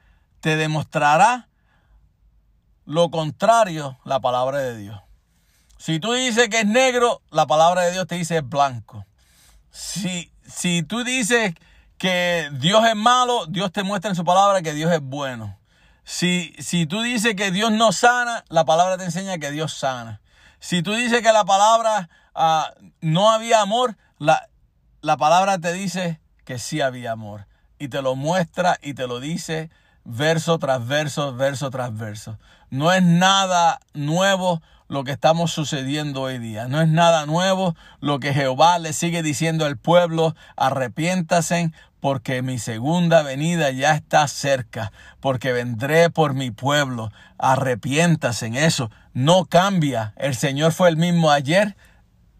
te 0.42 0.56
demostrará 0.56 1.48
lo 2.84 3.10
contrario 3.10 3.96
la 4.04 4.18
palabra 4.18 4.58
de 4.58 4.76
Dios. 4.76 5.00
Si 5.78 6.00
tú 6.00 6.12
dices 6.12 6.48
que 6.48 6.60
es 6.60 6.66
negro, 6.66 7.22
la 7.30 7.46
palabra 7.46 7.82
de 7.82 7.92
Dios 7.92 8.08
te 8.08 8.16
dice 8.16 8.38
es 8.38 8.48
blanco. 8.48 9.06
Si, 9.70 10.32
si 10.44 10.82
tú 10.82 11.04
dices 11.04 11.54
que 11.96 12.50
Dios 12.54 12.84
es 12.86 12.96
malo, 12.96 13.46
Dios 13.46 13.70
te 13.70 13.84
muestra 13.84 14.10
en 14.10 14.16
su 14.16 14.24
palabra 14.24 14.62
que 14.62 14.74
Dios 14.74 14.90
es 14.90 15.00
bueno. 15.00 15.58
Si, 16.02 16.54
si 16.58 16.86
tú 16.86 17.02
dices 17.02 17.36
que 17.36 17.52
Dios 17.52 17.70
no 17.70 17.92
sana, 17.92 18.44
la 18.48 18.64
palabra 18.64 18.98
te 18.98 19.04
enseña 19.04 19.38
que 19.38 19.52
Dios 19.52 19.72
sana. 19.72 20.20
Si 20.58 20.82
tú 20.82 20.92
dices 20.94 21.22
que 21.22 21.32
la 21.32 21.44
palabra 21.44 22.10
ah, 22.34 22.74
no 23.00 23.30
había 23.30 23.60
amor, 23.60 23.96
la, 24.18 24.48
la 25.02 25.16
palabra 25.16 25.58
te 25.58 25.72
dice 25.72 26.20
que 26.44 26.58
sí 26.58 26.80
había 26.80 27.12
amor. 27.12 27.46
Y 27.78 27.88
te 27.88 28.02
lo 28.02 28.16
muestra 28.16 28.76
y 28.82 28.94
te 28.94 29.06
lo 29.06 29.20
dice 29.20 29.70
verso 30.04 30.58
tras 30.58 30.86
verso, 30.86 31.34
verso 31.34 31.70
tras 31.70 31.96
verso. 31.96 32.38
No 32.70 32.92
es 32.92 33.02
nada 33.02 33.80
nuevo 33.94 34.62
lo 34.88 35.04
que 35.04 35.12
estamos 35.12 35.52
sucediendo 35.52 36.22
hoy 36.22 36.38
día. 36.38 36.68
No 36.68 36.80
es 36.80 36.88
nada 36.88 37.26
nuevo 37.26 37.74
lo 38.00 38.20
que 38.20 38.34
Jehová 38.34 38.78
le 38.78 38.92
sigue 38.92 39.22
diciendo 39.22 39.64
al 39.64 39.76
pueblo, 39.76 40.34
arrepiéntase 40.56 41.72
porque 42.00 42.42
mi 42.42 42.58
segunda 42.58 43.22
venida 43.22 43.70
ya 43.70 43.94
está 43.94 44.26
cerca, 44.26 44.92
porque 45.20 45.52
vendré 45.52 46.10
por 46.10 46.34
mi 46.34 46.50
pueblo. 46.50 47.12
Arrepiéntase 47.38 48.46
en 48.46 48.56
eso. 48.56 48.90
No 49.14 49.44
cambia. 49.44 50.12
El 50.16 50.34
Señor 50.34 50.72
fue 50.72 50.88
el 50.88 50.96
mismo 50.96 51.30
ayer, 51.30 51.76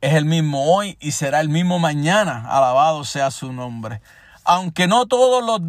es 0.00 0.14
el 0.14 0.24
mismo 0.24 0.64
hoy 0.64 0.98
y 1.00 1.12
será 1.12 1.40
el 1.40 1.48
mismo 1.48 1.78
mañana. 1.78 2.44
Alabado 2.48 3.04
sea 3.04 3.30
su 3.30 3.52
nombre. 3.52 4.02
Aunque 4.45 4.86
no 4.86 5.07
todos 5.07 5.45
los 5.45 5.61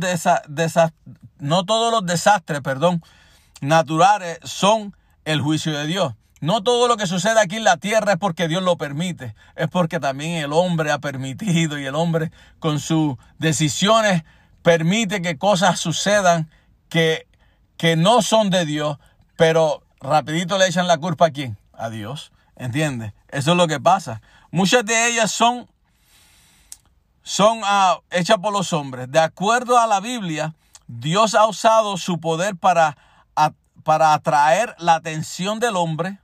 no 1.39 1.65
todos 1.65 1.91
los 1.91 2.05
desastres, 2.05 2.61
perdón, 2.61 3.03
naturales 3.61 4.39
son 4.43 4.95
el 5.25 5.41
juicio 5.41 5.77
de 5.77 5.85
Dios. 5.85 6.13
No 6.41 6.61
todo 6.61 6.89
lo 6.89 6.97
que 6.97 7.07
sucede 7.07 7.39
aquí 7.39 7.55
en 7.55 7.63
la 7.63 7.77
tierra 7.77 8.13
es 8.13 8.17
porque 8.17 8.49
Dios 8.49 8.61
lo 8.61 8.77
permite, 8.77 9.33
es 9.55 9.69
porque 9.69 10.01
también 10.01 10.43
el 10.43 10.51
hombre 10.51 10.91
ha 10.91 10.99
permitido 10.99 11.79
y 11.79 11.85
el 11.85 11.95
hombre 11.95 12.31
con 12.59 12.81
sus 12.81 13.15
decisiones 13.39 14.23
permite 14.61 15.21
que 15.21 15.37
cosas 15.37 15.79
sucedan 15.79 16.49
que, 16.89 17.27
que 17.77 17.95
no 17.95 18.21
son 18.21 18.49
de 18.49 18.65
Dios, 18.65 18.97
pero 19.37 19.83
rapidito 20.01 20.57
le 20.57 20.67
echan 20.67 20.87
la 20.87 20.97
culpa 20.97 21.27
a 21.27 21.31
quién? 21.31 21.57
A 21.71 21.89
Dios. 21.89 22.33
¿Entiendes? 22.55 23.13
Eso 23.29 23.51
es 23.51 23.57
lo 23.57 23.67
que 23.67 23.79
pasa. 23.79 24.21
Muchas 24.51 24.85
de 24.85 25.07
ellas 25.07 25.31
son, 25.31 25.69
son 27.23 27.59
uh, 27.59 28.01
hechas 28.11 28.37
por 28.37 28.53
los 28.53 28.73
hombres. 28.73 29.09
De 29.09 29.19
acuerdo 29.19 29.79
a 29.79 29.87
la 29.87 29.99
Biblia, 30.01 30.53
Dios 30.87 31.33
ha 31.33 31.47
usado 31.47 31.97
su 31.97 32.19
poder 32.19 32.57
para, 32.57 32.97
para 33.83 34.13
atraer 34.13 34.75
la 34.77 34.95
atención 34.95 35.59
del 35.59 35.77
hombre, 35.77 36.19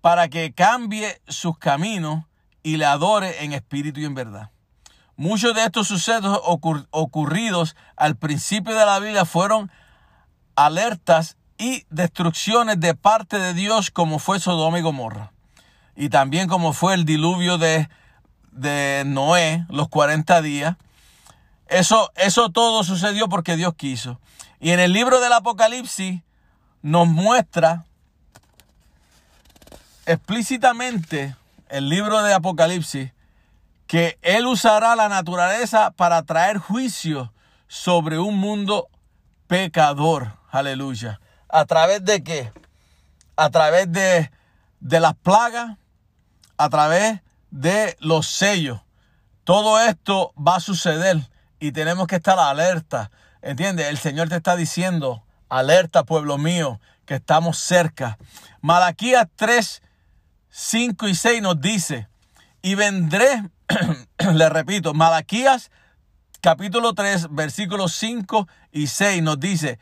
para 0.00 0.28
que 0.28 0.52
cambie 0.52 1.20
sus 1.28 1.56
caminos 1.56 2.24
y 2.62 2.76
le 2.76 2.84
adore 2.84 3.44
en 3.44 3.52
espíritu 3.52 4.00
y 4.00 4.04
en 4.04 4.14
verdad. 4.14 4.50
Muchos 5.16 5.54
de 5.54 5.64
estos 5.64 5.88
sucesos 5.88 6.38
ocurridos 6.90 7.74
al 7.96 8.16
principio 8.16 8.74
de 8.74 8.84
la 8.84 8.98
Biblia 8.98 9.24
fueron 9.24 9.70
alertas 10.56 11.36
y 11.58 11.86
destrucciones 11.88 12.78
de 12.80 12.94
parte 12.94 13.38
de 13.38 13.54
Dios 13.54 13.90
como 13.90 14.18
fue 14.18 14.40
Sodoma 14.40 14.78
y 14.78 14.82
Gomorra. 14.82 15.32
Y 15.94 16.10
también 16.10 16.48
como 16.48 16.74
fue 16.74 16.92
el 16.92 17.06
diluvio 17.06 17.56
de, 17.56 17.88
de 18.56 19.04
Noé, 19.06 19.66
los 19.68 19.88
40 19.88 20.42
días, 20.42 20.76
eso, 21.68 22.12
eso 22.16 22.50
todo 22.50 22.84
sucedió 22.84 23.28
porque 23.28 23.56
Dios 23.56 23.74
quiso. 23.74 24.20
Y 24.60 24.70
en 24.70 24.80
el 24.80 24.92
libro 24.92 25.20
del 25.20 25.32
Apocalipsis 25.32 26.22
nos 26.82 27.06
muestra 27.08 27.84
explícitamente 30.06 31.36
el 31.68 31.88
libro 31.88 32.22
de 32.22 32.32
Apocalipsis 32.32 33.12
que 33.86 34.18
Él 34.22 34.46
usará 34.46 34.96
la 34.96 35.08
naturaleza 35.08 35.90
para 35.90 36.22
traer 36.22 36.58
juicio 36.58 37.32
sobre 37.68 38.18
un 38.18 38.38
mundo 38.38 38.88
pecador. 39.46 40.34
Aleluya. 40.50 41.20
¿A 41.48 41.64
través 41.64 42.04
de 42.04 42.22
qué? 42.22 42.52
A 43.36 43.50
través 43.50 43.90
de, 43.92 44.30
de 44.80 45.00
las 45.00 45.14
plagas, 45.14 45.76
a 46.56 46.68
través 46.68 47.20
de 47.56 47.96
los 48.00 48.26
sellos. 48.26 48.80
Todo 49.44 49.80
esto 49.80 50.34
va 50.36 50.56
a 50.56 50.60
suceder 50.60 51.30
y 51.58 51.72
tenemos 51.72 52.06
que 52.06 52.16
estar 52.16 52.38
alerta. 52.38 53.10
¿Entiendes? 53.40 53.88
El 53.88 53.96
Señor 53.96 54.28
te 54.28 54.36
está 54.36 54.56
diciendo, 54.56 55.24
alerta 55.48 56.04
pueblo 56.04 56.36
mío, 56.36 56.80
que 57.06 57.14
estamos 57.14 57.58
cerca. 57.58 58.18
Malaquías 58.60 59.26
3, 59.36 59.82
5 60.50 61.08
y 61.08 61.14
6 61.14 61.42
nos 61.42 61.60
dice, 61.60 62.08
y 62.60 62.74
vendré, 62.74 63.48
le 64.34 64.48
repito, 64.50 64.92
Malaquías 64.92 65.70
capítulo 66.42 66.92
3, 66.92 67.28
versículos 67.30 67.92
5 67.94 68.48
y 68.72 68.88
6 68.88 69.22
nos 69.22 69.40
dice, 69.40 69.78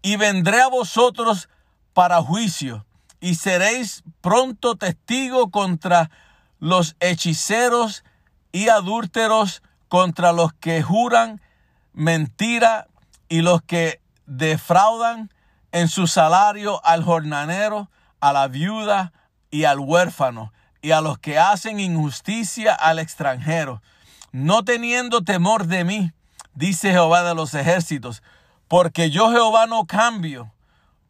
y 0.00 0.16
vendré 0.16 0.62
a 0.62 0.68
vosotros 0.68 1.50
para 1.92 2.22
juicio, 2.22 2.86
y 3.20 3.34
seréis 3.34 4.04
pronto 4.20 4.76
testigo 4.76 5.50
contra 5.50 6.10
los 6.64 6.96
hechiceros 6.98 8.04
y 8.50 8.70
adúlteros 8.70 9.62
contra 9.88 10.32
los 10.32 10.54
que 10.54 10.82
juran 10.82 11.42
mentira 11.92 12.86
y 13.28 13.42
los 13.42 13.60
que 13.60 14.00
defraudan 14.24 15.30
en 15.72 15.88
su 15.88 16.06
salario 16.06 16.80
al 16.82 17.04
jornalero, 17.04 17.90
a 18.18 18.32
la 18.32 18.48
viuda 18.48 19.12
y 19.50 19.64
al 19.64 19.78
huérfano, 19.78 20.54
y 20.80 20.92
a 20.92 21.02
los 21.02 21.18
que 21.18 21.38
hacen 21.38 21.80
injusticia 21.80 22.72
al 22.72 22.98
extranjero, 22.98 23.82
no 24.32 24.64
teniendo 24.64 25.20
temor 25.22 25.66
de 25.66 25.84
mí, 25.84 26.12
dice 26.54 26.92
Jehová 26.92 27.24
de 27.24 27.34
los 27.34 27.52
ejércitos, 27.52 28.22
porque 28.68 29.10
yo 29.10 29.30
Jehová 29.30 29.66
no 29.66 29.84
cambio. 29.84 30.50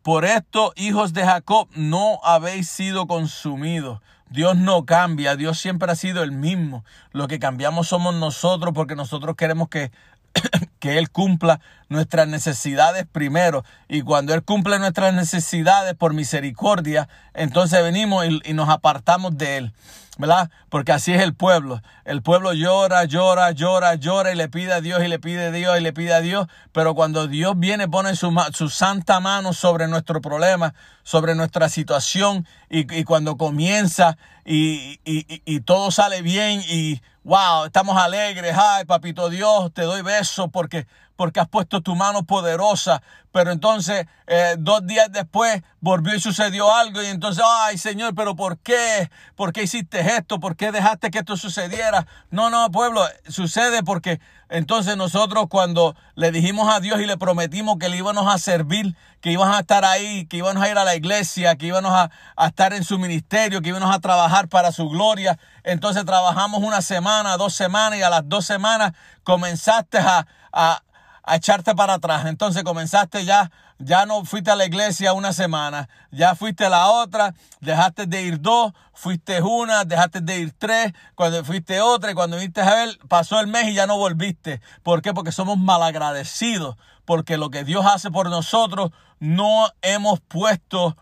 Por 0.03 0.25
esto, 0.25 0.73
hijos 0.75 1.13
de 1.13 1.25
Jacob, 1.25 1.69
no 1.77 2.19
habéis 2.25 2.69
sido 2.69 3.07
consumidos. 3.07 4.01
Dios 4.35 4.57
no 4.57 4.85
cambia, 4.85 5.37
Dios 5.37 5.61
siempre 5.61 5.93
ha 5.93 5.95
sido 5.95 6.25
el 6.25 6.33
mismo. 6.33 6.85
Lo 7.13 7.29
que 7.29 7.39
cambiamos 7.39 7.87
somos 7.87 8.17
nosotros 8.17 8.75
porque 8.75 8.97
nosotros 8.97 9.37
queremos 9.37 9.69
que, 9.69 9.93
que 10.81 10.99
Él 10.99 11.09
cumpla 11.11 11.61
nuestras 11.89 12.27
necesidades 12.27 13.07
primero. 13.07 13.65
Y 13.89 14.03
cuando 14.03 14.35
Él 14.35 14.43
cumple 14.43 14.81
nuestras 14.81 15.15
necesidades 15.15 15.95
por 15.95 16.15
misericordia, 16.15 17.09
entonces 17.33 17.81
venimos 17.81 18.27
y, 18.27 18.41
y 18.45 18.55
nos 18.55 18.69
apartamos 18.69 19.39
de 19.39 19.57
Él. 19.59 19.73
¿Verdad? 20.19 20.51
Porque 20.69 20.93
así 20.93 21.13
es 21.13 21.23
el 21.23 21.35
pueblo. 21.35 21.81
El 22.05 22.23
pueblo 22.23 22.53
llora, 22.53 23.05
llora, 23.05 23.51
llora, 23.51 23.95
llora 23.95 24.33
y 24.33 24.37
le 24.37 24.49
pide 24.49 24.73
a 24.73 24.81
Dios 24.81 25.03
y 25.03 25.09
le 25.09 25.19
pide 25.19 25.47
a 25.47 25.51
Dios 25.51 25.79
y 25.79 25.83
le 25.83 25.93
pide 25.93 26.15
a 26.15 26.21
Dios. 26.21 26.47
Pero 26.73 26.95
cuando 26.95 27.27
Dios 27.27 27.55
viene, 27.57 27.89
pone 27.89 28.15
su, 28.15 28.31
santa 28.71 29.21
mano 29.21 29.53
sobre 29.53 29.89
nuestro 29.89 30.21
problema, 30.21 30.75
sobre 31.03 31.35
nuestra 31.35 31.69
situación 31.69 32.47
y, 32.71 33.05
cuando 33.05 33.37
comienza 33.37 34.17
y, 34.45 35.01
y, 35.05 35.61
todo 35.61 35.91
sale 35.91 36.23
bien 36.23 36.63
y 36.69 37.01
wow, 37.25 37.65
estamos 37.65 37.97
alegres, 37.97 38.55
ay 38.57 38.85
papito 38.85 39.31
Dios, 39.31 39.73
te 39.73 39.83
doy 39.83 40.03
besos 40.03 40.49
porque, 40.53 40.87
porque 41.17 41.41
has 41.41 41.49
puesto 41.49 41.81
tu 41.81 41.95
mano 41.95 42.25
poderosa. 42.25 43.03
Pero 43.33 43.51
entonces, 43.51 44.07
eh, 44.27 44.55
dos 44.59 44.87
días 44.87 45.09
después, 45.11 45.63
volvió 45.81 46.15
y 46.15 46.21
sucedió 46.21 46.73
algo. 46.73 47.03
Y 47.03 47.07
entonces, 47.07 47.45
ay 47.47 47.79
Señor, 47.79 48.15
pero 48.15 48.37
¿por 48.37 48.59
qué? 48.59 49.11
¿Por 49.35 49.53
qué 49.53 49.65
hiciste 49.65 50.01
esto? 50.01 50.41
¿Por 50.41 50.57
qué 50.57 50.73
dejaste 50.73 51.11
que 51.11 51.19
esto 51.19 51.37
sucediera? 51.37 52.07
No, 52.31 52.51
no, 52.51 52.71
pueblo, 52.71 53.05
sucede 53.29 53.83
porque 53.83 54.21
entonces 54.49 54.97
nosotros 54.97 55.47
cuando 55.49 55.97
le 56.15 56.31
dijimos 56.31 56.73
a 56.73 56.79
Dios 56.79 57.01
y 57.01 57.07
le 57.07 57.17
prometimos 57.17 57.77
que 57.79 57.89
le 57.89 57.97
íbamos 57.97 58.33
a 58.33 58.39
servir, 58.39 58.95
que 59.21 59.33
íbamos 59.33 59.57
a 59.57 59.61
estar 59.61 59.85
ahí, 59.85 60.27
que 60.27 60.37
íbamos 60.37 60.63
a 60.63 60.69
ir 60.69 60.79
a 60.79 60.85
la 60.85 60.95
iglesia, 60.95 61.57
que 61.57 61.67
íbamos 61.67 61.93
a, 61.93 62.11
estar 62.47 62.73
en 62.73 62.85
su 62.85 62.99
ministerio, 62.99 63.63
que 63.63 63.71
íbamos 63.71 63.93
a 63.93 63.99
trabajar 63.99 64.49
para 64.49 64.71
su 64.71 64.89
gloria, 64.89 65.39
entonces 65.65 66.05
trabajamos 66.05 66.63
una 66.63 66.83
semana, 66.83 67.37
dos 67.37 67.55
semanas 67.55 67.99
y 67.99 68.03
a 68.03 68.11
las 68.11 68.29
dos 68.29 68.45
semanas 68.45 68.93
comenzaste 69.25 69.99
a, 69.99 70.83
a 71.25 71.37
echarte 71.37 71.75
para 71.75 71.95
atrás. 71.95 72.27
Entonces 72.27 72.63
comenzaste 72.63 73.25
ya, 73.25 73.51
ya 73.79 74.07
no 74.07 74.25
fuiste 74.25 74.51
a 74.51 74.57
la 74.57 74.67
iglesia 74.67 75.13
una 75.13 75.33
semana, 75.33 75.89
ya 76.11 76.35
fuiste 76.35 76.67
a 76.67 76.71
la 76.71 76.89
otra, 76.89 77.35
dejaste 77.61 78.07
de 78.07 78.23
ir 78.23 78.41
dos, 78.41 78.73
fuiste 78.93 79.43
una, 79.43 79.85
dejaste 79.85 80.21
de 80.21 80.39
ir 80.41 80.53
tres, 80.57 80.93
cuando 81.15 81.45
fuiste 81.45 81.81
otra 81.81 82.11
y 82.11 82.15
cuando 82.15 82.37
viste 82.37 82.61
a 82.61 82.75
ver, 82.75 82.99
pasó 83.09 83.41
el 83.41 83.47
mes 83.47 83.69
y 83.69 83.75
ya 83.75 83.87
no 83.87 83.97
volviste. 83.97 84.61
¿Por 84.83 85.03
qué? 85.03 85.15
Porque 85.15 85.33
somos 85.33 85.59
malagradecidos, 85.59 86.77
porque 87.05 87.39
lo 87.39 87.51
que 87.51 87.65
Dios 87.65 87.87
hace 87.87 88.11
por 88.11 88.29
nosotros 88.31 88.91
no 89.19 89.69
hemos 89.83 90.21
puesto 90.21 90.97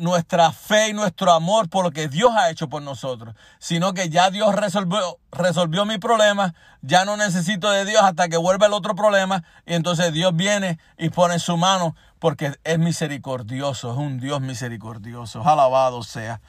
nuestra 0.00 0.52
fe 0.52 0.88
y 0.88 0.92
nuestro 0.92 1.32
amor 1.32 1.68
por 1.68 1.84
lo 1.84 1.90
que 1.90 2.08
Dios 2.08 2.32
ha 2.36 2.50
hecho 2.50 2.68
por 2.68 2.82
nosotros, 2.82 3.34
sino 3.58 3.94
que 3.94 4.08
ya 4.08 4.30
Dios 4.30 4.54
resolvió, 4.54 5.18
resolvió 5.30 5.84
mi 5.84 5.98
problema, 5.98 6.54
ya 6.82 7.04
no 7.04 7.16
necesito 7.16 7.70
de 7.70 7.84
Dios 7.84 8.02
hasta 8.02 8.28
que 8.28 8.36
vuelva 8.36 8.66
el 8.66 8.72
otro 8.72 8.94
problema 8.94 9.44
y 9.66 9.74
entonces 9.74 10.12
Dios 10.12 10.34
viene 10.34 10.78
y 10.98 11.10
pone 11.10 11.38
su 11.38 11.56
mano 11.56 11.94
porque 12.18 12.52
es 12.64 12.78
misericordioso, 12.78 13.92
es 13.92 13.96
un 13.96 14.18
Dios 14.18 14.40
misericordioso, 14.40 15.42
alabado 15.46 16.02
sea. 16.02 16.40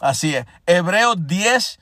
Así 0.00 0.34
es. 0.34 0.46
Hebreos 0.66 1.16
10, 1.26 1.80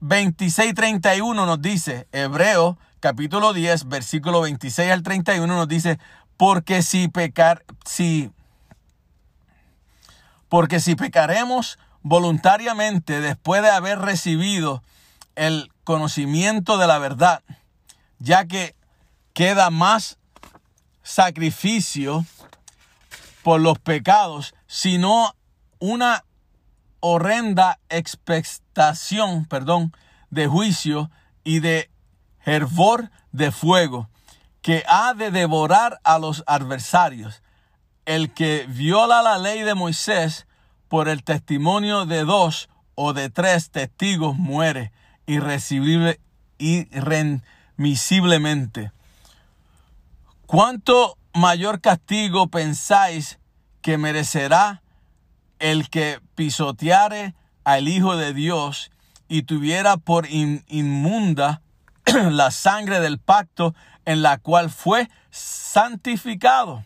26, 0.00 0.74
31 0.74 1.46
nos 1.46 1.62
dice, 1.62 2.08
Hebreo 2.12 2.76
capítulo 3.00 3.52
10, 3.52 3.88
versículo 3.88 4.42
26 4.42 4.92
al 4.92 5.02
31 5.02 5.46
nos 5.46 5.68
dice, 5.68 5.98
porque 6.36 6.82
si 6.82 7.08
pecar, 7.08 7.64
si 7.84 8.30
porque 10.52 10.80
si 10.80 10.96
pecaremos 10.96 11.78
voluntariamente 12.02 13.22
después 13.22 13.62
de 13.62 13.70
haber 13.70 14.00
recibido 14.00 14.82
el 15.34 15.72
conocimiento 15.82 16.76
de 16.76 16.86
la 16.86 16.98
verdad, 16.98 17.42
ya 18.18 18.44
que 18.44 18.76
queda 19.32 19.70
más 19.70 20.18
sacrificio 21.02 22.26
por 23.42 23.62
los 23.62 23.78
pecados, 23.78 24.54
sino 24.66 25.34
una 25.78 26.22
horrenda 27.00 27.78
expectación, 27.88 29.46
perdón, 29.46 29.96
de 30.28 30.48
juicio 30.48 31.10
y 31.44 31.60
de 31.60 31.90
hervor 32.44 33.10
de 33.30 33.52
fuego 33.52 34.10
que 34.60 34.84
ha 34.86 35.14
de 35.14 35.30
devorar 35.30 35.98
a 36.04 36.18
los 36.18 36.44
adversarios 36.46 37.42
el 38.04 38.32
que 38.32 38.66
viola 38.68 39.22
la 39.22 39.38
ley 39.38 39.62
de 39.62 39.74
Moisés 39.74 40.46
por 40.88 41.08
el 41.08 41.24
testimonio 41.24 42.04
de 42.04 42.24
dos 42.24 42.68
o 42.94 43.12
de 43.12 43.30
tres 43.30 43.70
testigos 43.70 44.36
muere 44.36 44.92
irresistible, 45.26 46.20
irremisiblemente. 46.58 48.92
¿Cuánto 50.46 51.16
mayor 51.32 51.80
castigo 51.80 52.48
pensáis 52.48 53.38
que 53.80 53.96
merecerá 53.98 54.82
el 55.58 55.88
que 55.88 56.20
pisoteare 56.34 57.34
al 57.64 57.88
Hijo 57.88 58.16
de 58.16 58.34
Dios 58.34 58.90
y 59.28 59.44
tuviera 59.44 59.96
por 59.96 60.26
inmunda 60.28 61.62
la 62.04 62.50
sangre 62.50 63.00
del 63.00 63.18
pacto 63.18 63.74
en 64.04 64.20
la 64.22 64.38
cual 64.38 64.70
fue 64.70 65.08
santificado? 65.30 66.84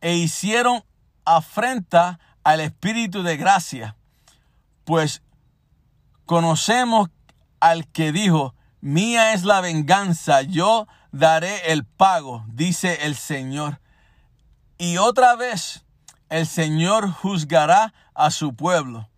E 0.00 0.14
hicieron 0.14 0.84
afrenta 1.24 2.18
al 2.44 2.60
Espíritu 2.60 3.22
de 3.22 3.36
gracia, 3.36 3.96
pues 4.84 5.22
conocemos 6.26 7.10
al 7.60 7.86
que 7.88 8.12
dijo, 8.12 8.54
mía 8.80 9.32
es 9.32 9.44
la 9.44 9.60
venganza, 9.60 10.42
yo 10.42 10.86
daré 11.12 11.72
el 11.72 11.84
pago, 11.84 12.44
dice 12.48 13.06
el 13.06 13.14
Señor. 13.14 13.80
Y 14.78 14.96
otra 14.96 15.36
vez 15.36 15.84
el 16.30 16.46
Señor 16.46 17.10
juzgará 17.10 17.92
a 18.14 18.30
su 18.30 18.54
pueblo. 18.54 19.08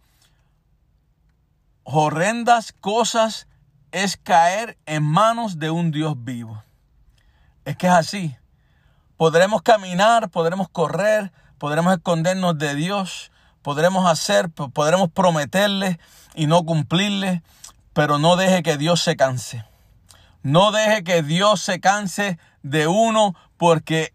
Horrendas 1.85 2.73
cosas 2.73 3.47
es 3.93 4.17
caer 4.17 4.79
en 4.87 5.05
manos 5.05 5.59
de 5.59 5.71
un 5.71 5.91
Dios 5.91 6.15
vivo. 6.17 6.65
Es 7.65 7.77
que 7.77 7.87
es 7.87 7.93
así. 7.93 8.37
Podremos 9.23 9.63
caminar, 9.63 10.31
podremos 10.31 10.69
correr, 10.69 11.31
podremos 11.59 11.95
escondernos 11.95 12.59
de 12.59 12.75
Dios, 12.75 13.31
podremos 13.63 14.11
hacer, 14.11 14.51
podremos 14.51 15.13
prometerle 15.13 16.01
y 16.35 16.49
no 16.49 16.65
cumplirle, 16.65 17.45
pero 17.93 18.19
no 18.19 18.35
deje 18.35 18.65
que 18.65 18.77
Dios 18.77 19.01
se 19.01 19.15
canse. 19.15 19.65
No 20.43 20.73
deje 20.73 21.05
que 21.05 21.23
Dios 21.23 21.61
se 21.61 21.79
canse 21.79 22.37
de 22.65 22.89
uno 22.89 23.37
porque 23.59 24.13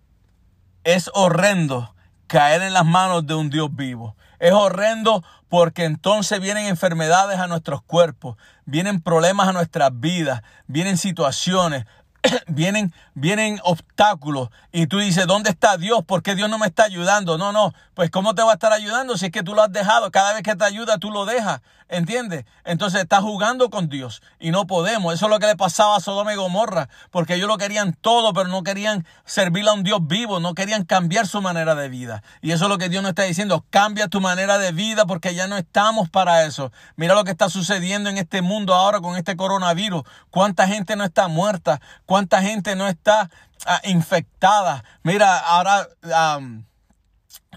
es 0.83 1.09
horrendo 1.13 1.95
caer 2.27 2.61
en 2.61 2.73
las 2.73 2.85
manos 2.85 3.25
de 3.25 3.35
un 3.35 3.49
Dios 3.49 3.73
vivo. 3.73 4.17
Es 4.39 4.51
horrendo 4.51 5.23
porque 5.47 5.85
entonces 5.85 6.41
vienen 6.41 6.65
enfermedades 6.65 7.39
a 7.39 7.47
nuestros 7.47 7.81
cuerpos, 7.81 8.35
vienen 8.65 9.01
problemas 9.01 9.47
a 9.47 9.53
nuestras 9.53 9.89
vidas, 9.97 10.41
vienen 10.67 10.97
situaciones, 10.97 11.85
vienen, 12.47 12.93
vienen 13.13 13.59
obstáculos 13.63 14.49
y 14.71 14.87
tú 14.87 14.99
dices, 14.99 15.27
¿dónde 15.27 15.49
está 15.49 15.77
Dios? 15.77 16.03
¿Por 16.05 16.23
qué 16.23 16.35
Dios 16.35 16.49
no 16.49 16.57
me 16.57 16.67
está 16.67 16.83
ayudando? 16.83 17.37
No, 17.37 17.51
no, 17.51 17.73
pues 17.93 18.09
¿cómo 18.09 18.35
te 18.35 18.43
va 18.43 18.51
a 18.51 18.53
estar 18.55 18.73
ayudando 18.73 19.17
si 19.17 19.25
es 19.25 19.31
que 19.31 19.43
tú 19.43 19.53
lo 19.53 19.61
has 19.61 19.71
dejado? 19.71 20.11
Cada 20.11 20.33
vez 20.33 20.43
que 20.43 20.55
te 20.55 20.65
ayuda, 20.65 20.97
tú 20.97 21.11
lo 21.11 21.25
dejas, 21.25 21.61
¿entiendes? 21.89 22.45
Entonces 22.63 23.01
estás 23.01 23.21
jugando 23.21 23.69
con 23.69 23.89
Dios 23.89 24.21
y 24.39 24.51
no 24.51 24.67
podemos. 24.67 25.13
Eso 25.13 25.25
es 25.25 25.29
lo 25.29 25.39
que 25.39 25.47
le 25.47 25.55
pasaba 25.55 25.97
a 25.97 25.99
Sodoma 25.99 26.33
y 26.33 26.35
Gomorra, 26.35 26.89
porque 27.11 27.35
ellos 27.35 27.47
lo 27.47 27.57
querían 27.57 27.93
todo, 27.93 28.33
pero 28.33 28.47
no 28.49 28.63
querían 28.63 29.05
servirle 29.25 29.69
a 29.69 29.73
un 29.73 29.83
Dios 29.83 29.99
vivo, 30.05 30.39
no 30.39 30.53
querían 30.53 30.85
cambiar 30.85 31.27
su 31.27 31.41
manera 31.41 31.75
de 31.75 31.89
vida. 31.89 32.23
Y 32.41 32.51
eso 32.51 32.65
es 32.65 32.69
lo 32.69 32.77
que 32.77 32.89
Dios 32.89 33.03
nos 33.03 33.09
está 33.09 33.23
diciendo, 33.23 33.65
cambia 33.69 34.07
tu 34.07 34.21
manera 34.21 34.57
de 34.57 34.71
vida 34.71 35.05
porque 35.05 35.35
ya 35.35 35.47
no 35.47 35.57
estamos 35.57 36.09
para 36.09 36.45
eso. 36.45 36.71
Mira 36.95 37.15
lo 37.15 37.23
que 37.23 37.31
está 37.31 37.49
sucediendo 37.49 38.09
en 38.09 38.17
este 38.17 38.41
mundo 38.41 38.73
ahora 38.73 38.99
con 38.99 39.15
este 39.17 39.35
coronavirus. 39.35 40.03
¿Cuánta 40.29 40.67
gente 40.67 40.95
no 40.95 41.03
está 41.03 41.27
muerta? 41.27 41.81
¿Cuánta 42.05 42.41
gente 42.41 42.75
no 42.75 42.87
está 42.87 43.29
ah, 43.65 43.81
infectada? 43.85 44.83
Mira, 45.03 45.37
ahora 45.37 45.87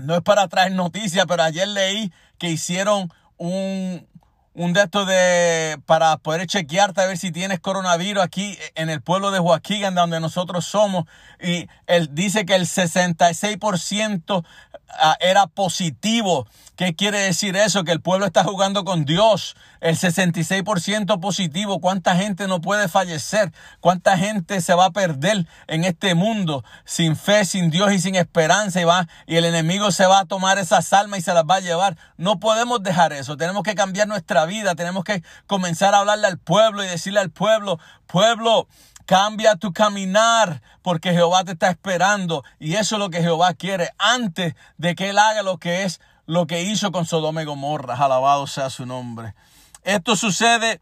no 0.00 0.14
es 0.14 0.22
para 0.22 0.48
traer 0.48 0.72
noticias, 0.72 1.26
pero 1.26 1.42
ayer 1.42 1.68
leí 1.68 2.12
que 2.38 2.50
hicieron 2.50 3.12
un, 3.36 4.06
un 4.54 4.72
de 4.72 4.82
estos 4.82 5.06
de 5.06 5.78
para 5.86 6.16
poder 6.16 6.46
chequearte 6.46 7.00
a 7.00 7.06
ver 7.06 7.16
si 7.18 7.30
tienes 7.30 7.60
coronavirus 7.60 8.22
aquí 8.22 8.58
en 8.74 8.90
el 8.90 9.00
pueblo 9.00 9.30
de 9.30 9.38
Joaquín, 9.38 9.94
donde 9.94 10.20
nosotros 10.20 10.64
somos. 10.64 11.04
Y 11.40 11.68
él 11.86 12.08
dice 12.12 12.44
que 12.44 12.56
el 12.56 12.66
66% 12.66 14.44
ah, 14.44 14.78
era 15.20 15.46
positivo. 15.46 16.46
¿Qué 16.76 16.94
quiere 16.94 17.18
decir 17.18 17.56
eso? 17.56 17.84
Que 17.84 17.92
el 17.92 18.00
pueblo 18.00 18.24
está 18.24 18.42
jugando 18.42 18.84
con 18.84 19.04
Dios. 19.04 19.54
El 19.80 19.98
66% 19.98 21.20
positivo. 21.20 21.78
¿Cuánta 21.78 22.16
gente 22.16 22.48
no 22.48 22.62
puede 22.62 22.88
fallecer? 22.88 23.52
¿Cuánta 23.80 24.16
gente 24.16 24.62
se 24.62 24.72
va 24.72 24.86
a 24.86 24.90
perder 24.90 25.46
en 25.66 25.84
este 25.84 26.14
mundo 26.14 26.64
sin 26.86 27.16
fe, 27.16 27.44
sin 27.44 27.70
Dios 27.70 27.92
y 27.92 27.98
sin 27.98 28.14
esperanza? 28.14 28.80
Y, 28.80 28.84
va, 28.84 29.06
y 29.26 29.36
el 29.36 29.44
enemigo 29.44 29.90
se 29.90 30.06
va 30.06 30.20
a 30.20 30.24
tomar 30.24 30.58
esas 30.58 30.90
almas 30.94 31.20
y 31.20 31.22
se 31.22 31.34
las 31.34 31.44
va 31.44 31.56
a 31.56 31.60
llevar. 31.60 31.98
No 32.16 32.40
podemos 32.40 32.82
dejar 32.82 33.12
eso. 33.12 33.36
Tenemos 33.36 33.62
que 33.62 33.74
cambiar 33.74 34.08
nuestra 34.08 34.46
vida. 34.46 34.74
Tenemos 34.74 35.04
que 35.04 35.22
comenzar 35.46 35.94
a 35.94 35.98
hablarle 35.98 36.28
al 36.28 36.38
pueblo 36.38 36.82
y 36.82 36.86
decirle 36.86 37.20
al 37.20 37.30
pueblo, 37.30 37.78
pueblo, 38.06 38.68
Cambia 39.10 39.56
tu 39.56 39.72
caminar 39.72 40.62
porque 40.82 41.10
Jehová 41.10 41.42
te 41.42 41.50
está 41.50 41.68
esperando 41.68 42.44
y 42.60 42.74
eso 42.74 42.94
es 42.94 43.00
lo 43.00 43.10
que 43.10 43.20
Jehová 43.20 43.54
quiere 43.54 43.90
antes 43.98 44.54
de 44.78 44.94
que 44.94 45.10
Él 45.10 45.18
haga 45.18 45.42
lo 45.42 45.58
que 45.58 45.82
es 45.82 46.00
lo 46.26 46.46
que 46.46 46.62
hizo 46.62 46.92
con 46.92 47.06
Sodoma 47.06 47.42
y 47.42 47.44
Gomorra. 47.44 47.96
Alabado 47.96 48.46
sea 48.46 48.70
su 48.70 48.86
nombre. 48.86 49.34
Esto 49.82 50.14
sucede 50.14 50.80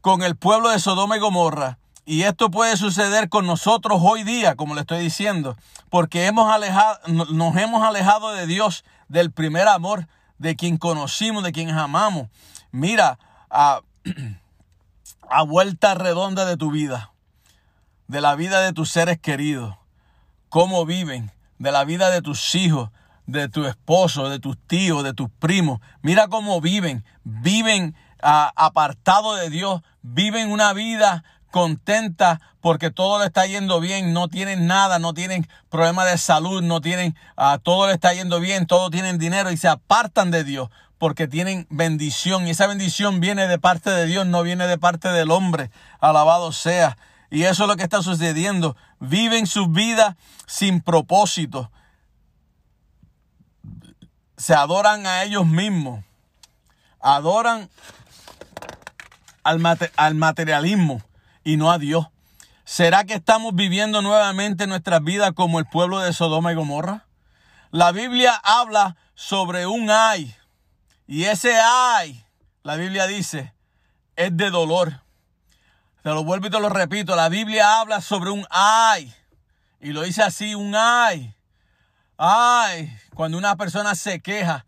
con 0.00 0.22
el 0.22 0.36
pueblo 0.36 0.68
de 0.68 0.78
Sodoma 0.78 1.16
y 1.16 1.18
Gomorra. 1.18 1.76
Y 2.04 2.22
esto 2.22 2.52
puede 2.52 2.76
suceder 2.76 3.28
con 3.28 3.48
nosotros 3.48 4.00
hoy 4.00 4.22
día, 4.22 4.54
como 4.54 4.76
le 4.76 4.82
estoy 4.82 5.00
diciendo, 5.00 5.56
porque 5.90 6.26
hemos 6.26 6.52
alejado, 6.52 7.00
nos 7.08 7.56
hemos 7.56 7.82
alejado 7.82 8.30
de 8.30 8.46
Dios, 8.46 8.84
del 9.08 9.32
primer 9.32 9.66
amor, 9.66 10.06
de 10.38 10.54
quien 10.54 10.76
conocimos, 10.76 11.42
de 11.42 11.50
quien 11.50 11.70
amamos. 11.70 12.28
Mira, 12.70 13.18
a, 13.50 13.80
a 15.28 15.42
vuelta 15.42 15.94
redonda 15.94 16.44
de 16.44 16.56
tu 16.56 16.70
vida. 16.70 17.10
de 18.08 18.20
la 18.20 18.34
vida 18.34 18.60
de 18.60 18.74
tus 18.74 18.90
seres 18.90 19.18
queridos, 19.18 19.74
cómo 20.50 20.84
viven, 20.84 21.32
de 21.58 21.72
la 21.72 21.84
vida 21.84 22.10
de 22.10 22.20
tus 22.20 22.54
hijos, 22.54 22.90
de 23.26 23.48
tu 23.48 23.64
esposo, 23.64 24.28
de 24.28 24.38
tus 24.38 24.58
tíos, 24.66 25.02
de 25.02 25.14
tus 25.14 25.30
primos. 25.38 25.80
Mira 26.02 26.28
cómo 26.28 26.60
viven. 26.60 27.04
Viven 27.24 27.94
ah, 28.22 28.52
apartados 28.56 29.40
de 29.40 29.48
Dios. 29.48 29.80
Viven 30.02 30.50
una 30.50 30.72
vida 30.72 31.24
contenta 31.50 32.40
porque 32.60 32.90
todo 32.90 33.18
le 33.18 33.26
está 33.26 33.46
yendo 33.46 33.80
bien, 33.80 34.12
no 34.12 34.28
tienen 34.28 34.66
nada, 34.66 34.98
no 34.98 35.14
tienen 35.14 35.48
problemas 35.68 36.10
de 36.10 36.18
salud, 36.18 36.62
no 36.62 36.80
tienen, 36.80 37.16
ah, 37.36 37.58
todo 37.62 37.86
le 37.88 37.94
está 37.94 38.14
yendo 38.14 38.40
bien, 38.40 38.66
todo 38.66 38.90
tienen 38.90 39.18
dinero 39.18 39.50
y 39.50 39.56
se 39.56 39.68
apartan 39.68 40.30
de 40.30 40.44
Dios 40.44 40.70
porque 41.02 41.26
tienen 41.26 41.66
bendición 41.68 42.46
y 42.46 42.50
esa 42.50 42.68
bendición 42.68 43.18
viene 43.18 43.48
de 43.48 43.58
parte 43.58 43.90
de 43.90 44.06
Dios, 44.06 44.24
no 44.24 44.44
viene 44.44 44.68
de 44.68 44.78
parte 44.78 45.08
del 45.08 45.32
hombre. 45.32 45.68
Alabado 45.98 46.52
sea. 46.52 46.96
Y 47.28 47.42
eso 47.42 47.64
es 47.64 47.68
lo 47.68 47.76
que 47.76 47.82
está 47.82 48.02
sucediendo. 48.02 48.76
Viven 49.00 49.48
su 49.48 49.66
vida 49.66 50.16
sin 50.46 50.80
propósito 50.80 51.72
se 54.36 54.54
adoran 54.54 55.04
a 55.08 55.24
ellos 55.24 55.44
mismos, 55.44 56.04
adoran 57.00 57.68
al, 59.42 59.60
al, 59.96 60.14
materialismo 60.14 61.02
y 61.42 61.56
no 61.56 61.72
a 61.72 61.78
Dios. 61.78 62.06
¿Será 62.64 63.02
que 63.02 63.14
estamos 63.14 63.56
viviendo 63.56 64.02
nuevamente 64.02 64.68
nuestras 64.68 65.02
vidas 65.02 65.32
como 65.32 65.58
el 65.58 65.66
pueblo 65.66 65.98
de 65.98 66.12
Sodoma 66.12 66.52
y 66.52 66.54
Gomorra? 66.54 67.06
La 67.72 67.90
Biblia 67.90 68.40
habla 68.44 68.94
sobre 69.16 69.66
un 69.66 69.90
ay. 69.90 70.36
Y 71.12 71.26
ese 71.26 71.54
ay, 71.60 72.24
la 72.62 72.76
Biblia 72.76 73.06
dice, 73.06 73.52
es 74.16 74.34
de 74.34 74.48
dolor. 74.48 75.02
Te 76.02 76.08
lo 76.08 76.24
vuelvo 76.24 76.46
y 76.46 76.50
te 76.50 76.58
lo 76.58 76.70
repito. 76.70 77.14
La 77.14 77.28
Biblia 77.28 77.80
habla 77.80 78.00
sobre 78.00 78.30
un 78.30 78.46
ay. 78.48 79.12
Y 79.78 79.92
lo 79.92 80.04
dice 80.04 80.22
así, 80.22 80.54
un 80.54 80.74
ay. 80.74 81.34
Ay, 82.16 82.96
cuando 83.12 83.36
una 83.36 83.56
persona 83.56 83.94
se 83.94 84.20
queja, 84.20 84.64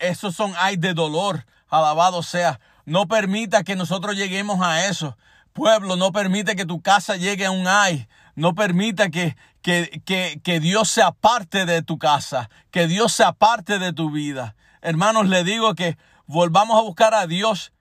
esos 0.00 0.34
son 0.34 0.52
ay 0.58 0.78
de 0.78 0.94
dolor. 0.94 1.46
Alabado 1.68 2.24
sea. 2.24 2.58
No 2.84 3.06
permita 3.06 3.62
que 3.62 3.76
nosotros 3.76 4.16
lleguemos 4.16 4.60
a 4.60 4.86
eso. 4.86 5.16
Pueblo, 5.52 5.94
no 5.94 6.10
permite 6.10 6.56
que 6.56 6.66
tu 6.66 6.82
casa 6.82 7.14
llegue 7.14 7.46
a 7.46 7.52
un 7.52 7.68
ay. 7.68 8.08
No 8.34 8.56
permita 8.56 9.10
que, 9.10 9.36
que, 9.62 10.02
que, 10.04 10.40
que 10.42 10.58
Dios 10.58 10.88
se 10.88 11.02
aparte 11.02 11.66
de 11.66 11.82
tu 11.82 12.00
casa, 12.00 12.50
que 12.72 12.88
Dios 12.88 13.12
se 13.12 13.22
aparte 13.22 13.78
de 13.78 13.92
tu 13.92 14.10
vida. 14.10 14.56
Hermanos, 14.80 15.28
le 15.28 15.44
digo 15.44 15.74
que 15.74 15.96
volvamos 16.26 16.78
a 16.78 16.82
buscar 16.82 17.14
a 17.14 17.26
Dios 17.26 17.72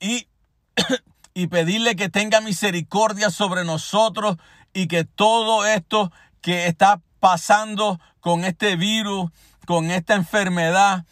y, 0.00 0.28
y 1.34 1.46
pedirle 1.48 1.96
que 1.96 2.08
tenga 2.08 2.40
misericordia 2.40 3.30
sobre 3.30 3.64
nosotros 3.64 4.36
y 4.72 4.86
que 4.86 5.04
todo 5.04 5.66
esto 5.66 6.12
que 6.40 6.66
está 6.66 7.00
pasando 7.20 8.00
con 8.20 8.44
este 8.44 8.76
virus, 8.76 9.30
con 9.66 9.90
esta 9.90 10.14
enfermedad, 10.14 11.04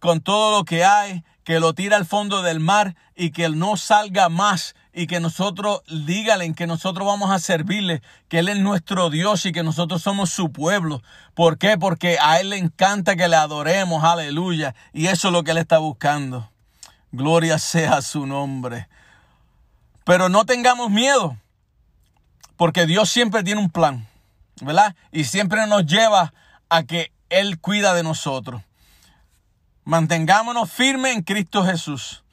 con 0.00 0.20
todo 0.20 0.58
lo 0.58 0.64
que 0.64 0.84
hay, 0.84 1.24
que 1.44 1.60
lo 1.60 1.74
tira 1.74 1.96
al 1.96 2.06
fondo 2.06 2.42
del 2.42 2.60
mar 2.60 2.96
y 3.14 3.30
que 3.30 3.48
no 3.48 3.76
salga 3.76 4.28
más 4.28 4.74
y 4.94 5.06
que 5.06 5.20
nosotros 5.20 5.82
dígalen 5.88 6.54
que 6.54 6.66
nosotros 6.66 7.06
vamos 7.06 7.30
a 7.30 7.38
servirle, 7.38 8.02
que 8.28 8.38
Él 8.38 8.48
es 8.48 8.58
nuestro 8.58 9.10
Dios 9.10 9.44
y 9.44 9.52
que 9.52 9.62
nosotros 9.62 10.02
somos 10.02 10.30
su 10.30 10.52
pueblo. 10.52 11.02
¿Por 11.34 11.58
qué? 11.58 11.76
Porque 11.76 12.18
a 12.20 12.40
Él 12.40 12.50
le 12.50 12.58
encanta 12.58 13.16
que 13.16 13.28
le 13.28 13.36
adoremos, 13.36 14.04
aleluya. 14.04 14.74
Y 14.92 15.06
eso 15.06 15.28
es 15.28 15.32
lo 15.32 15.42
que 15.42 15.50
Él 15.50 15.58
está 15.58 15.78
buscando. 15.78 16.50
Gloria 17.12 17.58
sea 17.58 18.02
su 18.02 18.26
nombre. 18.26 18.88
Pero 20.04 20.28
no 20.28 20.44
tengamos 20.44 20.90
miedo, 20.90 21.36
porque 22.56 22.86
Dios 22.86 23.10
siempre 23.10 23.42
tiene 23.42 23.60
un 23.60 23.70
plan. 23.70 24.06
¿verdad? 24.60 24.94
Y 25.12 25.24
siempre 25.24 25.66
nos 25.66 25.86
lleva 25.86 26.32
a 26.68 26.82
que 26.84 27.12
Él 27.28 27.58
cuida 27.60 27.94
de 27.94 28.02
nosotros. 28.02 28.62
Mantengámonos 29.84 30.70
firmes 30.70 31.14
en 31.14 31.22
Cristo 31.22 31.64
Jesús. 31.64 32.23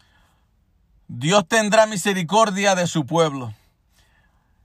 Dios 1.13 1.45
tendrá 1.45 1.87
misericordia 1.87 2.73
de 2.73 2.87
su 2.87 3.05
pueblo. 3.05 3.53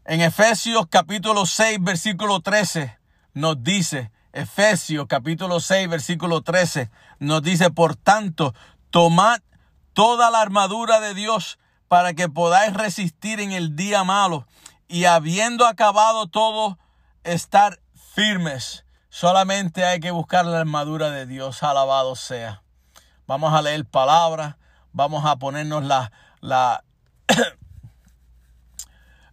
En 0.04 0.20
Efesios 0.20 0.86
capítulo 0.88 1.44
6, 1.44 1.78
versículo 1.80 2.38
13, 2.38 2.96
nos 3.34 3.64
dice, 3.64 4.12
Efesios 4.32 5.06
capítulo 5.08 5.58
6, 5.58 5.88
versículo 5.88 6.42
13, 6.42 6.88
nos 7.18 7.42
dice, 7.42 7.70
por 7.70 7.96
tanto, 7.96 8.54
tomad 8.90 9.40
toda 9.92 10.30
la 10.30 10.40
armadura 10.40 11.00
de 11.00 11.14
Dios 11.14 11.58
para 11.88 12.14
que 12.14 12.28
podáis 12.28 12.72
resistir 12.74 13.40
en 13.40 13.50
el 13.50 13.74
día 13.74 14.04
malo 14.04 14.46
y 14.86 15.06
habiendo 15.06 15.66
acabado 15.66 16.28
todo, 16.28 16.78
estar 17.24 17.80
firmes. 18.14 18.84
Solamente 19.08 19.84
hay 19.84 19.98
que 19.98 20.12
buscar 20.12 20.46
la 20.46 20.60
armadura 20.60 21.10
de 21.10 21.26
Dios. 21.26 21.64
Alabado 21.64 22.14
sea. 22.14 22.62
Vamos 23.26 23.52
a 23.52 23.62
leer 23.62 23.84
palabra. 23.84 24.58
Vamos 24.92 25.26
a 25.26 25.36
ponernos 25.36 25.84
la, 25.84 26.10
la 26.40 26.84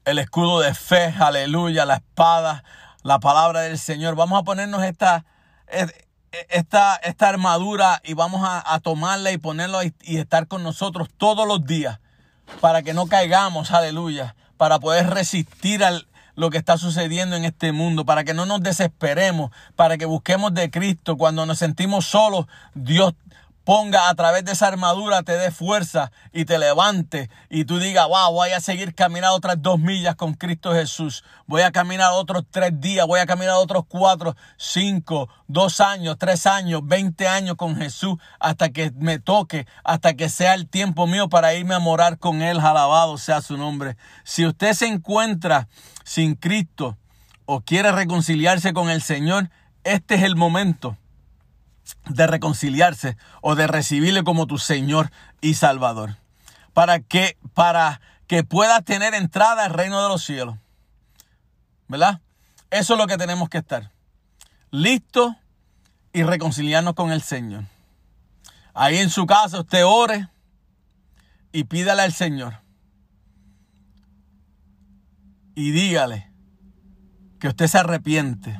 el 0.05 0.19
escudo 0.19 0.59
de 0.59 0.73
fe. 0.73 1.13
Aleluya. 1.19 1.85
La 1.85 1.95
espada. 1.95 2.63
La 3.03 3.19
palabra 3.19 3.61
del 3.61 3.77
Señor. 3.77 4.15
Vamos 4.15 4.39
a 4.39 4.43
ponernos 4.43 4.83
esta, 4.83 5.25
esta, 6.49 6.95
esta 6.95 7.29
armadura 7.29 8.01
y 8.03 8.13
vamos 8.13 8.41
a, 8.43 8.79
tomarla 8.79 9.31
y 9.31 9.37
ponerla 9.37 9.83
y, 9.83 10.17
estar 10.17 10.47
con 10.47 10.63
nosotros 10.63 11.09
todos 11.17 11.47
los 11.47 11.65
días. 11.65 11.99
Para 12.61 12.81
que 12.81 12.93
no 12.93 13.07
caigamos. 13.07 13.71
Aleluya. 13.71 14.35
Para 14.57 14.79
poder 14.79 15.09
resistir 15.09 15.83
al, 15.83 16.07
lo 16.35 16.49
que 16.49 16.57
está 16.57 16.77
sucediendo 16.77 17.35
en 17.35 17.45
este 17.45 17.71
mundo, 17.71 18.05
para 18.05 18.23
que 18.23 18.33
no 18.33 18.45
nos 18.45 18.61
desesperemos, 18.61 19.51
para 19.75 19.97
que 19.97 20.05
busquemos 20.05 20.53
de 20.53 20.71
Cristo. 20.71 21.17
Cuando 21.17 21.45
nos 21.45 21.59
sentimos 21.59 22.05
solos, 22.05 22.47
Dios 22.73 23.13
ponga 23.63 24.09
a 24.09 24.15
través 24.15 24.43
de 24.43 24.51
esa 24.51 24.67
armadura, 24.67 25.23
te 25.23 25.37
dé 25.37 25.51
fuerza 25.51 26.11
y 26.31 26.45
te 26.45 26.57
levante 26.57 27.29
y 27.49 27.65
tú 27.65 27.79
digas, 27.79 28.07
wow, 28.07 28.31
voy 28.31 28.49
a 28.49 28.59
seguir 28.59 28.93
caminando 28.93 29.35
otras 29.35 29.61
dos 29.61 29.79
millas 29.79 30.15
con 30.15 30.33
Cristo 30.33 30.73
Jesús. 30.73 31.23
Voy 31.45 31.61
a 31.61 31.71
caminar 31.71 32.11
otros 32.13 32.43
tres 32.49 32.79
días, 32.79 33.07
voy 33.07 33.19
a 33.19 33.25
caminar 33.25 33.55
otros 33.55 33.83
cuatro, 33.87 34.35
cinco, 34.57 35.29
dos 35.47 35.79
años, 35.79 36.17
tres 36.19 36.45
años, 36.45 36.81
veinte 36.83 37.27
años 37.27 37.55
con 37.55 37.75
Jesús 37.75 38.17
hasta 38.39 38.69
que 38.69 38.91
me 38.95 39.19
toque, 39.19 39.65
hasta 39.83 40.13
que 40.15 40.29
sea 40.29 40.53
el 40.53 40.67
tiempo 40.67 41.07
mío 41.07 41.29
para 41.29 41.53
irme 41.53 41.75
a 41.75 41.79
morar 41.79 42.17
con 42.17 42.41
Él. 42.41 42.59
Alabado 42.59 43.17
sea 43.17 43.41
su 43.41 43.57
nombre. 43.57 43.97
Si 44.23 44.45
usted 44.45 44.73
se 44.73 44.87
encuentra 44.87 45.67
sin 46.03 46.35
Cristo 46.35 46.97
o 47.45 47.61
quiere 47.61 47.91
reconciliarse 47.91 48.73
con 48.73 48.89
el 48.89 49.01
Señor, 49.01 49.49
este 49.83 50.15
es 50.15 50.23
el 50.23 50.35
momento 50.35 50.97
de 52.07 52.27
reconciliarse 52.27 53.17
o 53.41 53.55
de 53.55 53.67
recibirle 53.67 54.23
como 54.23 54.47
tu 54.47 54.57
Señor 54.57 55.11
y 55.41 55.53
Salvador. 55.53 56.17
Para 56.73 56.99
que, 56.99 57.37
para 57.53 58.01
que 58.27 58.43
puedas 58.43 58.83
tener 58.83 59.13
entrada 59.13 59.65
al 59.65 59.73
reino 59.73 60.01
de 60.01 60.09
los 60.09 60.23
cielos. 60.23 60.57
¿Verdad? 61.87 62.19
Eso 62.71 62.93
es 62.93 62.99
lo 62.99 63.07
que 63.07 63.17
tenemos 63.17 63.49
que 63.49 63.59
estar. 63.59 63.91
Listo 64.71 65.35
y 66.11 66.23
reconciliarnos 66.23 66.95
con 66.95 67.11
el 67.11 67.21
Señor. 67.21 67.65
Ahí 68.73 68.97
en 68.97 69.09
su 69.09 69.25
casa 69.25 69.59
usted 69.59 69.85
ore 69.85 70.27
y 71.51 71.65
pídale 71.65 72.01
al 72.01 72.13
Señor. 72.13 72.59
Y 75.55 75.71
dígale 75.71 76.31
que 77.39 77.49
usted 77.49 77.67
se 77.67 77.77
arrepiente 77.77 78.59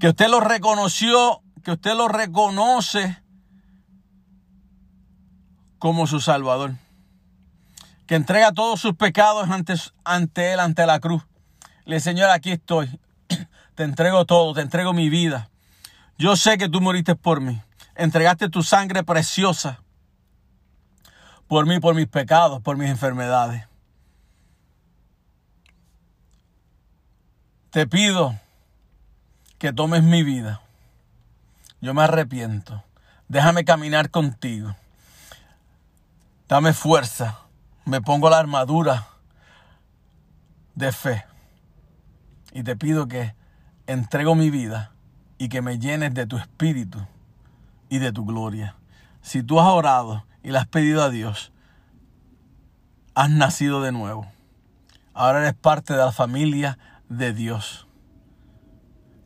que 0.00 0.08
usted 0.08 0.28
lo 0.28 0.40
reconoció, 0.40 1.42
que 1.62 1.72
usted 1.72 1.94
lo 1.94 2.08
reconoce 2.08 3.22
como 5.78 6.06
su 6.06 6.20
Salvador. 6.20 6.72
Que 8.06 8.14
entrega 8.14 8.52
todos 8.52 8.80
sus 8.80 8.96
pecados 8.96 9.50
ante, 9.50 9.74
ante 10.04 10.54
Él, 10.54 10.60
ante 10.60 10.86
la 10.86 11.00
cruz. 11.00 11.22
Le 11.84 12.00
Señor, 12.00 12.30
aquí 12.30 12.50
estoy. 12.50 12.98
Te 13.74 13.84
entrego 13.84 14.24
todo, 14.24 14.52
te 14.52 14.62
entrego 14.62 14.92
mi 14.92 15.08
vida. 15.08 15.48
Yo 16.18 16.36
sé 16.36 16.58
que 16.58 16.68
tú 16.68 16.80
moriste 16.80 17.14
por 17.14 17.40
mí. 17.40 17.62
Entregaste 17.94 18.48
tu 18.48 18.62
sangre 18.62 19.04
preciosa 19.04 19.82
por 21.46 21.66
mí, 21.66 21.78
por 21.78 21.94
mis 21.94 22.08
pecados, 22.08 22.60
por 22.62 22.76
mis 22.76 22.90
enfermedades. 22.90 23.66
Te 27.70 27.86
pido 27.86 28.38
que 29.60 29.74
tomes 29.74 30.02
mi 30.02 30.22
vida. 30.22 30.62
Yo 31.82 31.92
me 31.92 32.02
arrepiento. 32.02 32.82
Déjame 33.28 33.66
caminar 33.66 34.10
contigo. 34.10 34.74
Dame 36.48 36.72
fuerza. 36.72 37.40
Me 37.84 38.00
pongo 38.00 38.30
la 38.30 38.38
armadura 38.38 39.06
de 40.74 40.90
fe. 40.92 41.26
Y 42.54 42.62
te 42.62 42.74
pido 42.74 43.06
que 43.06 43.34
entrego 43.86 44.34
mi 44.34 44.48
vida 44.48 44.92
y 45.36 45.50
que 45.50 45.60
me 45.60 45.78
llenes 45.78 46.14
de 46.14 46.24
tu 46.24 46.38
espíritu 46.38 47.06
y 47.90 47.98
de 47.98 48.12
tu 48.12 48.24
gloria. 48.24 48.76
Si 49.20 49.42
tú 49.42 49.60
has 49.60 49.66
orado 49.66 50.24
y 50.42 50.52
le 50.52 50.58
has 50.58 50.68
pedido 50.68 51.02
a 51.02 51.10
Dios, 51.10 51.52
has 53.14 53.28
nacido 53.28 53.82
de 53.82 53.92
nuevo. 53.92 54.26
Ahora 55.12 55.40
eres 55.40 55.54
parte 55.54 55.92
de 55.92 55.98
la 55.98 56.12
familia 56.12 56.78
de 57.10 57.34
Dios. 57.34 57.86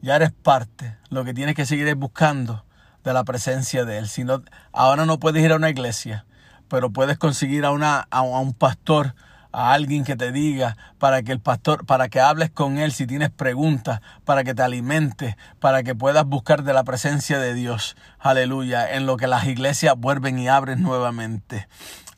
Ya 0.04 0.16
eres 0.16 0.32
parte. 0.32 0.98
Lo 1.08 1.24
que 1.24 1.32
tienes 1.32 1.54
que 1.54 1.64
seguir 1.64 1.88
es 1.88 1.96
buscando 1.96 2.66
de 3.04 3.14
la 3.14 3.24
presencia 3.24 3.86
de 3.86 3.96
Él. 3.96 4.06
Si 4.06 4.22
no, 4.22 4.42
ahora 4.70 5.06
no 5.06 5.18
puedes 5.18 5.42
ir 5.42 5.50
a 5.50 5.56
una 5.56 5.70
iglesia, 5.70 6.26
pero 6.68 6.90
puedes 6.90 7.16
conseguir 7.16 7.64
a, 7.64 7.70
una, 7.70 8.06
a 8.10 8.20
un 8.20 8.52
pastor 8.52 9.14
a 9.50 9.72
alguien 9.72 10.04
que 10.04 10.14
te 10.14 10.30
diga, 10.30 10.76
para 10.98 11.22
que 11.22 11.32
el 11.32 11.40
pastor, 11.40 11.86
para 11.86 12.10
que 12.10 12.20
hables 12.20 12.50
con 12.50 12.76
él 12.76 12.92
si 12.92 13.06
tienes 13.06 13.30
preguntas, 13.30 14.02
para 14.26 14.44
que 14.44 14.52
te 14.52 14.62
alimente, 14.62 15.38
para 15.58 15.82
que 15.84 15.94
puedas 15.94 16.26
buscar 16.26 16.64
de 16.64 16.74
la 16.74 16.84
presencia 16.84 17.38
de 17.38 17.54
Dios. 17.54 17.96
Aleluya, 18.18 18.94
en 18.94 19.06
lo 19.06 19.16
que 19.16 19.26
las 19.26 19.46
iglesias 19.46 19.94
vuelven 19.96 20.38
y 20.38 20.48
abren 20.48 20.82
nuevamente. 20.82 21.66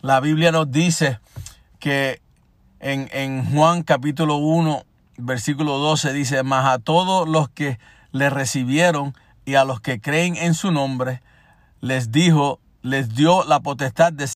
La 0.00 0.18
Biblia 0.18 0.50
nos 0.50 0.72
dice 0.72 1.20
que 1.78 2.20
en, 2.80 3.08
en 3.12 3.44
Juan 3.52 3.82
capítulo 3.82 4.38
1, 4.38 4.82
versículo 5.18 5.78
12 5.78 6.12
dice, 6.12 6.42
mas 6.42 6.66
a 6.66 6.78
todos 6.78 7.28
los 7.28 7.48
que 7.48 7.78
le 8.12 8.30
recibieron 8.30 9.14
y 9.44 9.54
a 9.54 9.64
los 9.64 9.80
que 9.80 10.00
creen 10.00 10.36
en 10.36 10.54
su 10.54 10.72
nombre, 10.72 11.22
les 11.80 12.10
dijo, 12.10 12.60
les 12.82 13.14
dio 13.14 13.44
la 13.44 13.60
potestad 13.60 14.12
de 14.12 14.24